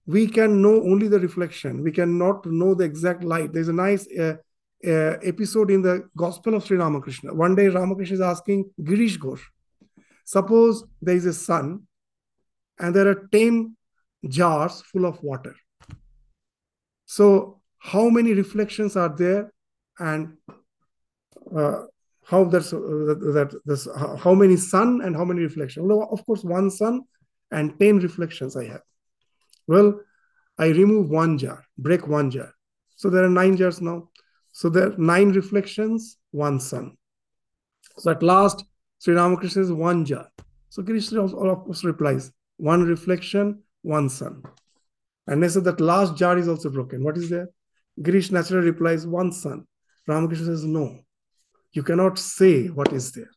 We 0.06 0.28
can 0.28 0.62
know 0.62 0.82
only 0.84 1.10
the 1.10 1.20
reflection. 1.20 1.84
We 1.84 1.92
cannot 1.92 2.46
know 2.46 2.74
the 2.74 2.86
exact 2.86 3.24
light. 3.24 3.52
There's 3.52 3.68
a 3.68 3.74
nice 3.74 4.08
uh, 4.18 4.36
uh, 4.86 5.18
episode 5.24 5.70
in 5.72 5.82
the 5.82 6.08
Gospel 6.16 6.54
of 6.56 6.66
Sri 6.66 6.78
Ramakrishna. 6.78 7.34
One 7.34 7.56
day, 7.56 7.68
Ramakrishna 7.68 8.16
is 8.16 8.22
asking 8.22 8.72
Girish 8.82 9.18
Ghosh, 9.18 9.42
suppose 10.24 10.84
there 11.02 11.16
is 11.16 11.26
a 11.26 11.34
sun 11.34 11.88
and 12.80 12.96
there 12.96 13.08
are 13.08 13.28
10 13.32 13.76
jars 14.28 14.82
full 14.82 15.06
of 15.06 15.22
water. 15.24 15.56
So, 17.06 17.57
how 17.80 18.10
many 18.10 18.34
reflections 18.34 18.96
are 18.96 19.14
there 19.16 19.52
and 20.00 20.38
uh, 21.56 21.84
how 22.26 22.44
that's 22.44 22.74
uh, 22.74 22.78
that, 22.80 23.60
this 23.66 23.88
how 24.20 24.34
many 24.34 24.58
sun 24.58 25.02
and 25.02 25.16
how 25.16 25.26
many 25.26 25.42
reflections 25.42 25.86
well, 25.88 26.08
of 26.12 26.26
course 26.26 26.44
one 26.44 26.70
sun 26.70 27.02
and 27.52 27.80
10 27.80 28.00
reflections 28.00 28.58
i 28.58 28.66
have 28.66 28.82
well 29.68 30.00
i 30.58 30.68
remove 30.68 31.10
one 31.10 31.38
jar 31.38 31.64
break 31.78 32.08
one 32.08 32.30
jar 32.30 32.54
so 32.96 33.10
there 33.10 33.24
are 33.24 33.30
nine 33.30 33.56
jars 33.56 33.82
now 33.82 34.10
so 34.58 34.70
there 34.70 34.88
are 34.88 34.98
nine 34.98 35.34
reflections, 35.34 36.18
one 36.32 36.60
sun. 36.60 36.98
So 38.00 38.10
at 38.10 38.24
last, 38.24 38.66
Sri 38.98 39.14
Ramakrishna 39.14 39.62
is 39.62 39.72
one 39.72 40.04
jar. 40.04 40.30
So 40.70 40.82
Krishna 40.82 41.26
of 41.26 41.34
course 41.64 41.84
replies, 41.84 42.32
one 42.58 42.82
reflection, 42.82 43.62
one 43.84 44.10
sun. 44.10 44.42
And 45.28 45.44
they 45.44 45.50
said 45.50 45.64
that 45.66 45.80
last 45.80 46.18
jar 46.18 46.40
is 46.40 46.48
also 46.48 46.72
broken. 46.72 47.04
What 47.04 47.20
is 47.20 47.30
there? 47.30 47.50
Girish 48.00 48.32
naturally 48.32 48.68
replies, 48.68 49.08
one 49.08 49.32
sun. 49.32 49.66
Ramakrishna 50.08 50.46
says, 50.46 50.64
no, 50.64 51.00
you 51.72 51.84
cannot 51.84 52.18
say 52.18 52.68
what 52.68 52.94
is 52.94 53.12
there. 53.12 53.30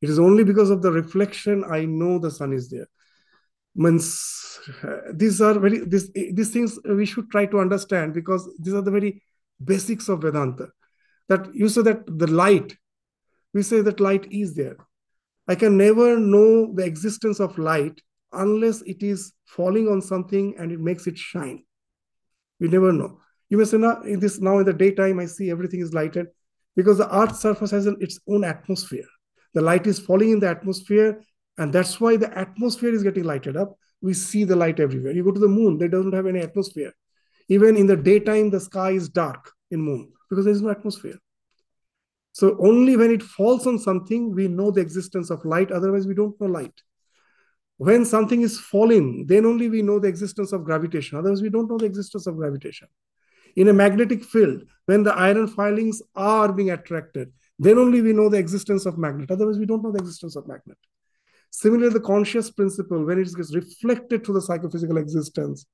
It 0.00 0.10
is 0.10 0.18
only 0.18 0.44
because 0.44 0.70
of 0.70 0.82
the 0.82 0.92
reflection 0.92 1.64
I 1.68 1.84
know 1.84 2.18
the 2.18 2.30
sun 2.30 2.52
is 2.52 2.68
there. 2.68 2.86
Means 3.74 4.58
uh, 4.82 5.12
these 5.12 5.40
are 5.40 5.58
very 5.58 5.78
this 5.78 6.10
these 6.12 6.50
things 6.50 6.78
we 6.84 7.06
should 7.06 7.30
try 7.30 7.46
to 7.46 7.60
understand 7.60 8.12
because 8.12 8.48
these 8.58 8.74
are 8.74 8.82
the 8.82 8.90
very 8.90 9.22
basics 9.62 10.08
of 10.08 10.22
Vedanta. 10.22 10.68
That 11.28 11.54
you 11.54 11.68
say 11.68 11.82
that 11.82 12.04
the 12.06 12.26
light, 12.26 12.76
we 13.54 13.62
say 13.62 13.80
that 13.82 14.00
light 14.00 14.26
is 14.32 14.54
there. 14.54 14.76
I 15.46 15.54
can 15.54 15.76
never 15.76 16.18
know 16.18 16.74
the 16.74 16.84
existence 16.84 17.40
of 17.40 17.56
light 17.58 18.00
unless 18.32 18.82
it 18.82 19.02
is 19.02 19.32
falling 19.46 19.88
on 19.88 20.02
something 20.02 20.54
and 20.58 20.72
it 20.72 20.80
makes 20.80 21.06
it 21.06 21.16
shine. 21.16 21.64
We 22.60 22.68
never 22.68 22.92
know. 22.92 23.20
You 23.48 23.58
may 23.58 23.64
say, 23.64 23.78
now 23.78 24.02
in 24.02 24.20
this 24.20 24.40
now 24.40 24.58
in 24.58 24.66
the 24.66 24.72
daytime, 24.72 25.18
I 25.18 25.26
see 25.26 25.50
everything 25.50 25.80
is 25.80 25.94
lighted 25.94 26.26
because 26.76 26.98
the 26.98 27.14
earth's 27.16 27.40
surface 27.40 27.70
has 27.70 27.86
an, 27.86 27.96
its 28.00 28.18
own 28.28 28.44
atmosphere. 28.44 29.06
The 29.54 29.62
light 29.62 29.86
is 29.86 29.98
falling 29.98 30.30
in 30.30 30.40
the 30.40 30.48
atmosphere, 30.48 31.22
and 31.56 31.72
that's 31.72 32.00
why 32.00 32.16
the 32.16 32.36
atmosphere 32.38 32.92
is 32.92 33.02
getting 33.02 33.24
lighted 33.24 33.56
up. 33.56 33.76
We 34.00 34.14
see 34.14 34.44
the 34.44 34.56
light 34.56 34.78
everywhere. 34.78 35.12
You 35.12 35.24
go 35.24 35.32
to 35.32 35.40
the 35.40 35.48
moon, 35.48 35.78
they 35.78 35.88
doesn't 35.88 36.12
have 36.12 36.26
any 36.26 36.40
atmosphere. 36.40 36.92
Even 37.48 37.76
in 37.76 37.86
the 37.86 37.96
daytime, 37.96 38.50
the 38.50 38.60
sky 38.60 38.90
is 38.90 39.08
dark 39.08 39.50
in 39.70 39.80
moon 39.80 40.12
because 40.28 40.44
there 40.44 40.52
is 40.52 40.62
no 40.62 40.70
atmosphere. 40.70 41.18
So 42.32 42.56
only 42.60 42.96
when 42.96 43.10
it 43.10 43.22
falls 43.22 43.66
on 43.66 43.78
something, 43.78 44.32
we 44.32 44.46
know 44.46 44.70
the 44.70 44.80
existence 44.80 45.30
of 45.30 45.44
light. 45.44 45.72
Otherwise, 45.72 46.06
we 46.06 46.14
don't 46.14 46.38
know 46.40 46.46
light. 46.46 46.82
When 47.78 48.04
something 48.04 48.42
is 48.42 48.60
falling, 48.60 49.26
then 49.26 49.46
only 49.46 49.68
we 49.68 49.82
know 49.82 49.98
the 49.98 50.08
existence 50.08 50.52
of 50.52 50.64
gravitation. 50.64 51.18
Otherwise, 51.18 51.42
we 51.42 51.48
don't 51.48 51.68
know 51.68 51.78
the 51.78 51.86
existence 51.86 52.26
of 52.26 52.36
gravitation. 52.36 52.86
In 53.58 53.66
a 53.66 53.72
magnetic 53.72 54.22
field, 54.22 54.62
when 54.86 55.02
the 55.02 55.12
iron 55.12 55.48
filings 55.48 56.00
are 56.14 56.52
being 56.52 56.70
attracted, 56.70 57.32
then 57.58 57.76
only 57.76 58.00
we 58.00 58.12
know 58.12 58.28
the 58.28 58.38
existence 58.38 58.86
of 58.86 58.96
magnet. 58.96 59.32
Otherwise, 59.32 59.58
we 59.58 59.66
don't 59.66 59.82
know 59.82 59.90
the 59.90 59.98
existence 59.98 60.36
of 60.36 60.46
magnet. 60.46 60.78
Similarly, 61.50 61.92
the 61.92 61.98
conscious 61.98 62.52
principle, 62.52 63.04
when 63.04 63.18
it 63.18 63.34
gets 63.34 63.52
reflected 63.52 64.22
to 64.22 64.32
the 64.32 64.40
psychophysical 64.40 64.96
existence, 64.96 65.66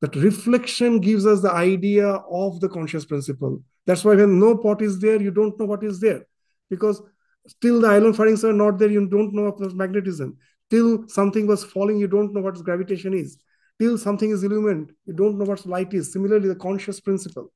that 0.00 0.16
reflection 0.16 0.98
gives 0.98 1.26
us 1.26 1.42
the 1.42 1.52
idea 1.52 2.06
of 2.06 2.60
the 2.60 2.68
conscious 2.70 3.04
principle. 3.04 3.62
That's 3.84 4.02
why 4.02 4.14
when 4.14 4.40
no 4.40 4.56
pot 4.56 4.80
is 4.80 4.98
there, 4.98 5.20
you 5.20 5.30
don't 5.30 5.60
know 5.60 5.66
what 5.66 5.84
is 5.84 6.00
there. 6.00 6.26
Because 6.70 7.02
still 7.46 7.82
the 7.82 7.88
iron 7.88 8.14
filings 8.14 8.42
are 8.42 8.54
not 8.54 8.78
there, 8.78 8.90
you 8.90 9.06
don't 9.06 9.34
know 9.34 9.44
of 9.44 9.74
magnetism. 9.74 10.38
Till 10.70 11.06
something 11.08 11.46
was 11.46 11.62
falling, 11.62 11.98
you 11.98 12.08
don't 12.08 12.32
know 12.32 12.40
what 12.40 12.64
gravitation 12.64 13.12
is. 13.12 13.36
Till 13.78 13.98
something 13.98 14.30
is 14.30 14.42
illumined, 14.42 14.92
you 15.04 15.12
don't 15.12 15.38
know 15.38 15.44
what 15.44 15.66
light 15.66 15.92
is. 15.92 16.12
Similarly, 16.12 16.48
the 16.48 16.54
conscious 16.54 17.00
principle, 17.00 17.52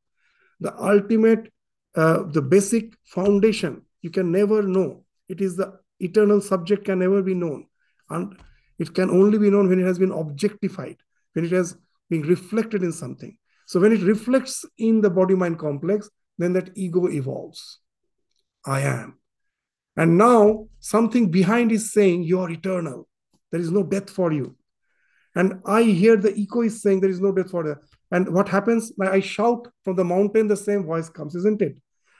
the 0.61 0.75
ultimate, 0.83 1.51
uh, 1.95 2.25
the 2.25 2.43
basic 2.43 2.93
foundation, 3.07 3.83
you 4.03 4.11
can 4.11 4.31
never 4.31 4.63
know. 4.63 5.05
It 5.29 5.41
is 5.41 5.57
the 5.57 5.79
eternal 5.99 6.41
subject 6.41 6.85
can 6.85 6.99
never 6.99 7.23
be 7.23 7.35
known. 7.35 7.67
And 8.11 8.37
it 8.79 8.95
can 8.95 9.11
only 9.11 9.39
be 9.39 9.51
known 9.51 9.69
when 9.69 9.81
it 9.81 9.87
has 9.87 9.99
been 9.99 10.13
objectified, 10.13 10.97
when 11.33 11.45
it 11.45 11.53
has 11.53 11.77
been 12.09 12.23
reflected 12.23 12.83
in 12.83 12.93
something. 12.93 13.37
So 13.67 13.79
when 13.81 13.93
it 13.93 14.03
reflects 14.03 14.65
in 14.79 15.01
the 15.01 15.11
body 15.11 15.35
mind 15.35 15.59
complex, 15.59 16.11
then 16.39 16.53
that 16.55 16.71
ego 16.77 17.09
evolves. 17.09 17.79
I 18.67 18.81
am. 18.81 19.19
And 19.97 20.19
now 20.19 20.69
something 20.81 21.31
behind 21.31 21.73
is 21.73 21.93
saying, 21.93 22.25
You 22.25 22.41
are 22.41 22.51
eternal. 22.51 23.07
There 23.53 23.61
is 23.61 23.71
no 23.71 23.83
death 23.83 24.11
for 24.11 24.33
you. 24.33 24.57
And 25.35 25.61
I 25.65 25.83
hear 25.83 26.17
the 26.17 26.37
echo 26.39 26.63
is 26.63 26.83
saying, 26.83 27.01
There 27.01 27.11
is 27.11 27.21
no 27.21 27.33
death 27.33 27.51
for 27.51 27.67
you. 27.67 27.77
And 28.11 28.35
what 28.35 28.49
happens? 28.49 28.93
I 29.01 29.21
shout 29.21 29.69
from 29.85 29.97
the 29.97 30.05
mountain, 30.05 30.49
the 30.49 30.57
same 30.57 30.85
voice 30.85 31.09
comes, 31.09 31.35
isn't 31.35 31.63
it? 31.63 31.79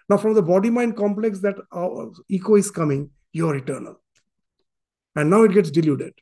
Now, 0.09 0.17
from 0.17 0.35
the 0.35 0.43
body 0.43 0.71
mind 0.71 0.97
complex, 0.97 1.41
that 1.41 1.57
uh, 1.73 2.07
echo 2.31 2.57
is 2.57 2.71
coming, 2.71 3.11
You 3.33 3.49
are 3.49 3.57
eternal. 3.57 4.01
And 5.17 5.31
now 5.31 5.43
it 5.43 5.53
gets 5.53 5.71
diluted. 5.71 6.15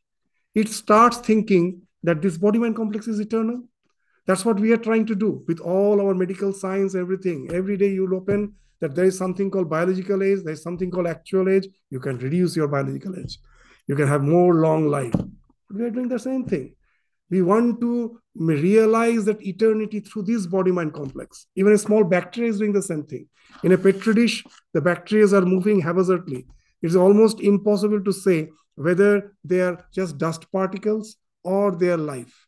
It 0.55 0.69
starts 0.69 1.19
thinking 1.19 1.83
that 2.03 2.23
this 2.23 2.39
body 2.39 2.59
mind 2.59 2.77
complex 2.77 3.07
is 3.07 3.21
eternal. 3.21 3.63
That's 4.27 4.45
what 4.45 4.61
we 4.61 4.73
are 4.73 4.79
trying 4.79 5.07
to 5.07 5.15
do 5.15 5.43
with 5.47 5.61
all 5.61 6.01
our 6.01 6.15
medical 6.15 6.53
science, 6.53 6.95
everything. 6.95 7.49
Every 7.53 7.77
day 7.77 7.89
you'll 7.89 8.15
open 8.15 8.55
that 8.81 8.95
there 8.95 9.07
is 9.07 9.17
something 9.17 9.51
called 9.51 9.69
biological 9.69 10.23
age, 10.23 10.41
there's 10.45 10.63
something 10.63 10.91
called 10.91 11.07
actual 11.07 11.49
age. 11.49 11.67
You 11.91 12.01
can 12.01 12.19
reduce 12.19 12.57
your 12.57 12.69
biological 12.69 13.19
age. 13.19 13.39
You 13.87 13.97
can 13.97 14.07
have 14.07 14.23
more 14.23 14.55
long 14.55 14.89
life. 14.89 15.15
We 15.71 15.83
are 15.85 15.91
doing 15.91 16.09
the 16.09 16.19
same 16.19 16.45
thing. 16.45 16.75
We 17.31 17.43
want 17.43 17.81
to 17.81 18.21
realize 18.35 19.25
that 19.27 19.45
eternity 19.47 20.01
through 20.01 20.23
this 20.23 20.47
body 20.47 20.71
mind 20.71 20.95
complex. 20.95 21.47
Even 21.57 21.73
a 21.73 21.79
small 21.79 22.05
bacteria 22.05 22.51
is 22.51 22.59
doing 22.59 22.73
the 22.73 22.83
same 22.83 23.05
thing. 23.05 23.29
In 23.63 23.73
a 23.73 23.79
petri 23.79 24.15
dish, 24.15 24.45
the 24.73 24.81
bacteria 24.81 25.27
are 25.35 25.45
moving 25.45 25.81
haphazardly. 25.81 26.47
It's 26.81 26.95
almost 26.95 27.41
impossible 27.41 28.03
to 28.05 28.13
say 28.13 28.49
whether 28.77 29.35
they 29.45 29.61
are 29.61 29.85
just 29.93 30.19
dust 30.19 30.51
particles 30.53 31.17
or 31.43 31.73
they 31.73 31.89
are 31.89 31.97
life. 31.97 32.47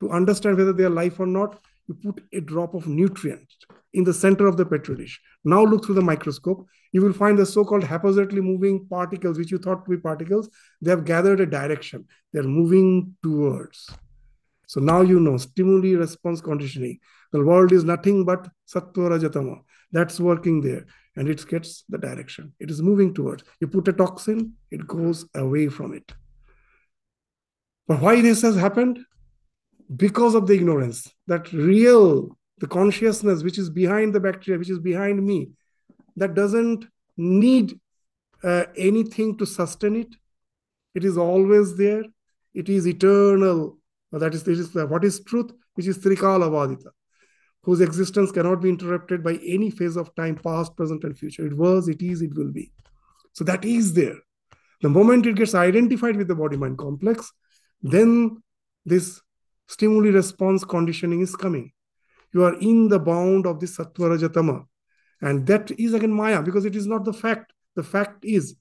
To 0.00 0.10
understand 0.10 0.56
whether 0.56 0.72
they 0.72 0.84
are 0.84 0.90
life 0.90 1.20
or 1.20 1.26
not, 1.26 1.60
you 1.88 1.94
put 1.94 2.22
a 2.32 2.40
drop 2.40 2.74
of 2.74 2.86
nutrient 2.86 3.48
in 3.92 4.04
the 4.04 4.14
center 4.14 4.46
of 4.46 4.56
the 4.56 4.64
petri 4.64 4.96
dish. 4.96 5.20
Now 5.44 5.64
look 5.64 5.84
through 5.84 5.96
the 5.96 6.02
microscope. 6.02 6.66
You 6.92 7.02
will 7.02 7.12
find 7.12 7.38
the 7.38 7.44
so-called 7.44 7.84
haphazardly 7.84 8.40
moving 8.40 8.86
particles, 8.86 9.36
which 9.36 9.50
you 9.50 9.58
thought 9.58 9.84
to 9.84 9.90
be 9.90 9.96
particles. 9.96 10.48
They 10.80 10.90
have 10.90 11.04
gathered 11.04 11.40
a 11.40 11.46
direction. 11.46 12.06
They're 12.32 12.42
moving 12.44 13.16
towards. 13.22 13.90
So 14.72 14.80
now 14.80 15.02
you 15.02 15.20
know 15.20 15.36
stimuli 15.36 15.92
response 15.98 16.40
conditioning. 16.40 16.98
The 17.30 17.44
world 17.44 17.72
is 17.72 17.84
nothing 17.84 18.24
but 18.24 18.48
sattva 18.66 19.10
rajatama. 19.12 19.56
That's 19.96 20.18
working 20.18 20.62
there. 20.62 20.86
and 21.16 21.28
it 21.28 21.46
gets 21.46 21.84
the 21.90 21.98
direction. 21.98 22.54
It 22.58 22.70
is 22.70 22.80
moving 22.80 23.12
towards. 23.12 23.44
You 23.60 23.66
put 23.68 23.88
a 23.88 23.92
toxin, 23.92 24.54
it 24.70 24.86
goes 24.86 25.26
away 25.34 25.68
from 25.68 25.92
it. 25.92 26.10
But 27.86 28.00
why 28.00 28.22
this 28.22 28.40
has 28.46 28.56
happened? 28.56 29.00
Because 29.94 30.34
of 30.34 30.46
the 30.46 30.54
ignorance. 30.54 31.12
That 31.26 31.52
real, 31.52 32.38
the 32.62 32.66
consciousness 32.66 33.42
which 33.42 33.58
is 33.58 33.68
behind 33.68 34.14
the 34.14 34.20
bacteria, 34.20 34.58
which 34.58 34.70
is 34.70 34.78
behind 34.78 35.22
me, 35.22 35.50
that 36.16 36.32
doesn't 36.34 36.86
need 37.18 37.78
uh, 38.42 38.64
anything 38.74 39.36
to 39.36 39.44
sustain 39.44 39.96
it. 39.96 40.14
It 40.94 41.04
is 41.04 41.18
always 41.18 41.76
there. 41.76 42.04
It 42.54 42.70
is 42.70 42.88
eternal. 42.88 43.81
That 44.12 44.34
is, 44.34 44.46
is 44.46 44.74
what 44.74 45.04
is 45.04 45.20
truth, 45.24 45.50
which 45.74 45.86
is 45.86 45.98
Trikala 45.98 46.50
Vadita 46.50 46.90
whose 47.64 47.80
existence 47.80 48.32
cannot 48.32 48.60
be 48.60 48.68
interrupted 48.68 49.22
by 49.22 49.38
any 49.46 49.70
phase 49.70 49.96
of 49.96 50.14
time, 50.16 50.36
past, 50.36 50.76
present, 50.76 51.04
and 51.04 51.16
future. 51.16 51.46
It 51.46 51.56
was, 51.56 51.88
it 51.88 52.02
is, 52.02 52.22
it 52.22 52.34
will 52.34 52.50
be. 52.50 52.72
So 53.34 53.44
that 53.44 53.64
is 53.64 53.94
there. 53.94 54.16
The 54.80 54.88
moment 54.88 55.26
it 55.26 55.36
gets 55.36 55.54
identified 55.54 56.16
with 56.16 56.26
the 56.26 56.34
body 56.34 56.56
mind 56.56 56.78
complex, 56.78 57.32
then 57.82 58.42
this 58.84 59.20
stimuli 59.68 60.10
response 60.10 60.64
conditioning 60.64 61.20
is 61.20 61.36
coming. 61.36 61.72
You 62.34 62.44
are 62.44 62.58
in 62.58 62.88
the 62.88 62.98
bound 62.98 63.46
of 63.46 63.60
this 63.60 63.76
Sattva 63.76 64.18
Rajatama. 64.18 64.64
And 65.20 65.46
that 65.46 65.70
is 65.78 65.94
again 65.94 66.12
Maya 66.12 66.42
because 66.42 66.64
it 66.64 66.74
is 66.74 66.88
not 66.88 67.04
the 67.04 67.12
fact. 67.12 67.52
The 67.76 67.84
fact 67.84 68.24
is 68.24 68.56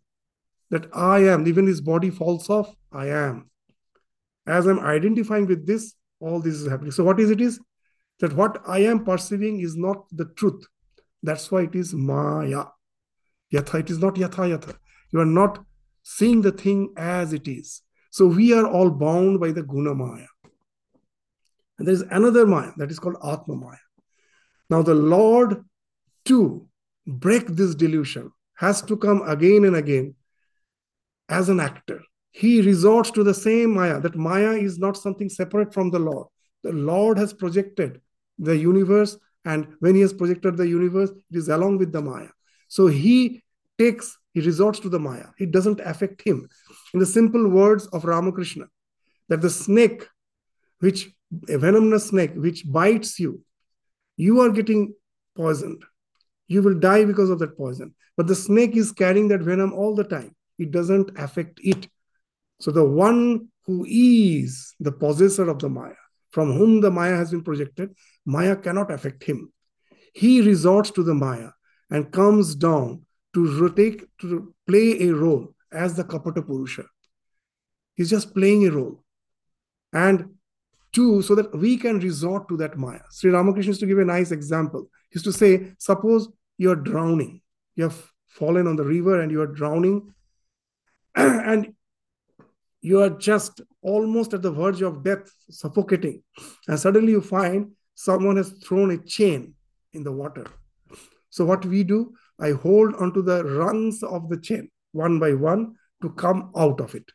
that 0.69 0.85
I 0.93 1.19
am, 1.25 1.47
even 1.47 1.65
this 1.65 1.81
body 1.81 2.11
falls 2.11 2.49
off, 2.49 2.73
I 2.91 3.07
am. 3.07 3.49
As 4.47 4.65
I'm 4.65 4.79
identifying 4.79 5.45
with 5.45 5.65
this, 5.65 5.93
all 6.19 6.39
this 6.39 6.55
is 6.55 6.67
happening. 6.67 6.91
So, 6.91 7.03
what 7.03 7.19
is 7.19 7.29
it 7.29 7.41
is? 7.41 7.59
that 8.21 8.33
what 8.33 8.61
I 8.67 8.79
am 8.79 9.03
perceiving 9.03 9.59
is 9.59 9.75
not 9.75 10.05
the 10.11 10.25
truth. 10.25 10.65
That's 11.21 11.51
why 11.51 11.63
it 11.63 11.75
is 11.75 11.93
Maya. 11.93 12.65
Yatha, 13.53 13.79
it 13.81 13.89
is 13.89 13.97
not 13.97 14.15
Yatha 14.15 14.57
Yatha. 14.57 14.75
You 15.11 15.19
are 15.19 15.25
not 15.25 15.63
seeing 16.03 16.41
the 16.41 16.51
thing 16.51 16.93
as 16.95 17.33
it 17.33 17.47
is. 17.47 17.81
So 18.11 18.27
we 18.27 18.53
are 18.53 18.65
all 18.65 18.89
bound 18.89 19.39
by 19.39 19.51
the 19.51 19.63
Guna 19.63 19.93
Maya. 19.93 20.27
And 21.77 21.87
there 21.87 21.93
is 21.93 22.03
another 22.03 22.45
Maya 22.45 22.71
that 22.77 22.91
is 22.91 22.99
called 22.99 23.17
Atma 23.23 23.55
Maya. 23.55 23.77
Now 24.69 24.83
the 24.83 24.95
Lord 24.95 25.65
to 26.25 26.67
break 27.07 27.47
this 27.47 27.75
delusion 27.75 28.31
has 28.55 28.81
to 28.83 28.95
come 28.95 29.27
again 29.27 29.65
and 29.65 29.75
again 29.75 30.15
as 31.27 31.49
an 31.49 31.59
actor. 31.59 32.01
He 32.31 32.61
resorts 32.61 33.11
to 33.11 33.23
the 33.23 33.33
same 33.33 33.73
Maya, 33.73 33.99
that 33.99 34.15
Maya 34.15 34.51
is 34.51 34.79
not 34.79 34.97
something 34.97 35.29
separate 35.29 35.73
from 35.73 35.91
the 35.91 35.99
Lord. 35.99 36.27
The 36.63 36.71
Lord 36.71 37.17
has 37.17 37.33
projected 37.33 38.01
the 38.39 38.57
universe. 38.57 39.17
And 39.43 39.67
when 39.79 39.95
he 39.95 40.01
has 40.01 40.13
projected 40.13 40.57
the 40.57 40.67
universe, 40.67 41.09
it 41.09 41.37
is 41.37 41.49
along 41.49 41.79
with 41.79 41.91
the 41.91 42.01
Maya. 42.01 42.29
So 42.67 42.87
he 42.87 43.43
takes, 43.77 44.17
he 44.33 44.41
resorts 44.41 44.79
to 44.81 44.89
the 44.89 44.99
Maya. 44.99 45.25
It 45.39 45.51
doesn't 45.51 45.79
affect 45.81 46.21
him. 46.21 46.47
In 46.93 46.99
the 46.99 47.05
simple 47.05 47.47
words 47.49 47.87
of 47.87 48.05
Ramakrishna, 48.05 48.65
that 49.29 49.41
the 49.41 49.49
snake, 49.49 50.07
which 50.79 51.09
a 51.49 51.57
venomous 51.57 52.07
snake, 52.07 52.31
which 52.35 52.63
bites 52.65 53.19
you, 53.19 53.41
you 54.17 54.41
are 54.41 54.49
getting 54.49 54.93
poisoned. 55.35 55.83
You 56.47 56.61
will 56.61 56.77
die 56.79 57.05
because 57.05 57.29
of 57.29 57.39
that 57.39 57.57
poison. 57.57 57.95
But 58.17 58.27
the 58.27 58.35
snake 58.35 58.75
is 58.75 58.91
carrying 58.91 59.29
that 59.29 59.41
venom 59.41 59.73
all 59.73 59.95
the 59.95 60.03
time. 60.03 60.35
It 60.59 60.71
doesn't 60.71 61.17
affect 61.17 61.59
it. 61.63 61.87
So 62.61 62.69
the 62.69 62.85
one 62.85 63.47
who 63.65 63.85
is 63.89 64.75
the 64.79 64.91
possessor 64.91 65.49
of 65.49 65.57
the 65.57 65.67
Maya, 65.67 65.95
from 66.29 66.53
whom 66.53 66.79
the 66.79 66.91
Maya 66.91 67.15
has 67.15 67.31
been 67.31 67.43
projected, 67.43 67.95
Maya 68.23 68.55
cannot 68.55 68.91
affect 68.91 69.23
him. 69.23 69.51
He 70.13 70.41
resorts 70.41 70.91
to 70.91 71.03
the 71.03 71.15
Maya 71.15 71.49
and 71.89 72.11
comes 72.11 72.53
down 72.53 73.03
to 73.33 73.59
rotate, 73.59 74.03
to 74.19 74.53
play 74.67 75.07
a 75.07 75.11
role 75.11 75.55
as 75.71 75.95
the 75.95 76.03
Kapata 76.03 76.45
Purusha. 76.45 76.83
He's 77.95 78.11
just 78.11 78.33
playing 78.35 78.67
a 78.67 78.71
role. 78.71 79.03
And 79.91 80.35
two, 80.93 81.23
so 81.23 81.33
that 81.33 81.57
we 81.57 81.77
can 81.77 81.99
resort 81.99 82.47
to 82.49 82.57
that 82.57 82.77
Maya. 82.77 83.01
Sri 83.09 83.31
Ramakrishna 83.31 83.71
used 83.71 83.79
to 83.79 83.87
give 83.87 83.97
a 83.97 84.05
nice 84.05 84.31
example. 84.31 84.87
He 85.09 85.17
used 85.17 85.25
to 85.25 85.33
say, 85.33 85.71
suppose 85.79 86.29
you're 86.59 86.75
drowning, 86.75 87.41
you 87.75 87.85
have 87.85 88.11
fallen 88.27 88.67
on 88.67 88.75
the 88.75 88.85
river 88.85 89.19
and 89.19 89.31
you 89.31 89.41
are 89.41 89.47
drowning, 89.47 90.13
and 91.15 91.73
you 92.81 93.01
are 93.01 93.09
just 93.09 93.61
almost 93.81 94.33
at 94.33 94.41
the 94.41 94.51
verge 94.51 94.81
of 94.81 95.03
death, 95.03 95.31
suffocating. 95.49 96.23
And 96.67 96.79
suddenly 96.79 97.11
you 97.11 97.21
find 97.21 97.71
someone 97.95 98.37
has 98.37 98.51
thrown 98.63 98.91
a 98.91 98.97
chain 98.97 99.53
in 99.93 100.03
the 100.03 100.11
water. 100.11 100.45
So, 101.29 101.45
what 101.45 101.63
we 101.65 101.83
do, 101.83 102.13
I 102.39 102.51
hold 102.51 102.95
onto 102.95 103.21
the 103.21 103.43
rungs 103.43 104.03
of 104.03 104.29
the 104.29 104.37
chain 104.37 104.69
one 104.91 105.19
by 105.19 105.33
one 105.33 105.75
to 106.01 106.09
come 106.09 106.51
out 106.57 106.81
of 106.81 106.95
it. 106.95 107.05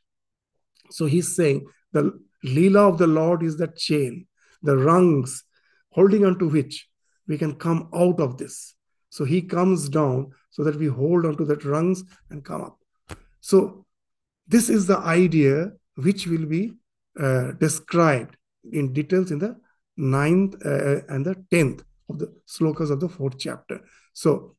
So, 0.91 1.07
he's 1.07 1.35
saying 1.35 1.67
the 1.93 2.19
Leela 2.45 2.89
of 2.89 2.99
the 2.99 3.07
Lord 3.07 3.43
is 3.43 3.57
that 3.59 3.77
chain, 3.77 4.27
the 4.63 4.77
rungs 4.77 5.43
holding 5.91 6.25
onto 6.25 6.49
which 6.49 6.89
we 7.27 7.37
can 7.37 7.57
come 7.57 7.89
out 7.95 8.21
of 8.21 8.39
this. 8.39 8.75
So, 9.11 9.25
he 9.25 9.43
comes 9.43 9.89
down 9.89 10.31
so 10.51 10.63
that 10.63 10.77
we 10.77 10.87
hold 10.87 11.27
onto 11.27 11.45
that 11.47 11.65
rungs 11.65 12.05
and 12.31 12.45
come 12.45 12.63
up. 12.63 12.79
So, 13.41 13.86
this 14.47 14.69
is 14.69 14.87
the 14.87 14.99
idea 14.99 15.73
which 15.97 16.27
will 16.27 16.47
be 16.47 16.73
uh, 17.21 17.53
described 17.53 18.37
in 18.73 18.93
details 18.93 19.31
in 19.31 19.39
the 19.39 19.57
ninth 19.97 20.55
uh, 20.65 21.01
and 21.09 21.25
the 21.25 21.35
tenth 21.51 21.83
of 22.09 22.19
the 22.19 22.33
slokas 22.47 22.91
of 22.91 23.01
the 23.01 23.09
fourth 23.09 23.39
chapter. 23.39 23.81
So, 24.13 24.57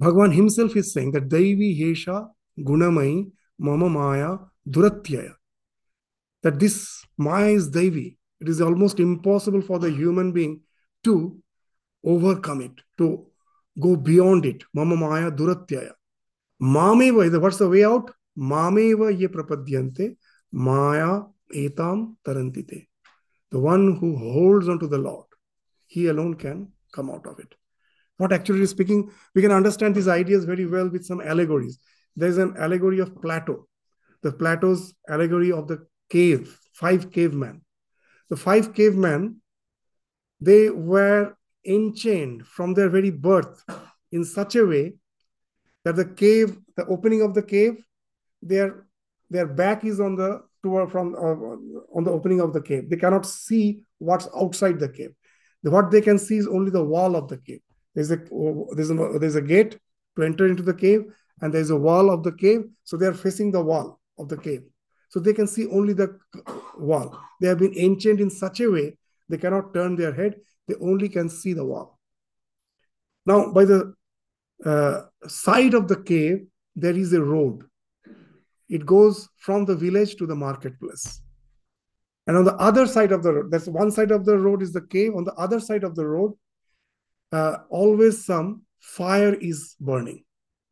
Bhagavan 0.00 0.34
himself 0.34 0.76
is 0.76 0.92
saying 0.92 1.12
that 1.12 1.28
Daivi 1.28 1.78
Hesha 1.78 2.28
Gunamai 2.58 3.30
Mama 3.58 3.88
Maya 3.88 4.38
Duratyaya. 4.68 5.34
That 6.42 6.58
this 6.58 7.04
Maya 7.16 7.50
is 7.52 7.70
Daivi. 7.70 8.16
It 8.40 8.48
is 8.48 8.60
almost 8.60 8.98
impossible 8.98 9.62
for 9.62 9.78
the 9.78 9.90
human 9.90 10.32
being 10.32 10.62
to 11.04 11.38
overcome 12.04 12.60
it, 12.62 12.72
to 12.98 13.26
go 13.78 13.96
beyond 13.96 14.44
it. 14.46 14.64
Mama 14.74 14.96
Maya 14.96 15.30
Duratyaya. 15.30 15.92
Mameva, 16.60 17.40
what's 17.40 17.58
the 17.58 17.68
way 17.68 17.84
out? 17.84 18.12
Mameva 18.38 19.16
ye 19.18 19.28
prapadyante 19.28 20.16
Maya 20.52 21.22
etam 21.54 22.16
tarantite. 22.24 22.88
The 23.50 23.58
one 23.58 23.96
who 23.96 24.16
holds 24.16 24.68
on 24.68 24.78
to 24.78 24.86
the 24.86 24.98
Lord, 24.98 25.26
he 25.86 26.06
alone 26.06 26.34
can 26.34 26.72
come 26.92 27.10
out 27.10 27.26
of 27.26 27.38
it. 27.38 27.54
What 28.16 28.32
actually 28.32 28.66
speaking, 28.66 29.10
we 29.34 29.42
can 29.42 29.52
understand 29.52 29.94
these 29.94 30.08
ideas 30.08 30.44
very 30.44 30.66
well 30.66 30.88
with 30.88 31.04
some 31.04 31.20
allegories. 31.20 31.78
There's 32.16 32.38
an 32.38 32.54
allegory 32.58 32.98
of 32.98 33.20
Plato, 33.20 33.66
the 34.22 34.32
Plato's 34.32 34.94
allegory 35.08 35.52
of 35.52 35.68
the 35.68 35.86
cave, 36.08 36.58
five 36.72 37.10
cavemen. 37.10 37.62
The 38.30 38.36
five 38.36 38.74
cavemen, 38.74 39.36
they 40.40 40.70
were 40.70 41.36
enchained 41.66 42.46
from 42.46 42.74
their 42.74 42.88
very 42.88 43.10
birth 43.10 43.64
in 44.10 44.24
such 44.24 44.56
a 44.56 44.66
way 44.66 44.94
that 45.84 45.96
the 45.96 46.04
cave, 46.04 46.58
the 46.76 46.86
opening 46.86 47.22
of 47.22 47.34
the 47.34 47.42
cave, 47.42 47.82
their 48.42 48.86
their 49.30 49.46
back 49.46 49.84
is 49.84 50.00
on 50.00 50.16
the 50.16 50.42
toward 50.62 50.90
from 50.90 51.14
uh, 51.14 51.96
on 51.96 52.04
the 52.04 52.10
opening 52.10 52.40
of 52.40 52.52
the 52.52 52.60
cave. 52.60 52.90
They 52.90 52.96
cannot 52.96 53.26
see 53.26 53.80
what's 53.98 54.28
outside 54.36 54.78
the 54.78 54.88
cave. 54.88 55.10
What 55.62 55.90
they 55.90 56.00
can 56.00 56.18
see 56.18 56.36
is 56.36 56.48
only 56.48 56.70
the 56.70 56.84
wall 56.84 57.16
of 57.16 57.28
the 57.28 57.38
cave. 57.38 57.60
There's 57.94 58.10
a 58.10 58.18
there's 58.74 58.90
a 58.90 59.18
there's 59.18 59.36
a 59.36 59.42
gate 59.42 59.78
to 60.16 60.22
enter 60.22 60.46
into 60.46 60.62
the 60.62 60.74
cave, 60.74 61.04
and 61.40 61.52
there's 61.52 61.70
a 61.70 61.76
wall 61.76 62.10
of 62.10 62.22
the 62.22 62.32
cave. 62.32 62.64
So 62.84 62.96
they 62.96 63.06
are 63.06 63.14
facing 63.14 63.52
the 63.52 63.62
wall 63.62 64.00
of 64.18 64.28
the 64.28 64.36
cave. 64.36 64.62
So 65.08 65.20
they 65.20 65.32
can 65.32 65.46
see 65.46 65.66
only 65.68 65.92
the 65.92 66.18
wall. 66.78 67.18
They 67.40 67.48
have 67.48 67.58
been 67.58 67.74
enchained 67.74 68.20
in 68.20 68.30
such 68.30 68.60
a 68.60 68.70
way 68.70 68.96
they 69.32 69.38
cannot 69.38 69.72
turn 69.72 69.96
their 69.96 70.12
head. 70.12 70.36
They 70.68 70.74
only 70.74 71.08
can 71.08 71.30
see 71.30 71.54
the 71.54 71.64
wall. 71.64 71.98
Now, 73.24 73.52
by 73.52 73.64
the 73.64 73.94
uh, 74.64 75.02
side 75.26 75.74
of 75.74 75.88
the 75.88 76.02
cave, 76.02 76.46
there 76.76 76.94
is 76.94 77.12
a 77.12 77.22
road 77.22 77.64
it 78.72 78.86
goes 78.86 79.28
from 79.36 79.66
the 79.66 79.76
village 79.76 80.16
to 80.16 80.26
the 80.26 80.34
marketplace. 80.34 81.20
And 82.26 82.38
on 82.38 82.44
the 82.44 82.54
other 82.54 82.86
side 82.86 83.12
of 83.12 83.22
the 83.22 83.32
road, 83.34 83.50
that's 83.50 83.66
one 83.66 83.90
side 83.90 84.10
of 84.10 84.24
the 84.24 84.38
road 84.38 84.62
is 84.62 84.72
the 84.72 84.80
cave. 84.80 85.14
On 85.14 85.24
the 85.24 85.34
other 85.34 85.60
side 85.60 85.84
of 85.84 85.94
the 85.94 86.06
road, 86.06 86.32
uh, 87.32 87.58
always 87.68 88.24
some 88.24 88.62
fire 88.80 89.34
is 89.34 89.76
burning. 89.78 90.24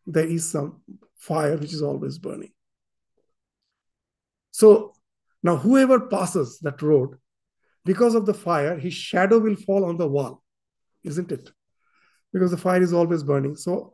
There 0.07 0.27
is 0.27 0.51
some 0.51 0.81
fire 1.19 1.59
which 1.59 1.75
is 1.75 1.83
always 1.83 2.19
burning. 2.19 2.53
So 4.51 4.95
now, 5.43 5.57
whoever 5.57 6.01
passes 6.01 6.59
that 6.61 6.81
road, 6.81 7.19
because 7.85 8.15
of 8.15 8.25
the 8.25 8.35
fire, 8.35 8.79
his 8.79 8.95
shadow 8.95 9.39
will 9.39 9.57
fall 9.57 9.85
on 9.85 9.99
the 9.99 10.09
wall, 10.09 10.43
isn't 11.05 11.33
it? 11.33 11.51
Because 12.33 12.51
the 12.51 12.57
fire 12.57 12.81
is 12.81 12.95
always 12.95 13.23
burning. 13.25 13.57
So 13.57 13.93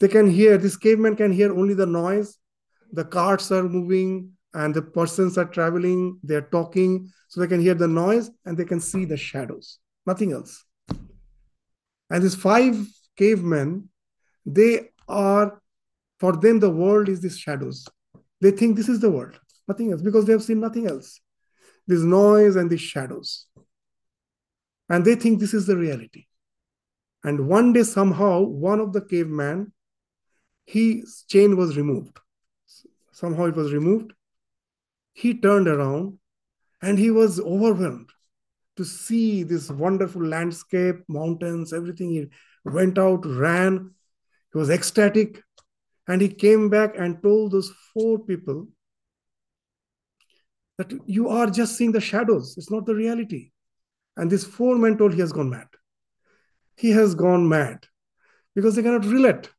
they 0.00 0.08
can 0.08 0.30
hear, 0.30 0.56
this 0.56 0.78
caveman 0.78 1.16
can 1.16 1.32
hear 1.32 1.52
only 1.52 1.74
the 1.74 1.86
noise 1.86 2.38
the 2.92 3.04
carts 3.04 3.50
are 3.50 3.62
moving 3.62 4.32
and 4.54 4.74
the 4.74 4.82
persons 4.82 5.38
are 5.38 5.46
traveling, 5.46 6.18
they're 6.22 6.42
talking, 6.42 7.10
so 7.28 7.40
they 7.40 7.46
can 7.46 7.60
hear 7.60 7.74
the 7.74 7.88
noise 7.88 8.30
and 8.44 8.56
they 8.56 8.64
can 8.64 8.80
see 8.80 9.04
the 9.04 9.16
shadows, 9.16 9.78
nothing 10.06 10.32
else. 10.32 10.64
And 12.10 12.22
these 12.22 12.34
five 12.34 12.86
cavemen, 13.16 13.88
they 14.44 14.90
are, 15.08 15.60
for 16.20 16.32
them, 16.36 16.60
the 16.60 16.70
world 16.70 17.08
is 17.08 17.20
these 17.20 17.38
shadows. 17.38 17.88
They 18.42 18.50
think 18.50 18.76
this 18.76 18.88
is 18.88 19.00
the 19.00 19.10
world, 19.10 19.38
nothing 19.66 19.92
else, 19.92 20.02
because 20.02 20.26
they 20.26 20.32
have 20.32 20.42
seen 20.42 20.60
nothing 20.60 20.86
else. 20.86 21.20
This 21.86 22.02
noise 22.02 22.56
and 22.56 22.68
these 22.68 22.82
shadows. 22.82 23.46
And 24.88 25.04
they 25.04 25.14
think 25.14 25.40
this 25.40 25.54
is 25.54 25.66
the 25.66 25.76
reality. 25.76 26.26
And 27.24 27.48
one 27.48 27.72
day, 27.72 27.84
somehow, 27.84 28.40
one 28.40 28.80
of 28.80 28.92
the 28.92 29.00
cavemen, 29.00 29.72
his 30.66 31.24
chain 31.28 31.56
was 31.56 31.76
removed. 31.76 32.18
Somehow 33.12 33.44
it 33.44 33.56
was 33.56 33.72
removed. 33.72 34.12
He 35.12 35.38
turned 35.38 35.68
around 35.68 36.18
and 36.80 36.98
he 36.98 37.10
was 37.10 37.38
overwhelmed 37.38 38.10
to 38.76 38.84
see 38.84 39.42
this 39.42 39.70
wonderful 39.70 40.24
landscape, 40.24 40.96
mountains, 41.08 41.72
everything. 41.72 42.10
He 42.10 42.28
went 42.64 42.98
out, 42.98 43.24
ran, 43.24 43.90
he 44.52 44.58
was 44.58 44.70
ecstatic, 44.70 45.42
and 46.08 46.20
he 46.20 46.28
came 46.28 46.68
back 46.68 46.94
and 46.98 47.22
told 47.22 47.52
those 47.52 47.70
four 47.92 48.18
people 48.18 48.68
that 50.78 50.92
you 51.06 51.28
are 51.28 51.48
just 51.48 51.76
seeing 51.76 51.92
the 51.92 52.00
shadows, 52.00 52.56
it's 52.56 52.70
not 52.70 52.86
the 52.86 52.94
reality. 52.94 53.50
And 54.16 54.30
these 54.30 54.44
four 54.44 54.76
men 54.76 54.98
told 54.98 55.14
he 55.14 55.20
has 55.20 55.32
gone 55.32 55.50
mad. 55.50 55.68
He 56.76 56.90
has 56.90 57.14
gone 57.14 57.48
mad 57.48 57.86
because 58.54 58.74
they 58.74 58.82
cannot 58.82 59.04
relate. 59.04 59.50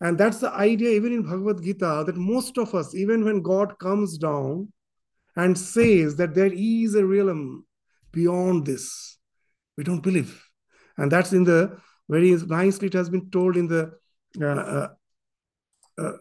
And 0.00 0.16
that's 0.16 0.38
the 0.38 0.50
idea, 0.50 0.90
even 0.90 1.12
in 1.12 1.22
Bhagavad 1.22 1.62
Gita, 1.62 2.04
that 2.06 2.16
most 2.16 2.56
of 2.56 2.74
us, 2.74 2.94
even 2.94 3.24
when 3.24 3.42
God 3.42 3.78
comes 3.78 4.16
down 4.16 4.72
and 5.36 5.56
says 5.56 6.16
that 6.16 6.34
there 6.34 6.52
is 6.52 6.94
a 6.94 7.04
realm 7.04 7.66
beyond 8.12 8.66
this, 8.66 9.18
we 9.76 9.84
don't 9.84 10.02
believe. 10.02 10.42
And 10.96 11.12
that's 11.12 11.32
in 11.32 11.44
the 11.44 11.78
very 12.08 12.34
nicely, 12.34 12.88
it 12.88 12.94
has 12.94 13.08
been 13.08 13.30
told 13.30 13.56
in 13.56 13.68
the 13.68 13.92
uh, 14.40 14.44
uh, 14.46 14.88
uh, 15.98 16.12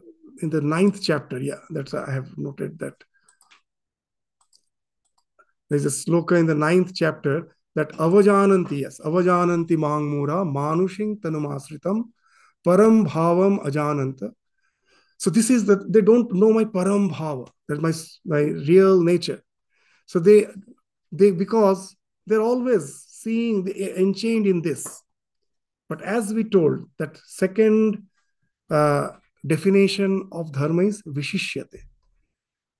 in 0.42 0.50
the 0.50 0.62
ninth 0.62 1.02
chapter. 1.02 1.40
Yeah, 1.40 1.60
that's 1.70 1.94
I 1.94 2.12
have 2.12 2.38
noted 2.38 2.80
that. 2.80 2.94
There's 5.70 5.86
a 5.86 5.90
sloka 5.90 6.38
in 6.38 6.48
the 6.48 6.56
ninth 6.56 6.94
chapter 6.96 7.56
that 7.76 7.92
avajananti, 7.94 8.82
yes, 8.82 9.00
avajananti 9.00 9.78
mangmura 9.78 10.44
manushing 10.46 11.20
tanumasritam 11.20 12.06
param 12.66 13.08
bhavam 13.08 13.64
ajananta. 13.66 14.32
So 15.18 15.30
this 15.30 15.50
is 15.50 15.66
that 15.66 15.92
they 15.92 16.02
don't 16.02 16.34
know 16.34 16.54
my 16.54 16.66
param 16.66 17.12
bhava, 17.12 17.50
that 17.68 17.82
my 17.82 17.92
my 18.26 18.42
real 18.68 19.04
nature. 19.04 19.42
So 20.06 20.20
they 20.20 20.48
they 21.12 21.32
because 21.32 21.96
they're 22.26 22.42
always 22.42 23.04
seeing 23.08 23.64
the 23.64 24.00
enchained 24.00 24.48
in 24.48 24.62
this. 24.62 25.04
But 25.90 26.02
as 26.02 26.34
we 26.34 26.44
told, 26.44 26.86
that 27.00 27.18
second 27.26 28.04
uh, 28.70 29.10
definition 29.46 30.30
of 30.32 30.52
dharma 30.52 30.84
is 30.84 31.02
vishishyate. 31.02 31.80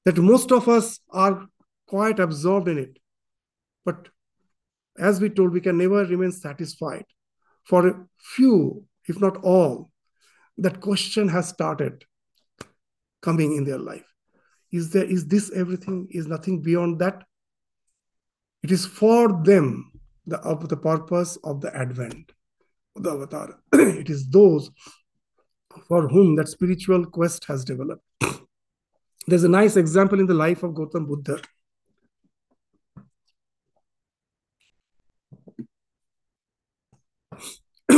That 0.06 0.18
most 0.18 0.52
of 0.52 0.68
us 0.70 1.00
are 1.10 1.48
quite 1.88 2.20
absorbed 2.20 2.68
in 2.68 2.78
it. 2.78 3.00
But 3.84 4.10
as 4.98 5.20
we 5.20 5.30
told, 5.30 5.52
we 5.52 5.62
can 5.62 5.78
never 5.78 6.06
remain 6.06 6.32
satisfied. 6.32 7.06
For 7.64 7.88
a 7.88 8.06
few, 8.18 8.86
if 9.10 9.20
not 9.20 9.38
all, 9.44 9.90
that 10.58 10.80
question 10.82 11.28
has 11.28 11.50
started 11.50 12.06
coming 13.22 13.56
in 13.56 13.64
their 13.66 13.80
life. 13.80 14.06
Is 14.72 14.92
there 14.92 15.04
is 15.04 15.26
this 15.26 15.52
everything? 15.52 16.08
Is 16.12 16.28
nothing 16.28 16.62
beyond 16.62 17.00
that? 17.00 17.24
It 18.62 18.72
is 18.72 18.86
for 18.86 19.44
them 19.44 19.92
the 20.28 20.38
of 20.38 20.70
the 20.70 20.78
purpose 20.78 21.38
of 21.44 21.60
the 21.62 21.76
advent, 21.76 22.32
the 22.96 23.12
avatar. 23.12 23.60
it 23.74 24.10
is 24.10 24.30
those 24.30 24.70
for 25.88 26.08
whom 26.08 26.36
that 26.36 26.48
spiritual 26.48 27.06
quest 27.06 27.46
has 27.46 27.66
developed. 27.66 28.04
There's 29.28 29.44
a 29.44 29.50
nice 29.50 29.76
example 29.76 30.20
in 30.20 30.28
the 30.28 30.34
life 30.34 30.62
of 30.64 30.74
Gautam 30.74 31.08
Buddha. 31.08 31.42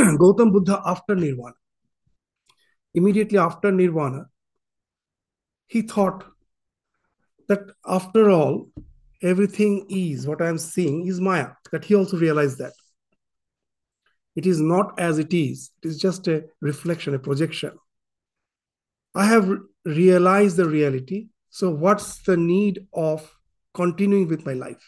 Gautam 0.20 0.52
Buddha 0.52 0.82
after 0.86 1.16
Nirvana. 1.16 1.54
Immediately 2.94 3.38
after 3.38 3.72
Nirvana, 3.72 4.26
he 5.68 5.82
thought 5.82 6.26
that 7.48 7.62
after 7.86 8.30
all, 8.30 8.70
everything 9.22 9.86
is 9.90 10.28
what 10.28 10.42
I'm 10.42 10.58
seeing 10.58 11.08
is 11.08 11.22
Maya. 11.22 11.50
That 11.72 11.86
he 11.86 11.96
also 11.96 12.18
realized 12.18 12.58
that. 12.58 12.74
It 14.36 14.46
is 14.46 14.62
not 14.62 15.00
as 15.00 15.20
it 15.20 15.34
is, 15.34 15.72
it 15.84 15.88
is 15.90 15.98
just 15.98 16.28
a 16.28 16.46
reflection, 16.62 17.14
a 17.14 17.20
projection. 17.20 17.78
I 19.14 19.26
have 19.26 19.50
realized 19.86 20.58
the 20.58 20.68
reality. 20.68 21.28
So, 21.50 21.70
what's 21.70 22.22
the 22.24 22.38
need 22.38 22.88
of 22.94 23.30
continuing 23.74 24.30
with 24.30 24.46
my 24.46 24.54
life? 24.54 24.84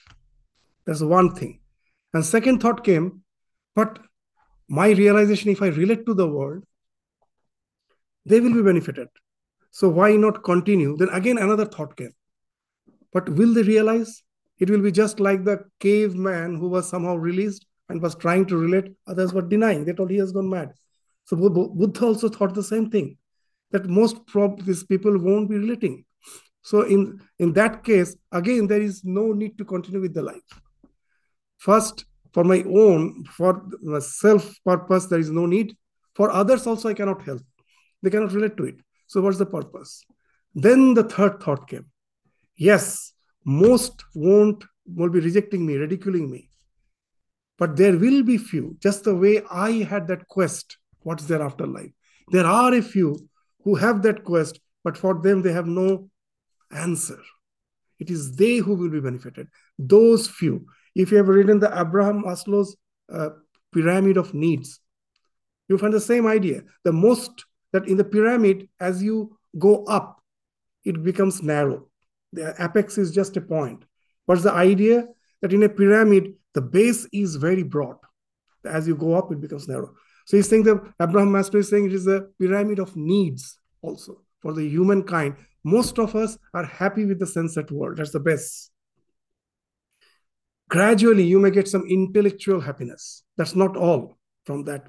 That's 0.86 1.01
one 1.01 1.36
thing. 1.36 1.59
And 2.14 2.26
second 2.26 2.61
thought 2.61 2.86
came, 2.86 3.24
but 3.76 3.99
my 4.80 4.90
realization, 4.90 5.52
if 5.52 5.62
I 5.62 5.68
relate 5.68 6.06
to 6.08 6.16
the 6.16 6.28
world, 6.28 6.64
they 8.26 8.40
will 8.40 8.54
be 8.54 8.64
benefited. 8.64 9.08
So 9.70 9.90
why 9.90 10.16
not 10.16 10.44
continue? 10.44 10.96
Then 10.98 11.10
again, 11.10 11.38
another 11.38 11.66
thought 11.66 11.96
came. 11.96 12.14
But 13.12 13.30
will 13.30 13.54
they 13.54 13.62
realize? 13.64 14.24
It 14.58 14.70
will 14.72 14.82
be 14.82 14.92
just 14.92 15.20
like 15.20 15.44
the 15.44 15.66
caveman 15.80 16.56
who 16.56 16.70
was 16.70 16.90
somehow 16.90 17.16
released 17.16 17.68
and 17.90 18.02
was 18.02 18.16
trying 18.16 18.46
to 18.48 18.58
relate, 18.58 18.94
others 19.06 19.34
were 19.34 19.42
denying. 19.44 19.86
They 19.86 19.94
told 19.94 20.10
he 20.10 20.18
has 20.18 20.32
gone 20.32 20.50
mad. 20.50 20.74
So 21.26 21.36
Buddha 21.38 22.06
also 22.06 22.30
thought 22.30 22.56
the 22.56 22.64
same 22.64 22.90
thing 22.90 23.18
that 23.72 23.86
most 23.86 24.26
probably 24.26 24.66
these 24.66 24.84
people 24.84 25.18
won't 25.20 25.50
be 25.50 25.58
relating. 25.58 26.06
So 26.62 26.82
in, 26.82 27.20
in 27.38 27.54
that 27.54 27.84
case, 27.84 28.16
again, 28.32 28.68
there 28.68 28.82
is 28.82 29.04
no 29.04 29.34
need 29.34 29.58
to 29.60 29.66
continue 29.66 30.02
with 30.02 30.14
the 30.16 30.24
life. 30.24 30.52
First, 31.58 32.06
for 32.34 32.44
my 32.44 32.64
own, 32.64 33.24
for 33.26 33.64
self 34.00 34.56
purpose, 34.66 35.06
there 35.06 35.20
is 35.20 35.30
no 35.30 35.46
need. 35.46 35.76
For 36.16 36.32
others 36.32 36.68
also, 36.68 36.90
I 36.90 36.94
cannot 36.94 37.24
help. 37.24 37.42
They 38.02 38.10
cannot 38.10 38.34
relate 38.34 38.58
to 38.58 38.66
it. 38.66 38.76
So 39.08 39.22
what's 39.22 39.38
the 39.38 39.46
purpose? 39.46 40.04
Then 40.56 40.94
the 40.94 41.04
third 41.04 41.42
thought 41.42 41.68
came. 41.68 41.86
Yes, 42.56 43.14
most 43.46 44.04
won't 44.14 44.64
will 44.86 45.10
be 45.10 45.20
rejecting 45.20 45.66
me, 45.66 45.76
ridiculing 45.76 46.30
me. 46.30 46.50
But 47.58 47.76
there 47.78 47.98
will 47.98 48.24
be 48.24 48.38
few, 48.38 48.78
just 48.80 49.04
the 49.04 49.16
way 49.16 49.42
I 49.50 49.84
had 49.84 50.08
that 50.08 50.28
quest, 50.28 50.78
what's 51.02 51.26
their 51.26 51.42
afterlife? 51.42 51.92
There 52.32 52.46
are 52.46 52.74
a 52.74 52.82
few 52.82 53.30
who 53.64 53.76
have 53.76 54.02
that 54.04 54.24
quest, 54.24 54.60
but 54.84 54.98
for 54.98 55.22
them 55.22 55.42
they 55.42 55.52
have 55.52 55.68
no 55.68 56.10
answer. 56.72 57.20
It 58.00 58.10
is 58.10 58.36
they 58.36 58.58
who 58.58 58.76
will 58.76 58.90
be 58.90 59.00
benefited. 59.00 59.48
Those 59.78 60.28
few. 60.28 60.66
If 60.96 61.12
you 61.12 61.18
have 61.18 61.28
written 61.28 61.60
the 61.60 61.72
Abraham 61.80 62.24
Maslow's 62.24 62.76
uh, 63.12 63.30
pyramid 63.74 64.18
of 64.18 64.34
needs, 64.34 64.80
you 65.68 65.78
find 65.78 65.94
the 65.94 66.02
same 66.02 66.28
idea. 66.28 66.62
The 66.84 66.91
most 66.91 67.46
that 67.72 67.88
in 67.88 67.98
the 67.98 68.04
pyramid, 68.04 68.70
as 68.80 69.02
you 69.02 69.38
go 69.58 69.84
up, 69.86 70.22
it 70.86 71.04
becomes 71.04 71.41
narrow. 71.41 71.88
The 72.34 72.56
apex 72.60 72.98
is 72.98 73.12
just 73.12 73.38
a 73.38 73.41
point. 73.41 73.84
What's 74.26 74.44
the 74.44 74.52
idea? 74.54 75.08
That 75.41 75.54
in 75.54 75.64
a 75.64 75.70
pyramid, 75.70 76.36
the 76.54 76.62
base 76.62 77.08
is 77.12 77.36
very 77.36 77.64
broad. 77.64 77.98
As 78.64 78.88
you 78.88 78.96
go 78.96 79.16
up, 79.16 79.32
it 79.32 79.41
becomes 79.41 79.68
narrow. 79.68 79.94
So 80.26 80.38
he's 80.38 80.48
saying 80.48 80.64
that 80.64 80.94
Abraham 81.02 81.30
Maslow 81.30 81.56
is 81.56 81.70
saying 81.70 81.88
it 81.88 81.94
is 81.94 82.08
a 82.08 82.28
pyramid 82.39 82.80
of 82.80 82.96
needs 82.96 83.60
also 83.82 84.22
for 84.39 84.54
the 84.54 84.68
humankind. 84.68 85.36
Most 85.64 86.00
of 86.00 86.16
us 86.16 86.38
are 86.54 86.66
happy 86.66 87.06
with 87.06 87.20
the 87.20 87.26
sensate 87.26 87.72
world. 87.72 87.98
That's 87.98 88.12
the 88.12 88.20
best. 88.20 88.72
Gradually, 90.74 91.24
you 91.24 91.40
may 91.40 91.52
get 91.52 91.68
some 91.68 91.86
intellectual 91.86 92.60
happiness. 92.60 93.22
That's 93.38 93.56
not 93.56 93.78
all 93.78 94.18
from 94.44 94.64
that. 94.64 94.88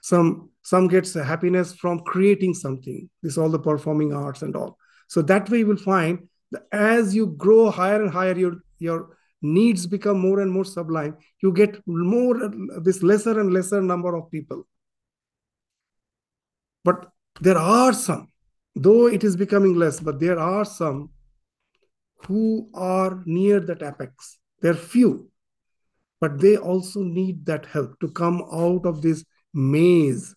Some 0.00 0.48
some 0.62 0.88
gets 0.88 1.12
happiness 1.12 1.74
from 1.74 1.98
creating 2.00 2.54
something. 2.54 3.10
This 3.22 3.36
all 3.36 3.50
the 3.50 3.58
performing 3.58 4.14
arts 4.14 4.40
and 4.40 4.56
all. 4.56 4.78
So 5.08 5.20
that 5.20 5.50
way 5.50 5.58
you 5.58 5.66
will 5.66 5.76
find 5.76 6.26
that 6.52 6.62
as 6.72 7.14
you 7.14 7.26
grow 7.26 7.70
higher 7.70 8.00
and 8.02 8.10
higher, 8.10 8.34
your 8.34 8.54
your 8.78 9.18
needs 9.42 9.86
become 9.86 10.18
more 10.18 10.40
and 10.40 10.50
more 10.50 10.64
sublime. 10.64 11.18
You 11.42 11.52
get 11.52 11.76
more 11.86 12.50
this 12.80 13.02
lesser 13.02 13.38
and 13.38 13.52
lesser 13.52 13.82
number 13.82 14.14
of 14.14 14.30
people. 14.30 14.66
But 16.82 17.10
there 17.42 17.58
are 17.58 17.92
some, 17.92 18.32
though 18.74 19.06
it 19.08 19.22
is 19.22 19.36
becoming 19.36 19.74
less, 19.74 20.00
but 20.00 20.18
there 20.18 20.38
are 20.38 20.64
some 20.64 21.10
who 22.26 22.70
are 22.72 23.22
near 23.26 23.60
that 23.60 23.82
apex. 23.82 24.38
They're 24.64 24.72
few, 24.72 25.28
but 26.22 26.40
they 26.40 26.56
also 26.56 27.00
need 27.02 27.44
that 27.44 27.66
help 27.66 28.00
to 28.00 28.08
come 28.08 28.42
out 28.50 28.86
of 28.86 29.02
this 29.02 29.22
maze 29.52 30.34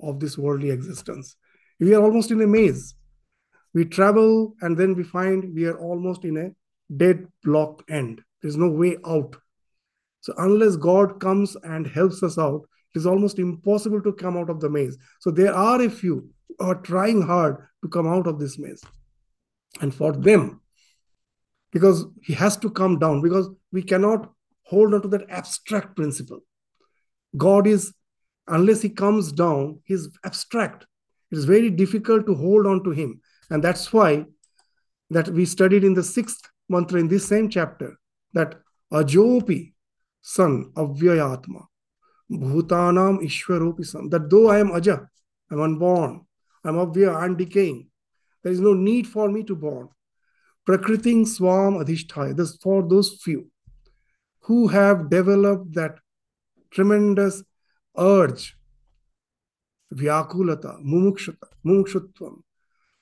of 0.00 0.18
this 0.18 0.36
worldly 0.36 0.70
existence. 0.70 1.36
We 1.78 1.94
are 1.94 2.02
almost 2.02 2.32
in 2.32 2.40
a 2.40 2.48
maze. 2.48 2.96
We 3.72 3.84
travel 3.84 4.56
and 4.60 4.76
then 4.76 4.96
we 4.96 5.04
find 5.04 5.54
we 5.54 5.66
are 5.66 5.78
almost 5.78 6.24
in 6.24 6.36
a 6.36 6.50
dead 6.96 7.28
block 7.44 7.84
end. 7.88 8.22
There's 8.42 8.56
no 8.56 8.68
way 8.68 8.96
out. 9.06 9.36
So 10.22 10.34
unless 10.36 10.74
God 10.74 11.20
comes 11.20 11.56
and 11.62 11.86
helps 11.86 12.24
us 12.24 12.38
out, 12.38 12.62
it 12.92 12.98
is 12.98 13.06
almost 13.06 13.38
impossible 13.38 14.02
to 14.02 14.12
come 14.14 14.36
out 14.36 14.50
of 14.50 14.58
the 14.58 14.68
maze. 14.68 14.98
So 15.20 15.30
there 15.30 15.54
are 15.54 15.80
a 15.80 15.88
few 15.88 16.28
who 16.48 16.56
are 16.66 16.82
trying 16.82 17.22
hard 17.22 17.58
to 17.84 17.88
come 17.88 18.08
out 18.08 18.26
of 18.26 18.40
this 18.40 18.58
maze. 18.58 18.82
And 19.80 19.94
for 19.94 20.10
them, 20.10 20.60
because 21.74 22.06
he 22.22 22.32
has 22.32 22.56
to 22.58 22.70
come 22.70 22.98
down, 23.00 23.20
because 23.20 23.50
we 23.72 23.82
cannot 23.82 24.30
hold 24.62 24.94
on 24.94 25.02
to 25.02 25.08
that 25.08 25.28
abstract 25.28 25.96
principle. 25.96 26.38
God 27.36 27.66
is, 27.66 27.92
unless 28.46 28.80
he 28.80 28.88
comes 28.88 29.32
down, 29.32 29.80
he's 29.84 30.08
abstract. 30.24 30.86
It 31.32 31.36
is 31.36 31.44
very 31.44 31.70
difficult 31.70 32.26
to 32.26 32.34
hold 32.34 32.68
on 32.68 32.84
to 32.84 32.90
him. 32.90 33.20
And 33.50 33.62
that's 33.62 33.92
why 33.92 34.24
that 35.10 35.28
we 35.28 35.44
studied 35.44 35.82
in 35.82 35.94
the 35.94 36.02
sixth 36.04 36.48
mantra 36.68 37.00
in 37.00 37.08
this 37.08 37.26
same 37.26 37.50
chapter 37.50 37.98
that 38.34 38.54
Ajopi, 38.92 39.74
son 40.22 40.70
of 40.76 40.96
Vyayatma, 40.96 41.64
Bhutanam 42.30 43.18
Ishwaropi 43.18 43.84
son, 43.84 44.08
that 44.10 44.30
though 44.30 44.48
I 44.48 44.60
am 44.60 44.70
Aja, 44.70 45.00
I'm 45.50 45.60
unborn, 45.60 46.24
I'm 46.62 46.76
Avya, 46.76 47.16
I'm 47.16 47.36
decaying, 47.36 47.88
there 48.44 48.52
is 48.52 48.60
no 48.60 48.74
need 48.74 49.08
for 49.08 49.28
me 49.28 49.42
to 49.42 49.56
born. 49.56 49.88
Prakriting 50.66 51.26
Swam 51.26 51.74
Adhishthaya, 51.74 52.34
this 52.36 52.56
for 52.56 52.86
those 52.88 53.20
few 53.22 53.50
who 54.40 54.68
have 54.68 55.10
developed 55.10 55.74
that 55.74 55.98
tremendous 56.70 57.42
urge, 57.98 58.56
Vyakulata, 59.92 60.82
Mumukshata, 60.84 61.48
Mumukshutvam, 61.64 62.42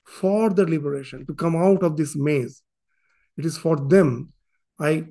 for 0.04 0.50
the 0.50 0.66
liberation, 0.66 1.24
to 1.26 1.34
come 1.34 1.56
out 1.56 1.82
of 1.82 1.96
this 1.96 2.16
maze. 2.16 2.62
It 3.36 3.44
is 3.44 3.56
for 3.56 3.76
them 3.76 4.32
I 4.78 5.06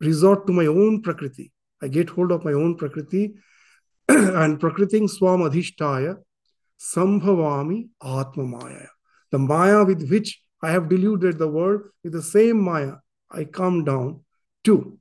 resort 0.00 0.46
to 0.46 0.52
my 0.52 0.66
own 0.66 1.02
Prakriti. 1.02 1.52
I 1.82 1.88
get 1.88 2.10
hold 2.10 2.32
of 2.32 2.44
my 2.44 2.52
own 2.52 2.76
Prakriti 2.76 3.34
and 4.08 4.58
Prakriting 4.60 5.08
Swam 5.08 5.40
Adhishtaya 5.40 6.16
Sambhavami 6.78 7.88
Atma 8.02 8.44
Maya. 8.44 8.86
The 9.30 9.38
Maya 9.38 9.84
with 9.84 10.08
which 10.08 10.40
I 10.62 10.70
have 10.70 10.88
deluded 10.88 11.38
the 11.38 11.48
world, 11.48 11.82
with 12.04 12.12
the 12.12 12.22
same 12.22 12.60
Maya, 12.60 12.96
I 13.30 13.44
come 13.44 13.84
down 13.84 14.20
to 14.64 14.98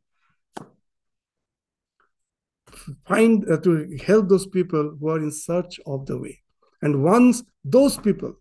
find 3.08 3.50
uh, 3.50 3.58
to 3.58 3.98
help 4.06 4.30
those 4.30 4.48
people 4.48 4.96
who 5.00 5.10
are 5.10 5.20
in 5.20 5.32
search 5.32 5.80
of 5.86 6.06
the 6.06 6.18
way. 6.18 6.42
And 6.82 7.04
once 7.04 7.44
those 7.64 7.98
people 7.98 8.36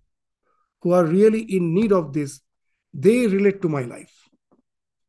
who 0.83 0.93
are 0.93 1.05
really 1.05 1.41
in 1.41 1.75
need 1.75 1.93
of 1.93 2.13
this, 2.13 2.41
they 2.95 3.27
relate 3.27 3.61
to 3.63 3.69
my 3.69 3.83
life. 3.83 4.13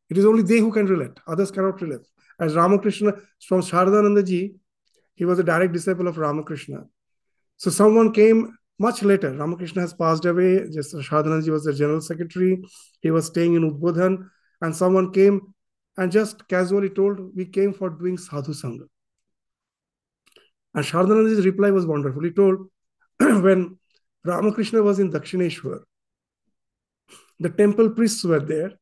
It 0.10 0.18
is 0.18 0.26
only 0.26 0.42
they 0.44 0.60
who 0.60 0.72
can 0.72 0.88
relate. 0.88 1.12
Others 1.28 1.52
cannot 1.52 1.82
relate. 1.82 2.08
As 2.40 2.56
Ramakrishna 2.56 3.14
from 3.48 3.62
Sharadananda 3.62 4.26
ji, 4.26 4.56
he 5.14 5.26
was 5.26 5.38
a 5.40 5.44
direct 5.44 5.74
disciple 5.74 6.08
of 6.08 6.18
Ramakrishna. 6.18 6.86
So 7.58 7.70
someone 7.70 8.14
came 8.14 8.58
much 8.80 9.04
later. 9.04 9.32
Ramakrishna 9.34 9.82
has 9.82 9.94
passed 9.94 10.26
away. 10.26 10.70
Just 10.72 10.96
Sharadananda 10.96 11.50
was 11.50 11.66
the 11.66 11.74
general 11.74 12.02
secretary. 12.02 12.62
He 13.02 13.12
was 13.12 13.28
staying 13.28 13.56
in 13.56 13.70
Udbodhan, 13.70 14.30
and 14.62 14.76
someone 14.76 15.12
came 15.12 15.42
and 15.98 16.12
just 16.12 16.48
casually 16.48 16.90
told, 16.90 17.36
"We 17.36 17.46
came 17.46 17.74
for 17.74 17.90
doing 17.90 18.18
sadhu 18.18 18.54
sangha." 18.54 18.88
And 20.74 20.86
Sharadananda's 20.86 21.46
reply 21.46 21.72
was 21.72 21.86
wonderful. 21.86 22.24
He 22.24 22.32
told, 22.32 22.70
when 23.20 23.78
Ramakrishna 24.24 24.82
was 24.82 25.00
in 25.00 25.12
Dakshineshwar, 25.12 25.80
the 27.40 27.50
temple 27.50 27.90
priests 27.92 28.24
were 28.24 28.40
there. 28.40 28.74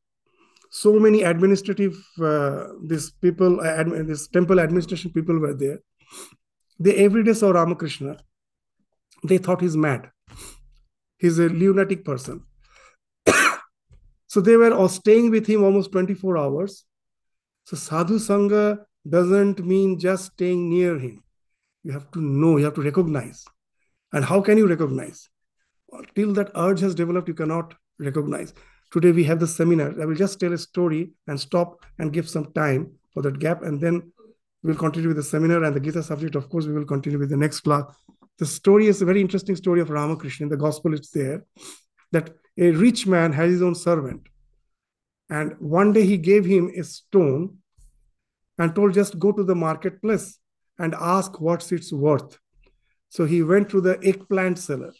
So 0.70 0.98
many 0.98 1.22
administrative, 1.22 1.96
uh, 2.20 2.66
these 2.84 3.10
people, 3.10 3.60
uh, 3.60 3.64
admin, 3.64 4.06
this 4.06 4.28
temple 4.28 4.60
administration 4.60 5.12
people 5.12 5.38
were 5.38 5.54
there. 5.54 5.78
They 6.78 6.96
every 6.96 7.24
day 7.24 7.32
saw 7.32 7.50
Ramakrishna. 7.50 8.18
They 9.24 9.38
thought 9.38 9.60
he's 9.60 9.76
mad. 9.76 10.10
He's 11.18 11.38
a 11.38 11.48
lunatic 11.48 12.04
person. 12.04 12.44
so 14.26 14.40
they 14.40 14.56
were 14.56 14.88
staying 14.88 15.30
with 15.30 15.46
him 15.46 15.64
almost 15.64 15.92
24 15.92 16.38
hours. 16.38 16.84
So 17.64 17.76
sadhu 17.76 18.18
sangha 18.18 18.78
doesn't 19.08 19.64
mean 19.64 19.98
just 19.98 20.32
staying 20.32 20.68
near 20.70 20.98
him 20.98 21.22
you 21.88 21.92
have 21.92 22.10
to 22.12 22.20
know, 22.20 22.56
you 22.58 22.64
have 22.64 22.74
to 22.74 22.82
recognize. 22.82 23.44
And 24.12 24.24
how 24.24 24.40
can 24.40 24.58
you 24.58 24.66
recognize? 24.66 25.28
Till 26.14 26.32
that 26.34 26.50
urge 26.54 26.80
has 26.80 26.94
developed, 26.94 27.28
you 27.28 27.34
cannot 27.34 27.74
recognize. 27.98 28.52
Today 28.92 29.12
we 29.12 29.24
have 29.24 29.40
the 29.40 29.46
seminar. 29.46 29.98
I 30.00 30.04
will 30.04 30.14
just 30.14 30.38
tell 30.40 30.52
a 30.52 30.58
story 30.58 31.12
and 31.26 31.40
stop 31.40 31.84
and 31.98 32.12
give 32.12 32.28
some 32.28 32.52
time 32.52 32.92
for 33.12 33.22
that 33.22 33.38
gap, 33.38 33.62
and 33.62 33.80
then 33.80 34.12
we'll 34.62 34.76
continue 34.76 35.08
with 35.08 35.16
the 35.16 35.22
seminar 35.22 35.64
and 35.64 35.74
the 35.74 35.80
Gita 35.80 36.02
subject. 36.02 36.34
Of 36.34 36.48
course, 36.48 36.66
we 36.66 36.74
will 36.74 36.84
continue 36.84 37.18
with 37.18 37.30
the 37.30 37.36
next 37.36 37.60
class. 37.60 37.84
The 38.38 38.46
story 38.46 38.86
is 38.86 39.02
a 39.02 39.04
very 39.04 39.20
interesting 39.20 39.56
story 39.56 39.80
of 39.80 39.90
Ramakrishna. 39.90 40.44
In 40.44 40.50
the 40.50 40.56
gospel, 40.56 40.94
it's 40.94 41.10
there 41.10 41.44
that 42.12 42.30
a 42.56 42.70
rich 42.70 43.06
man 43.06 43.32
has 43.32 43.50
his 43.50 43.62
own 43.62 43.74
servant. 43.74 44.22
And 45.28 45.54
one 45.58 45.92
day 45.92 46.06
he 46.06 46.16
gave 46.16 46.44
him 46.44 46.70
a 46.76 46.82
stone 46.84 47.58
and 48.58 48.74
told, 48.74 48.94
just 48.94 49.18
go 49.18 49.32
to 49.32 49.44
the 49.44 49.54
marketplace 49.54 50.38
and 50.78 50.94
ask 50.94 51.40
what's 51.40 51.70
its 51.72 51.92
worth. 51.92 52.38
So 53.08 53.24
he 53.24 53.42
went 53.42 53.68
to 53.70 53.80
the 53.80 53.98
eggplant 54.02 54.58
seller. 54.58 54.92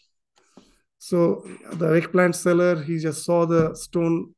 So 0.97 1.47
the 1.73 1.87
eggplant 1.95 2.35
seller, 2.35 2.83
he 2.83 2.99
just 2.99 3.23
saw 3.23 3.45
the 3.45 3.73
stone 3.75 4.35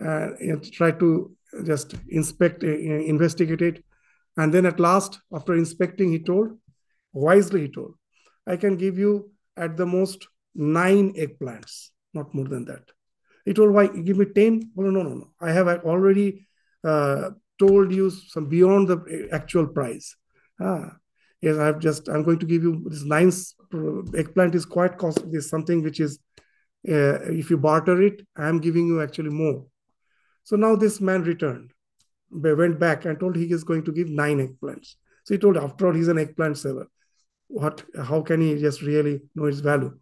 uh, 0.00 0.34
and 0.38 0.72
tried 0.72 1.00
to 1.00 1.34
just 1.64 1.94
inspect, 2.08 2.62
uh, 2.62 2.68
investigate 2.68 3.62
it. 3.62 3.84
And 4.36 4.54
then 4.54 4.66
at 4.66 4.78
last, 4.78 5.18
after 5.32 5.54
inspecting, 5.54 6.12
he 6.12 6.20
told, 6.20 6.56
wisely 7.12 7.62
he 7.62 7.68
told, 7.68 7.94
I 8.48 8.56
can 8.56 8.76
give 8.76 8.98
you 8.98 9.30
at 9.56 9.76
the 9.76 9.86
most 9.86 10.26
nine 10.54 11.12
eggplants, 11.14 11.90
not 12.14 12.34
more 12.34 12.48
than 12.48 12.64
that. 12.64 12.84
He 13.44 13.52
told, 13.52 13.72
why, 13.72 13.86
give 13.86 14.16
me 14.16 14.26
10? 14.26 14.72
Oh, 14.76 14.82
no, 14.82 14.90
no, 14.90 15.02
no. 15.02 15.30
I 15.40 15.52
have 15.52 15.68
already 15.68 16.46
uh, 16.82 17.30
told 17.58 17.92
you 17.92 18.10
some 18.10 18.46
beyond 18.46 18.88
the 18.88 19.28
actual 19.32 19.66
price. 19.66 20.16
Ah, 20.60 20.96
yes, 21.42 21.56
I've 21.58 21.78
just, 21.78 22.08
I'm 22.08 22.22
going 22.24 22.38
to 22.38 22.46
give 22.46 22.62
you 22.62 22.84
this 22.88 23.04
nine 23.04 23.32
eggplant 24.16 24.54
is 24.54 24.64
quite 24.64 24.96
costly. 24.96 25.40
Something 25.40 25.82
which 25.82 26.00
is, 26.00 26.18
uh, 26.88 27.20
if 27.42 27.50
you 27.50 27.58
barter 27.58 28.00
it, 28.02 28.26
I'm 28.36 28.60
giving 28.60 28.86
you 28.86 29.02
actually 29.02 29.30
more. 29.30 29.66
So 30.44 30.56
now 30.56 30.76
this 30.76 31.00
man 31.00 31.22
returned, 31.22 31.72
went 32.30 32.78
back 32.78 33.04
and 33.04 33.20
told 33.20 33.36
he 33.36 33.52
is 33.52 33.64
going 33.64 33.84
to 33.84 33.92
give 33.92 34.08
nine 34.08 34.38
eggplants. 34.46 34.94
So 35.24 35.34
he 35.34 35.38
told, 35.38 35.58
after 35.58 35.86
all, 35.86 35.94
he's 35.94 36.08
an 36.08 36.18
eggplant 36.18 36.56
seller. 36.56 36.86
What, 37.48 37.84
how 37.96 38.22
can 38.22 38.40
he 38.40 38.58
just 38.58 38.82
really 38.82 39.22
know 39.34 39.46
its 39.46 39.60
value? 39.60 39.98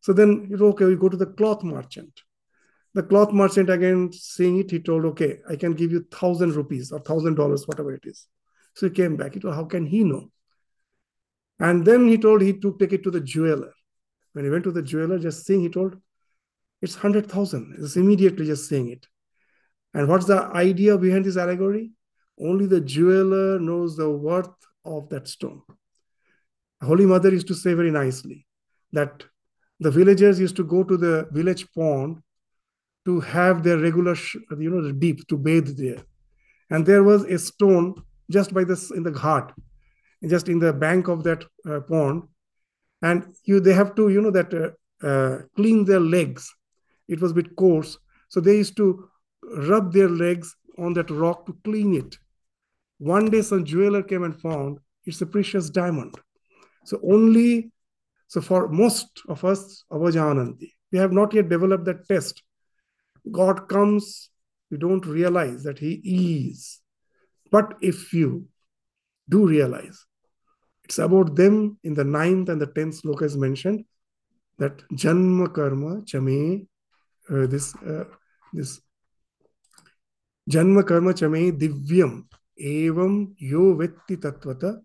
So 0.00 0.12
then, 0.12 0.46
he 0.48 0.52
said, 0.52 0.62
okay, 0.62 0.84
we 0.84 0.96
go 0.96 1.08
to 1.08 1.16
the 1.16 1.26
cloth 1.26 1.62
merchant. 1.62 2.22
The 2.94 3.02
cloth 3.02 3.32
merchant 3.32 3.70
again, 3.70 4.12
seeing 4.12 4.58
it, 4.58 4.70
he 4.70 4.78
told, 4.78 5.04
okay, 5.06 5.38
I 5.50 5.56
can 5.56 5.72
give 5.72 5.90
you 5.90 6.06
thousand 6.12 6.54
rupees 6.54 6.92
or 6.92 7.00
thousand 7.00 7.34
dollars, 7.34 7.66
whatever 7.66 7.92
it 7.92 8.04
is. 8.04 8.28
So 8.74 8.86
he 8.86 8.92
came 8.92 9.16
back. 9.16 9.34
He 9.34 9.40
told, 9.40 9.54
How 9.54 9.64
can 9.64 9.86
he 9.86 10.04
know? 10.04 10.30
And 11.58 11.84
then 11.84 12.08
he 12.08 12.18
told 12.18 12.42
he 12.42 12.58
took 12.58 12.78
take 12.78 12.92
it 12.92 13.04
to 13.04 13.10
the 13.10 13.20
jeweler. 13.20 13.72
When 14.32 14.44
he 14.44 14.50
went 14.50 14.64
to 14.64 14.72
the 14.72 14.82
jeweler, 14.82 15.18
just 15.18 15.46
seeing, 15.46 15.62
he 15.62 15.68
told, 15.68 15.96
It's 16.82 16.94
100,000. 16.94 17.76
It's 17.78 17.96
immediately 17.96 18.46
just 18.46 18.68
seeing 18.68 18.90
it. 18.90 19.06
And 19.94 20.08
what's 20.08 20.26
the 20.26 20.42
idea 20.42 20.98
behind 20.98 21.24
this 21.24 21.36
allegory? 21.36 21.92
Only 22.38 22.66
the 22.66 22.80
jeweler 22.80 23.60
knows 23.60 23.96
the 23.96 24.10
worth 24.10 24.50
of 24.84 25.08
that 25.10 25.28
stone. 25.28 25.62
Holy 26.84 27.06
Mother 27.06 27.30
used 27.30 27.48
to 27.48 27.54
say 27.54 27.74
very 27.74 27.90
nicely 27.90 28.46
that 28.92 29.24
the 29.80 29.90
villagers 29.90 30.38
used 30.38 30.56
to 30.56 30.64
go 30.64 30.84
to 30.84 30.96
the 30.96 31.28
village 31.32 31.66
pond 31.72 32.18
to 33.04 33.20
have 33.20 33.62
their 33.62 33.78
regular, 33.78 34.16
you 34.58 34.70
know, 34.70 34.82
the 34.82 34.92
deep 34.92 35.26
to 35.28 35.36
bathe 35.36 35.76
there. 35.76 36.02
And 36.70 36.86
there 36.86 37.02
was 37.02 37.24
a 37.24 37.38
stone 37.38 37.94
just 38.30 38.54
by 38.54 38.64
this 38.64 38.90
in 38.90 39.02
the 39.02 39.12
ghat, 39.12 39.52
just 40.26 40.48
in 40.48 40.58
the 40.58 40.72
bank 40.72 41.08
of 41.08 41.22
that 41.24 41.44
uh, 41.68 41.80
pond, 41.80 42.22
and 43.02 43.34
you 43.44 43.60
they 43.60 43.74
have 43.74 43.94
to 43.96 44.08
you 44.08 44.20
know 44.22 44.30
that 44.30 44.54
uh, 44.54 45.06
uh, 45.06 45.42
clean 45.56 45.84
their 45.84 46.00
legs. 46.00 46.52
It 47.08 47.20
was 47.20 47.32
a 47.32 47.34
bit 47.34 47.54
coarse, 47.56 47.98
so 48.28 48.40
they 48.40 48.56
used 48.56 48.76
to 48.78 49.08
rub 49.68 49.92
their 49.92 50.08
legs 50.08 50.56
on 50.78 50.94
that 50.94 51.10
rock 51.10 51.44
to 51.46 51.56
clean 51.64 51.94
it. 51.94 52.16
One 52.98 53.30
day, 53.30 53.42
some 53.42 53.64
jeweler 53.64 54.02
came 54.02 54.22
and 54.22 54.40
found 54.40 54.78
it's 55.04 55.20
a 55.20 55.26
precious 55.26 55.68
diamond. 55.68 56.14
So 56.84 57.00
only 57.02 57.72
so 58.28 58.40
for 58.40 58.68
most 58.68 59.22
of 59.28 59.44
us, 59.44 59.84
avajananti, 59.92 60.72
we 60.90 60.98
have 60.98 61.12
not 61.12 61.32
yet 61.34 61.48
developed 61.48 61.84
that 61.84 62.08
test. 62.08 62.42
God 63.30 63.68
comes, 63.68 64.30
we 64.70 64.76
don't 64.76 65.06
realize 65.06 65.62
that 65.62 65.78
He 65.78 66.48
is. 66.50 66.80
But 67.50 67.74
if 67.80 68.12
you 68.12 68.48
do 69.28 69.46
realize, 69.46 70.04
it's 70.82 70.98
about 70.98 71.36
them 71.36 71.78
in 71.84 71.94
the 71.94 72.04
ninth 72.04 72.48
and 72.48 72.60
the 72.60 72.66
tenth 72.66 73.02
sloka 73.02 73.22
is 73.22 73.36
mentioned 73.36 73.84
that 74.58 74.82
janma 74.92 75.54
karma 75.54 76.02
chame, 76.02 76.66
uh, 77.30 77.46
this, 77.46 77.74
uh, 77.76 78.04
this 78.52 78.80
janma 80.50 80.86
karma 80.86 81.12
chame 81.12 81.52
divyam 81.58 82.24
evam 82.60 83.34
yo 83.38 83.74
vetti 83.76 84.16
tatvata 84.16 84.80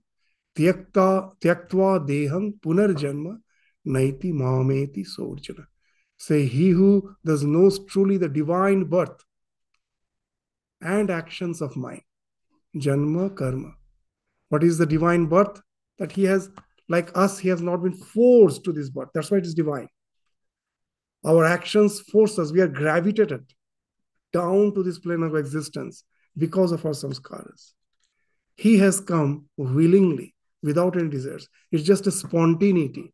Tyakta, 0.55 1.31
tyaktva 1.39 2.05
deham 2.07 2.53
punarjanma 2.59 3.37
naiti 3.85 4.31
mameti 4.33 5.05
sorjana. 5.05 5.65
Say, 6.17 6.45
he 6.45 6.69
who 6.69 7.15
does 7.23 7.43
knows 7.43 7.79
truly 7.85 8.17
the 8.17 8.27
divine 8.27 8.83
birth 8.83 9.23
and 10.81 11.09
actions 11.09 11.61
of 11.61 11.77
mine, 11.77 12.01
janma 12.75 13.35
karma. 13.35 13.73
What 14.49 14.63
is 14.63 14.77
the 14.77 14.85
divine 14.85 15.27
birth? 15.27 15.61
That 15.97 16.11
he 16.11 16.23
has, 16.25 16.49
like 16.87 17.11
us, 17.15 17.39
he 17.39 17.49
has 17.49 17.61
not 17.61 17.83
been 17.83 17.93
forced 17.93 18.63
to 18.65 18.73
this 18.73 18.89
birth. 18.89 19.09
That's 19.13 19.31
why 19.31 19.37
it 19.37 19.45
is 19.45 19.53
divine. 19.53 19.87
Our 21.25 21.45
actions 21.45 21.99
force 21.99 22.39
us, 22.39 22.51
we 22.51 22.61
are 22.61 22.67
gravitated 22.67 23.45
down 24.31 24.73
to 24.73 24.83
this 24.83 24.99
plane 24.99 25.23
of 25.23 25.35
existence 25.35 26.03
because 26.37 26.71
of 26.71 26.85
our 26.85 26.91
samskaras. 26.91 27.73
He 28.55 28.77
has 28.77 28.99
come 28.99 29.45
willingly, 29.57 30.35
without 30.61 30.97
any 30.97 31.09
desires. 31.09 31.47
It's 31.71 31.83
just 31.83 32.07
a 32.07 32.11
spontaneity, 32.11 33.13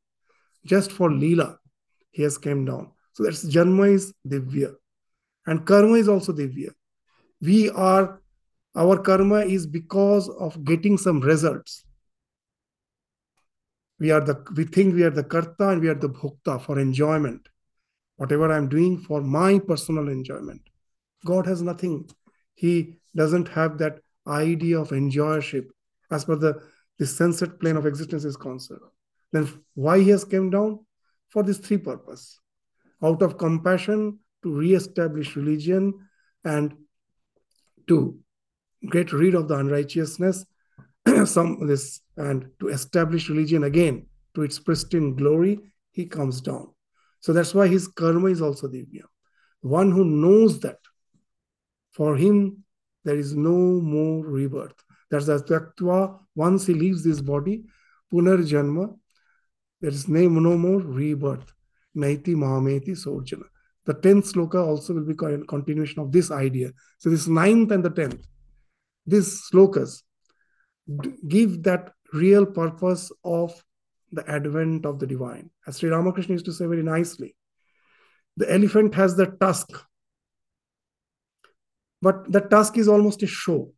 just 0.66 0.92
for 0.92 1.10
Leela. 1.10 1.58
He 2.12 2.24
has 2.24 2.38
come 2.38 2.66
down. 2.66 2.92
So 3.14 3.24
that's 3.24 3.46
Janma 3.46 3.94
is 3.94 4.14
Divya. 4.28 4.74
And 5.46 5.66
Karma 5.66 5.94
is 5.94 6.10
also 6.10 6.34
Divya. 6.34 6.70
We 7.42 7.70
are, 7.70 8.22
our 8.76 8.98
karma 8.98 9.40
is 9.40 9.68
because 9.68 10.30
of 10.30 10.64
getting 10.64 10.98
some 10.98 11.20
results. 11.20 11.84
We 14.00 14.12
are 14.12 14.22
the, 14.22 14.44
we 14.56 14.66
think 14.66 14.96
we 14.96 15.04
are 15.04 15.10
the 15.10 15.24
Karta 15.24 15.70
and 15.70 15.82
we 15.82 15.88
are 15.88 15.96
the 15.96 16.10
Bhokta 16.10 16.62
for 16.62 16.80
enjoyment. 16.80 17.48
Whatever 18.18 18.52
I'm 18.52 18.68
doing 18.68 18.98
for 18.98 19.22
my 19.22 19.60
personal 19.60 20.10
enjoyment. 20.10 20.62
God 21.26 21.46
has 21.46 21.62
nothing. 21.62 22.10
He 22.56 22.98
doesn't 23.16 23.50
have 23.50 23.78
that 23.78 24.00
idea 24.28 24.80
of 24.80 24.90
enjoyership 24.90 25.68
as 26.12 26.26
per 26.26 26.36
the, 26.36 26.62
the 26.98 27.06
sensate 27.06 27.60
plane 27.60 27.78
of 27.78 27.86
existence 27.86 28.26
is 28.26 28.38
concerned. 28.38 28.82
Then 29.32 29.48
why 29.74 30.00
he 30.00 30.10
has 30.10 30.24
come 30.24 30.50
down? 30.50 30.80
For 31.30 31.44
this 31.44 31.58
three 31.58 31.78
purpose. 31.78 32.40
Out 33.04 33.22
of 33.22 33.38
compassion 33.38 34.20
to 34.44 34.54
re-establish 34.54 35.36
religion 35.36 35.94
and 36.44 36.74
to 37.88 38.18
get 38.92 39.12
rid 39.12 39.36
of 39.36 39.48
the 39.48 39.56
unrighteousness, 39.56 40.46
some 41.26 41.68
this 41.68 42.02
and 42.18 42.50
to 42.60 42.70
establish 42.70 43.30
religion 43.30 43.64
again 43.64 44.06
to 44.36 44.44
its 44.44 44.60
pristine 44.60 45.16
glory, 45.16 45.60
he 45.92 46.06
comes 46.06 46.42
down. 46.42 46.70
So 47.20 47.34
that's 47.34 47.54
why 47.54 47.68
his 47.68 47.88
karma 47.88 48.28
is 48.28 48.42
also 48.42 48.68
divya. 48.68 49.04
One 49.62 49.92
who 49.92 50.06
knows 50.06 50.60
that 50.60 50.78
for 51.92 52.16
him 52.16 52.64
there 53.04 53.18
is 53.18 53.36
no 53.36 53.82
more 53.82 54.26
rebirth. 54.26 54.85
That's 55.24 55.44
the 55.44 55.60
taktva. 55.60 56.20
Once 56.36 56.68
he 56.68 56.74
leaves 56.74 57.04
this 57.04 57.22
body, 57.22 57.64
punarjanma, 58.12 58.98
there 59.82 59.92
is 59.92 60.08
name 60.08 60.42
no 60.42 60.58
more 60.58 60.80
rebirth. 60.80 61.52
Naiti 61.96 62.36
Mahameti 62.36 62.90
Sorjana. 62.90 63.46
The 63.86 63.94
10th 63.94 64.34
sloka 64.34 64.66
also 64.66 64.94
will 64.94 65.06
be 65.06 65.14
a 65.14 65.38
continuation 65.46 66.02
of 66.02 66.12
this 66.12 66.32
idea. 66.32 66.72
So, 66.98 67.10
this 67.10 67.28
ninth 67.28 67.72
and 67.72 67.86
the 67.86 67.92
10th, 67.92 68.24
these 69.06 69.44
slokas 69.50 70.02
give 71.28 71.64
that 71.64 71.92
real 72.12 72.46
purpose 72.46 73.12
of 73.24 73.64
the 74.12 74.30
advent 74.30 74.86
of 74.86 75.00
the 75.00 75.08
divine. 75.08 75.52
As 75.68 75.78
Sri 75.78 75.90
Ramakrishna 75.90 76.34
used 76.34 76.46
to 76.46 76.54
say 76.54 76.66
very 76.66 76.84
nicely, 76.84 77.36
the 78.38 78.52
elephant 78.52 78.96
has 78.96 79.16
the 79.16 79.28
tusk 79.28 79.70
but 82.06 82.32
the 82.32 82.42
tusk 82.42 82.78
is 82.78 82.88
almost 82.88 83.24
a 83.24 83.28
show 83.28 83.72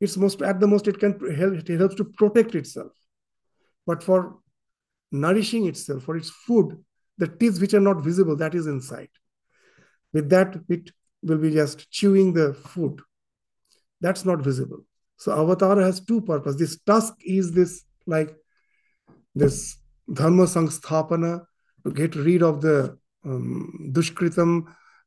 it's 0.00 0.16
most 0.16 0.42
at 0.42 0.60
the 0.60 0.66
most 0.66 0.86
it 0.88 0.98
can 0.98 1.12
help 1.36 1.54
it 1.54 1.78
helps 1.78 1.94
to 1.96 2.04
protect 2.04 2.54
itself. 2.54 2.92
But 3.86 4.02
for 4.02 4.38
nourishing 5.10 5.66
itself 5.66 6.04
for 6.04 6.16
its 6.16 6.30
food 6.30 6.84
the 7.16 7.26
teeth 7.26 7.60
which 7.60 7.74
are 7.74 7.80
not 7.80 8.02
visible 8.02 8.36
that 8.36 8.54
is 8.54 8.66
inside. 8.66 9.08
With 10.12 10.30
that 10.30 10.56
it 10.68 10.90
will 11.22 11.38
be 11.38 11.50
just 11.50 11.90
chewing 11.90 12.32
the 12.32 12.54
food. 12.54 13.00
That's 14.00 14.24
not 14.24 14.40
visible. 14.40 14.84
So 15.16 15.32
avatar 15.32 15.80
has 15.80 16.00
two 16.00 16.20
purpose. 16.20 16.56
This 16.56 16.78
tusk 16.86 17.14
is 17.24 17.52
this 17.52 17.84
like 18.06 18.34
this 19.34 19.76
dharma 20.12 20.44
sangsthapana 20.44 21.44
to 21.84 21.92
get 21.92 22.14
rid 22.14 22.42
of 22.42 22.60
the 22.60 22.96
um, 23.24 23.90
dushkritam 23.92 24.64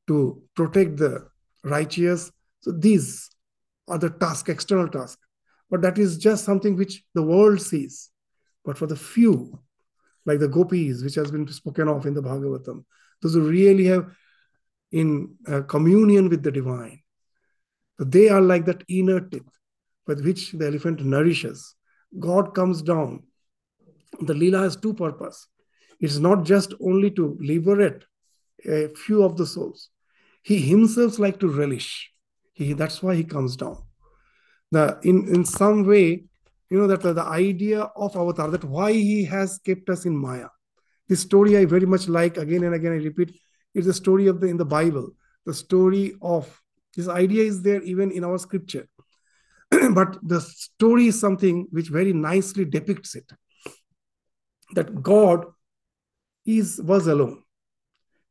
to 0.08 0.42
protect 0.56 0.98
the 0.98 1.28
righteous. 1.64 2.32
So 2.60 2.72
these 2.72 3.30
are 3.88 3.98
the 3.98 4.10
task, 4.10 4.50
external 4.50 4.88
task. 4.88 5.20
But 5.70 5.82
that 5.82 5.98
is 5.98 6.18
just 6.18 6.46
something 6.46 6.76
which 6.76 7.04
the 7.14 7.24
world 7.24 7.62
sees. 7.62 8.10
But 8.66 8.78
for 8.78 8.88
the 8.88 8.96
few, 8.96 9.60
like 10.26 10.40
the 10.40 10.48
gopis, 10.48 11.04
which 11.04 11.16
has 11.16 11.32
been 11.32 11.48
spoken 11.48 11.88
of 11.88 12.06
in 12.06 12.14
the 12.14 12.22
Bhagavatam, 12.22 12.84
those 13.22 13.34
who 13.34 13.42
really 13.42 13.86
have 13.86 14.12
in 14.92 15.36
uh, 15.48 15.62
communion 15.62 16.30
with 16.30 16.44
the 16.44 16.52
divine, 16.52 17.02
they 17.98 18.30
are 18.30 18.42
like 18.42 18.66
that 18.66 18.84
inner 18.88 19.22
tip 19.22 19.46
with 20.08 20.24
which 20.26 20.52
the 20.52 20.68
elephant 20.68 21.04
nourishes. 21.04 21.76
God 22.20 22.54
comes 22.54 22.82
down. 22.82 23.24
The 24.20 24.34
Leela 24.34 24.64
has 24.64 24.76
two 24.76 24.94
purpose. 24.94 25.48
It's 26.00 26.18
not 26.18 26.44
just 26.44 26.74
only 26.82 27.12
to 27.12 27.38
liberate 27.40 28.04
a 28.66 28.90
few 28.90 29.24
of 29.24 29.38
the 29.38 29.46
souls, 29.46 29.90
he 30.44 30.60
himself 30.60 31.20
like 31.20 31.40
to 31.40 31.48
relish. 31.48 32.12
He, 32.54 32.74
that's 32.74 33.02
why 33.02 33.16
he 33.16 33.24
comes 33.24 33.56
down. 33.56 33.78
The 34.72 35.00
in, 35.04 35.28
in 35.34 35.46
some 35.46 35.86
way, 35.86 36.26
you 36.70 36.78
know, 36.78 36.88
that 36.88 37.02
the, 37.02 37.14
the 37.14 37.24
idea 37.24 37.82
of 37.82 38.16
Avatar, 38.16 38.50
that 38.52 38.64
why 38.64 38.94
he 38.94 39.26
has 39.26 39.60
kept 39.66 39.90
us 39.90 40.06
in 40.06 40.16
Maya. 40.16 40.48
This 41.08 41.22
story 41.22 41.58
I 41.58 41.66
very 41.66 41.86
much 41.86 42.08
like 42.08 42.38
again 42.38 42.64
and 42.64 42.74
again, 42.74 42.94
I 42.94 43.04
repeat, 43.04 43.38
it's 43.74 43.88
the 43.88 43.94
story 43.94 44.28
of 44.28 44.40
the 44.40 44.48
in 44.48 44.58
the 44.58 44.66
Bible, 44.66 45.12
the 45.46 45.54
story 45.54 46.14
of 46.22 46.62
this 46.96 47.08
idea 47.08 47.44
is 47.44 47.62
there 47.62 47.82
even 47.84 48.12
in 48.12 48.24
our 48.24 48.38
scripture. 48.38 48.88
but 49.94 50.18
the 50.24 50.42
story 50.42 51.08
is 51.08 51.20
something 51.20 51.68
which 51.72 51.90
very 51.90 52.14
nicely 52.14 52.66
depicts 52.66 53.16
it. 53.16 53.30
That 54.74 55.02
God 55.02 55.46
is 56.46 56.82
was 56.82 57.08
alone, 57.08 57.44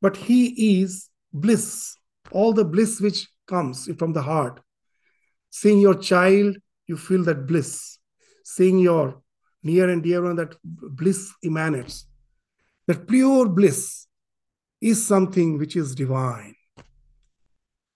but 0.01 0.17
he 0.17 0.81
is 0.81 1.09
bliss 1.33 1.97
all 2.33 2.53
the 2.53 2.65
bliss 2.65 3.01
which 3.01 3.29
comes 3.55 3.89
from 3.99 4.13
the 4.13 4.23
heart. 4.23 4.61
Seeing 5.51 5.81
your 5.81 5.97
child, 6.11 6.57
you 6.87 6.97
feel 6.97 7.25
that 7.25 7.47
bliss. 7.47 7.99
Seeing 8.45 8.79
your 8.79 9.23
near 9.63 9.89
and 9.91 10.03
dear 10.03 10.23
one, 10.23 10.37
that 10.37 10.55
bliss 10.65 11.33
emanates. 11.45 12.07
That 12.87 13.07
pure 13.07 13.49
bliss 13.49 14.07
is 14.81 15.07
something 15.07 15.59
which 15.59 15.77
is 15.77 15.95
divine. 15.95 16.55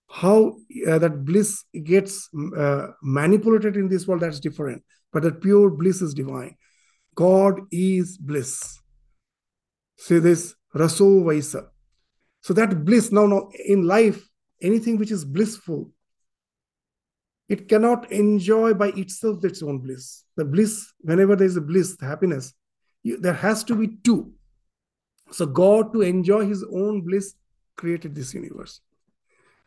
How 0.08 0.56
uh, 0.86 0.98
that 0.98 1.24
bliss 1.24 1.64
gets 1.84 2.28
uh, 2.56 2.88
manipulated 3.02 3.76
in 3.76 3.88
this 3.88 4.06
world, 4.06 4.22
that's 4.22 4.40
different. 4.40 4.82
But 5.12 5.22
that 5.24 5.40
pure 5.40 5.70
bliss 5.70 6.02
is 6.02 6.14
divine. 6.14 6.56
God 7.14 7.60
is 7.70 8.18
bliss. 8.18 8.78
Say 9.96 10.18
this, 10.18 10.54
Raso 10.74 11.24
Vaisa. 11.24 11.68
So 12.42 12.52
that 12.54 12.84
bliss, 12.84 13.10
now, 13.10 13.26
now 13.26 13.48
in 13.66 13.86
life, 13.86 14.22
anything 14.60 14.98
which 14.98 15.10
is 15.10 15.24
blissful, 15.24 15.90
it 17.48 17.68
cannot 17.68 18.10
enjoy 18.10 18.74
by 18.74 18.88
itself 18.88 19.44
its 19.44 19.62
own 19.62 19.78
bliss. 19.78 20.24
The 20.36 20.44
bliss, 20.44 20.92
whenever 21.00 21.36
there 21.36 21.46
is 21.46 21.56
a 21.56 21.60
bliss, 21.60 21.96
the 21.96 22.06
happiness, 22.06 22.54
you, 23.02 23.18
there 23.18 23.34
has 23.34 23.62
to 23.64 23.74
be 23.74 23.98
two. 24.02 24.32
So 25.30 25.46
God, 25.46 25.92
to 25.92 26.00
enjoy 26.02 26.46
his 26.46 26.64
own 26.64 27.02
bliss, 27.02 27.34
created 27.76 28.14
this 28.14 28.32
universe. 28.34 28.80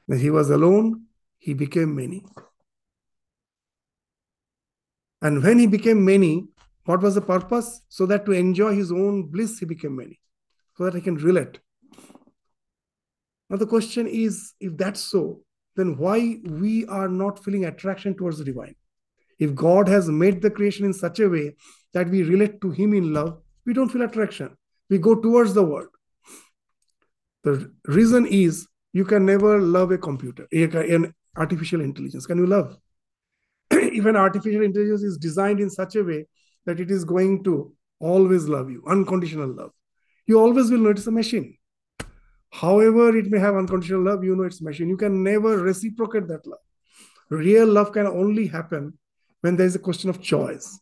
When 0.06 0.20
he 0.20 0.30
was 0.30 0.50
alone, 0.50 1.04
he 1.38 1.54
became 1.54 1.96
many. 1.96 2.26
And 5.22 5.44
when 5.44 5.60
he 5.60 5.68
became 5.68 6.06
many, 6.06 6.48
what 6.86 7.02
was 7.02 7.16
the 7.16 7.22
purpose? 7.22 7.82
So 7.90 8.06
that 8.06 8.26
to 8.26 8.32
enjoy 8.32 8.76
his 8.76 8.92
own 8.92 9.24
bliss, 9.24 9.60
he 9.60 9.66
became 9.66 9.96
many. 9.96 10.20
So 10.78 10.86
that 10.86 10.96
he 10.96 11.02
can 11.02 11.16
relate. 11.16 11.60
Now 13.50 13.58
the 13.58 13.68
question 13.68 14.08
is, 14.08 14.54
if 14.60 14.78
that's 14.78 15.00
so, 15.00 15.42
then 15.76 15.98
why 15.98 16.40
we 16.44 16.86
are 16.88 17.08
not 17.08 17.44
feeling 17.44 17.66
attraction 17.66 18.16
towards 18.16 18.40
the 18.40 18.46
divine? 18.46 18.76
If 19.40 19.54
God 19.54 19.88
has 19.88 20.10
made 20.10 20.42
the 20.42 20.50
creation 20.50 20.86
in 20.86 20.94
such 20.94 21.20
a 21.20 21.30
way 21.30 21.56
that 21.94 22.10
we 22.10 22.24
relate 22.24 22.60
to 22.62 22.72
Him 22.72 22.94
in 22.94 23.14
love, 23.14 23.40
we 23.66 23.74
don't 23.74 23.90
feel 23.90 24.02
attraction. 24.02 24.58
We 24.90 24.98
go 24.98 25.16
towards 25.16 25.54
the 25.54 25.64
world. 25.64 25.90
The 27.44 27.72
reason 27.86 28.26
is 28.26 28.68
you 28.94 29.06
can 29.06 29.26
never 29.26 29.60
love 29.60 29.92
a 29.92 29.98
computer, 29.98 30.48
an 30.52 31.14
artificial 31.36 31.82
intelligence. 31.82 32.26
Can 32.26 32.40
you 32.40 32.48
love? 32.48 32.78
Even 33.72 34.16
artificial 34.16 34.64
intelligence 34.64 35.04
is 35.04 35.18
designed 35.18 35.60
in 35.60 35.70
such 35.70 35.96
a 35.96 36.04
way 36.04 36.26
that 36.66 36.80
it 36.80 36.90
is 36.90 37.06
going 37.06 37.44
to 37.44 37.74
always 38.00 38.48
love 38.48 38.70
you, 38.70 38.84
unconditional 38.88 39.48
love. 39.48 39.72
You 40.26 40.40
always 40.40 40.70
will 40.70 40.80
notice 40.80 41.08
a 41.08 41.12
machine. 41.12 41.57
However, 42.52 43.16
it 43.18 43.30
may 43.30 43.40
have 43.40 43.56
unconditional 43.56 44.04
love, 44.04 44.24
you 44.24 44.36
know 44.36 44.44
it's 44.44 44.62
machine. 44.62 44.90
You 44.90 44.98
can 44.98 45.24
never 45.24 45.58
reciprocate 45.58 46.28
that 46.28 46.46
love. 46.48 46.60
Real 47.30 47.68
love 47.68 47.92
can 47.92 48.08
only 48.08 48.48
happen 48.48 48.98
when 49.42 49.58
there 49.58 49.68
is 49.68 49.76
a 49.76 49.80
question 49.80 50.10
of 50.10 50.22
choice. 50.22 50.80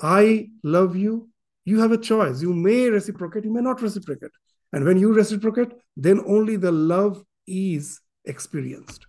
I 0.00 0.48
love 0.62 0.96
you, 0.96 1.28
you 1.64 1.80
have 1.80 1.92
a 1.92 1.98
choice. 1.98 2.40
You 2.40 2.54
may 2.54 2.88
reciprocate, 2.88 3.44
you 3.44 3.52
may 3.52 3.60
not 3.60 3.82
reciprocate. 3.82 4.30
And 4.72 4.84
when 4.84 4.98
you 4.98 5.12
reciprocate, 5.12 5.72
then 5.96 6.22
only 6.26 6.56
the 6.56 6.72
love 6.72 7.22
is 7.46 8.00
experienced. 8.24 9.06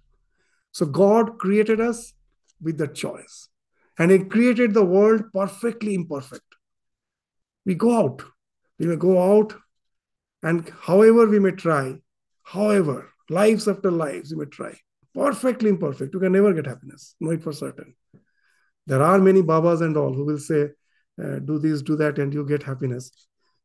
So 0.71 0.86
God 0.86 1.38
created 1.38 1.80
us 1.80 2.13
with 2.61 2.77
the 2.77 2.88
choice. 2.88 3.49
And 3.97 4.11
He 4.11 4.19
created 4.19 4.73
the 4.73 4.86
world 4.86 5.23
perfectly 5.34 5.93
imperfect. 5.93 6.43
We 7.65 7.75
go 7.75 7.97
out. 7.97 8.23
We 8.77 8.88
may 8.88 8.95
go 8.95 9.21
out, 9.21 9.53
and 10.43 10.71
however 10.81 11.27
we 11.27 11.39
may 11.39 11.51
try, 11.51 11.95
however, 12.43 13.09
lives 13.29 13.67
after 13.67 13.91
lives, 13.91 14.33
we 14.33 14.45
may 14.45 14.49
try. 14.49 14.77
Perfectly 15.13 15.69
imperfect. 15.69 16.13
You 16.13 16.19
can 16.19 16.31
never 16.31 16.53
get 16.53 16.67
happiness. 16.67 17.15
Know 17.19 17.31
it 17.31 17.43
for 17.43 17.51
certain. 17.51 17.95
There 18.87 19.01
are 19.01 19.19
many 19.19 19.41
Babas 19.41 19.81
and 19.81 19.97
all 19.97 20.13
who 20.13 20.25
will 20.25 20.37
say, 20.39 20.69
uh, 21.21 21.39
do 21.39 21.59
this, 21.59 21.81
do 21.81 21.95
that, 21.97 22.17
and 22.17 22.33
you 22.33 22.45
get 22.45 22.63
happiness. 22.63 23.11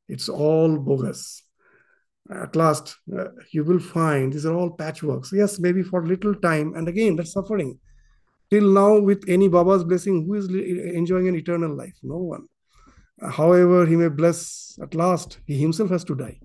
It's 0.08 0.28
all 0.28 0.76
bogus. 0.76 1.42
At 2.30 2.56
last, 2.56 2.96
uh, 3.16 3.26
you 3.52 3.64
will 3.64 3.78
find 3.78 4.32
these 4.32 4.46
are 4.46 4.54
all 4.54 4.76
patchworks. 4.76 5.32
Yes, 5.32 5.58
maybe 5.58 5.82
for 5.82 6.06
little 6.06 6.34
time, 6.34 6.74
and 6.74 6.88
again, 6.88 7.16
that's 7.16 7.32
suffering. 7.32 7.78
Till 8.50 8.70
now, 8.70 8.98
with 8.98 9.24
any 9.28 9.48
Baba's 9.48 9.84
blessing, 9.84 10.26
who 10.26 10.34
is 10.34 10.48
enjoying 10.48 11.28
an 11.28 11.36
eternal 11.36 11.74
life? 11.74 11.96
No 12.02 12.18
one. 12.18 12.46
However, 13.20 13.86
he 13.86 13.96
may 13.96 14.08
bless 14.08 14.78
at 14.82 14.94
last, 14.94 15.38
he 15.46 15.58
himself 15.58 15.90
has 15.90 16.04
to 16.04 16.14
die. 16.14 16.40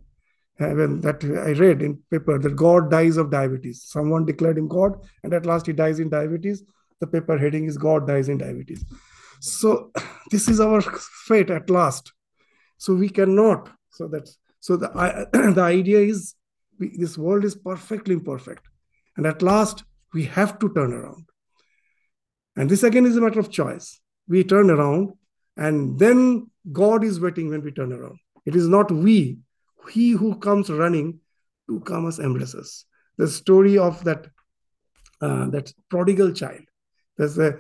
Uh, 0.60 0.72
when 0.72 1.00
that 1.00 1.24
I 1.24 1.52
read 1.52 1.82
in 1.82 1.98
paper 2.12 2.38
that 2.38 2.56
God 2.58 2.92
dies 2.92 3.16
of 3.16 3.32
diabetes. 3.32 3.84
Someone 3.84 4.26
declared 4.26 4.58
him 4.58 4.68
God, 4.68 5.00
and 5.24 5.34
at 5.34 5.46
last 5.46 5.66
he 5.68 5.72
dies 5.72 6.00
in 6.00 6.10
diabetes. 6.10 6.64
The 7.00 7.08
paper 7.08 7.38
heading 7.38 7.66
is 7.66 7.78
God 7.78 8.06
dies 8.06 8.28
in 8.28 8.40
diabetes. 8.40 8.84
So 9.40 9.92
this 10.32 10.50
is 10.50 10.60
our 10.60 10.82
fate 10.82 11.50
at 11.50 11.70
last. 11.70 12.12
So 12.78 12.94
we 12.94 13.08
cannot. 13.08 13.70
So 13.92 14.10
that 14.10 14.30
so 14.60 14.76
the 14.76 14.90
the 15.56 15.62
idea 15.62 16.00
is 16.00 16.36
we, 16.78 16.98
this 16.98 17.18
world 17.18 17.46
is 17.46 17.56
perfectly 17.56 18.16
imperfect, 18.16 18.68
and 19.16 19.26
at 19.26 19.42
last 19.42 19.86
we 20.14 20.26
have 20.26 20.60
to 20.60 20.74
turn 20.74 20.92
around. 20.92 21.26
And 22.58 22.70
this 22.70 22.84
again 22.84 23.06
is 23.06 23.16
a 23.16 23.22
matter 23.22 23.40
of 23.40 23.50
choice. 23.50 24.02
We 24.28 24.44
turn 24.44 24.70
around, 24.70 25.14
and 25.56 25.98
then 25.98 26.52
God 26.70 27.06
is 27.06 27.22
waiting 27.22 27.50
when 27.50 27.64
we 27.64 27.72
turn 27.72 27.94
around. 27.94 28.20
It 28.46 28.58
is 28.58 28.68
not 28.68 28.92
we, 28.92 29.38
he 29.92 30.12
who 30.12 30.36
comes 30.36 30.70
running 30.70 31.20
to 31.68 31.80
come 31.82 32.06
us 32.06 32.20
embraces. 32.20 32.86
The 33.18 33.28
story 33.28 33.78
of 33.78 34.04
that 34.04 34.28
uh, 35.22 35.50
that 35.50 35.74
prodigal 35.90 36.32
child. 36.32 36.62
There's 37.18 37.38
a 37.38 37.60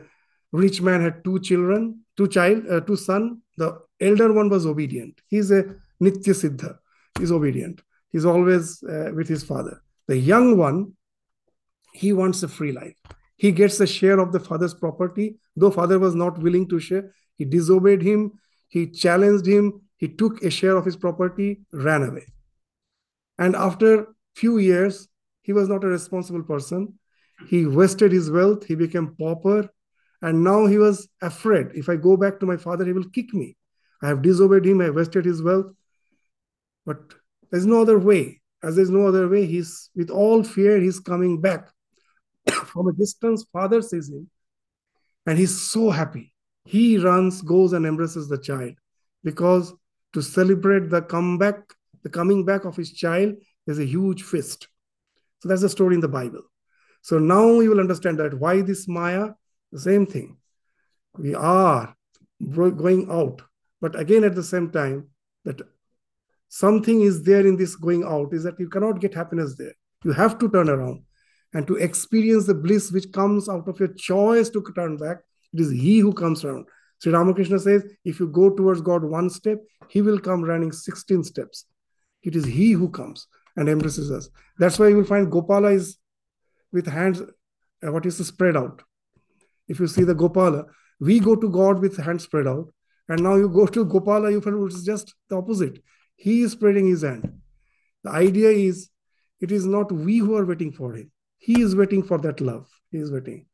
rich 0.51 0.81
man 0.81 1.01
had 1.01 1.23
two 1.23 1.39
children, 1.39 2.05
two 2.15 2.27
child, 2.27 2.63
uh, 2.69 2.79
two 2.81 2.95
son. 2.95 3.41
The 3.57 3.79
elder 3.99 4.31
one 4.31 4.49
was 4.49 4.65
obedient. 4.65 5.19
He's 5.27 5.51
a 5.51 5.63
nitya 6.01 6.33
siddha. 6.33 6.77
He's 7.19 7.31
obedient. 7.31 7.81
He's 8.11 8.25
always 8.25 8.81
uh, 8.83 9.11
with 9.13 9.27
his 9.27 9.43
father. 9.43 9.83
The 10.07 10.17
young 10.17 10.57
one, 10.57 10.93
he 11.93 12.13
wants 12.13 12.41
a 12.43 12.47
free 12.47 12.71
life. 12.71 12.95
He 13.35 13.51
gets 13.51 13.79
a 13.79 13.87
share 13.87 14.19
of 14.19 14.31
the 14.31 14.39
father's 14.39 14.73
property, 14.73 15.35
though 15.55 15.71
father 15.71 15.99
was 15.99 16.15
not 16.15 16.39
willing 16.39 16.67
to 16.69 16.79
share. 16.79 17.13
He 17.35 17.45
disobeyed 17.45 18.01
him. 18.01 18.33
He 18.67 18.87
challenged 18.87 19.45
him. 19.45 19.81
He 19.99 20.07
took 20.07 20.41
a 20.43 20.49
share 20.49 20.75
of 20.75 20.85
his 20.85 20.97
property, 20.97 21.61
ran 21.71 22.03
away. 22.03 22.25
And 23.37 23.55
after 23.55 24.07
few 24.35 24.57
years, 24.57 25.07
he 25.43 25.53
was 25.53 25.69
not 25.69 25.83
a 25.83 25.87
responsible 25.87 26.43
person. 26.43 26.97
He 27.47 27.67
wasted 27.67 28.11
his 28.11 28.31
wealth. 28.31 28.65
He 28.65 28.75
became 28.75 29.15
pauper 29.15 29.69
and 30.21 30.43
now 30.43 30.65
he 30.65 30.77
was 30.77 31.07
afraid 31.21 31.67
if 31.73 31.87
I 31.87 31.95
go 31.95 32.17
back 32.17 32.39
to 32.39 32.45
my 32.45 32.57
father, 32.57 32.85
he 32.85 32.93
will 32.93 33.09
kick 33.09 33.33
me. 33.33 33.55
I 34.01 34.07
have 34.07 34.21
disobeyed 34.21 34.65
him, 34.65 34.81
I 34.81 34.89
wasted 34.89 35.25
his 35.25 35.41
wealth. 35.41 35.67
But 36.85 36.99
there's 37.51 37.65
no 37.65 37.81
other 37.81 37.99
way. 37.99 38.41
As 38.61 38.75
there's 38.75 38.89
no 38.89 39.07
other 39.07 39.27
way, 39.29 39.45
he's 39.45 39.89
with 39.95 40.09
all 40.09 40.43
fear, 40.43 40.79
he's 40.79 40.99
coming 40.99 41.39
back. 41.39 41.69
From 42.51 42.87
a 42.87 42.93
distance, 42.93 43.45
father 43.53 43.81
sees 43.81 44.09
him, 44.09 44.29
and 45.25 45.37
he's 45.37 45.61
so 45.61 45.89
happy. 45.89 46.33
He 46.65 46.97
runs, 46.97 47.41
goes, 47.41 47.71
and 47.71 47.85
embraces 47.85 48.27
the 48.27 48.37
child 48.37 48.73
because 49.23 49.73
to 50.13 50.21
celebrate 50.21 50.89
the 50.89 51.01
comeback, 51.01 51.73
the 52.03 52.09
coming 52.09 52.45
back 52.45 52.65
of 52.65 52.75
his 52.75 52.93
child, 52.93 53.35
there's 53.65 53.79
a 53.79 53.85
huge 53.85 54.23
feast. 54.23 54.67
So 55.39 55.49
that's 55.49 55.61
the 55.61 55.69
story 55.69 55.95
in 55.95 56.01
the 56.01 56.07
Bible. 56.07 56.41
So 57.01 57.19
now 57.19 57.59
you 57.59 57.69
will 57.69 57.79
understand 57.79 58.19
that 58.19 58.39
why 58.39 58.61
this 58.61 58.87
Maya 58.87 59.29
the 59.71 59.79
same 59.79 60.05
thing. 60.05 60.37
We 61.17 61.35
are 61.35 61.95
going 62.55 63.09
out, 63.11 63.41
but 63.81 63.99
again, 63.99 64.23
at 64.23 64.35
the 64.35 64.43
same 64.43 64.71
time, 64.71 65.07
that 65.45 65.61
something 66.47 67.01
is 67.01 67.23
there 67.23 67.45
in 67.45 67.57
this 67.57 67.75
going 67.75 68.03
out 68.03 68.33
is 68.33 68.43
that 68.43 68.59
you 68.59 68.69
cannot 68.69 68.99
get 68.99 69.13
happiness 69.13 69.55
there. 69.57 69.73
You 70.03 70.11
have 70.13 70.39
to 70.39 70.49
turn 70.49 70.69
around 70.69 71.03
and 71.53 71.67
to 71.67 71.75
experience 71.75 72.45
the 72.45 72.53
bliss 72.53 72.91
which 72.91 73.11
comes 73.11 73.49
out 73.49 73.67
of 73.67 73.79
your 73.79 73.89
choice 73.89 74.49
to 74.49 74.63
turn 74.75 74.97
back. 74.97 75.17
It 75.53 75.59
is 75.59 75.71
He 75.71 75.99
who 75.99 76.13
comes 76.13 76.43
around. 76.43 76.65
Sri 76.99 77.13
Ramakrishna 77.13 77.59
says, 77.59 77.83
if 78.03 78.19
you 78.19 78.27
go 78.27 78.49
towards 78.49 78.81
God 78.81 79.03
one 79.03 79.29
step, 79.29 79.59
He 79.89 80.01
will 80.01 80.19
come 80.19 80.43
running 80.43 80.71
16 80.71 81.23
steps. 81.23 81.65
It 82.23 82.35
is 82.35 82.45
He 82.45 82.73
who 82.73 82.89
comes 82.89 83.27
and 83.55 83.69
embraces 83.69 84.11
us. 84.11 84.29
That's 84.57 84.77
why 84.77 84.89
you 84.89 84.97
will 84.97 85.05
find 85.05 85.31
Gopala 85.31 85.73
is 85.73 85.97
with 86.71 86.87
hands, 86.87 87.21
uh, 87.21 87.91
what 87.91 88.05
is 88.05 88.25
spread 88.25 88.57
out. 88.57 88.83
If 89.67 89.79
you 89.79 89.87
see 89.87 90.03
the 90.03 90.15
Gopala, 90.15 90.65
we 90.99 91.19
go 91.19 91.35
to 91.35 91.49
God 91.49 91.79
with 91.79 91.97
hands 91.97 92.23
spread 92.23 92.47
out. 92.47 92.71
And 93.07 93.23
now 93.23 93.35
you 93.35 93.49
go 93.49 93.65
to 93.65 93.85
Gopala, 93.85 94.31
you 94.31 94.41
feel 94.41 94.65
it's 94.67 94.83
just 94.83 95.15
the 95.29 95.37
opposite. 95.37 95.81
He 96.15 96.41
is 96.41 96.51
spreading 96.51 96.87
his 96.87 97.01
hand. 97.01 97.39
The 98.03 98.11
idea 98.11 98.49
is 98.49 98.89
it 99.39 99.51
is 99.51 99.65
not 99.65 99.91
we 99.91 100.17
who 100.17 100.35
are 100.35 100.45
waiting 100.45 100.71
for 100.71 100.93
him. 100.93 101.11
He 101.37 101.61
is 101.61 101.75
waiting 101.75 102.03
for 102.03 102.17
that 102.19 102.41
love. 102.41 102.67
He 102.91 102.97
is 102.97 103.11
waiting. 103.11 103.45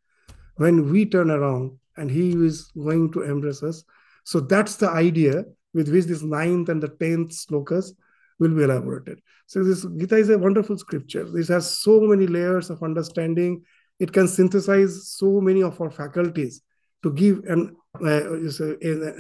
When 0.55 0.91
we 0.91 1.05
turn 1.05 1.29
around 1.29 1.77
and 1.97 2.09
he 2.09 2.31
is 2.31 2.71
going 2.75 3.11
to 3.13 3.23
embrace 3.23 3.63
us. 3.63 3.83
So 4.23 4.39
that's 4.39 4.75
the 4.75 4.89
idea 4.89 5.45
with 5.73 5.89
which 5.89 6.05
this 6.05 6.23
ninth 6.23 6.69
and 6.69 6.81
the 6.81 6.89
tenth 6.89 7.31
slokas 7.31 7.91
will 8.39 8.55
be 8.55 8.63
elaborated. 8.63 9.21
So 9.47 9.63
this 9.63 9.85
Gita 9.97 10.15
is 10.17 10.29
a 10.29 10.37
wonderful 10.37 10.77
scripture. 10.77 11.23
This 11.23 11.47
has 11.49 11.77
so 11.79 12.01
many 12.01 12.27
layers 12.27 12.69
of 12.69 12.83
understanding 12.83 13.63
it 13.99 14.11
can 14.11 14.27
synthesize 14.27 15.09
so 15.09 15.39
many 15.41 15.63
of 15.63 15.79
our 15.79 15.89
faculties 15.89 16.61
to 17.03 17.11
give 17.13 17.43
an 17.45 17.75
uh, 18.01 18.33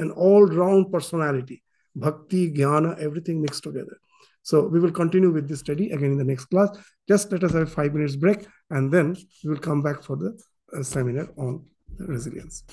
an 0.03 0.11
all-round 0.15 0.91
personality 0.91 1.63
bhakti 1.95 2.51
jnana 2.53 2.97
everything 2.99 3.41
mixed 3.41 3.63
together 3.63 3.97
so 4.41 4.67
we 4.67 4.79
will 4.79 4.91
continue 4.91 5.31
with 5.31 5.47
this 5.47 5.59
study 5.59 5.91
again 5.91 6.11
in 6.11 6.17
the 6.17 6.29
next 6.31 6.45
class 6.45 6.69
just 7.07 7.31
let 7.31 7.43
us 7.43 7.53
have 7.53 7.71
five 7.71 7.93
minutes 7.93 8.15
break 8.15 8.45
and 8.71 8.91
then 8.91 9.15
we 9.43 9.49
will 9.49 9.63
come 9.69 9.81
back 9.81 10.03
for 10.03 10.17
the 10.17 10.37
uh, 10.75 10.83
seminar 10.83 11.29
on 11.37 11.63
resilience 11.99 12.63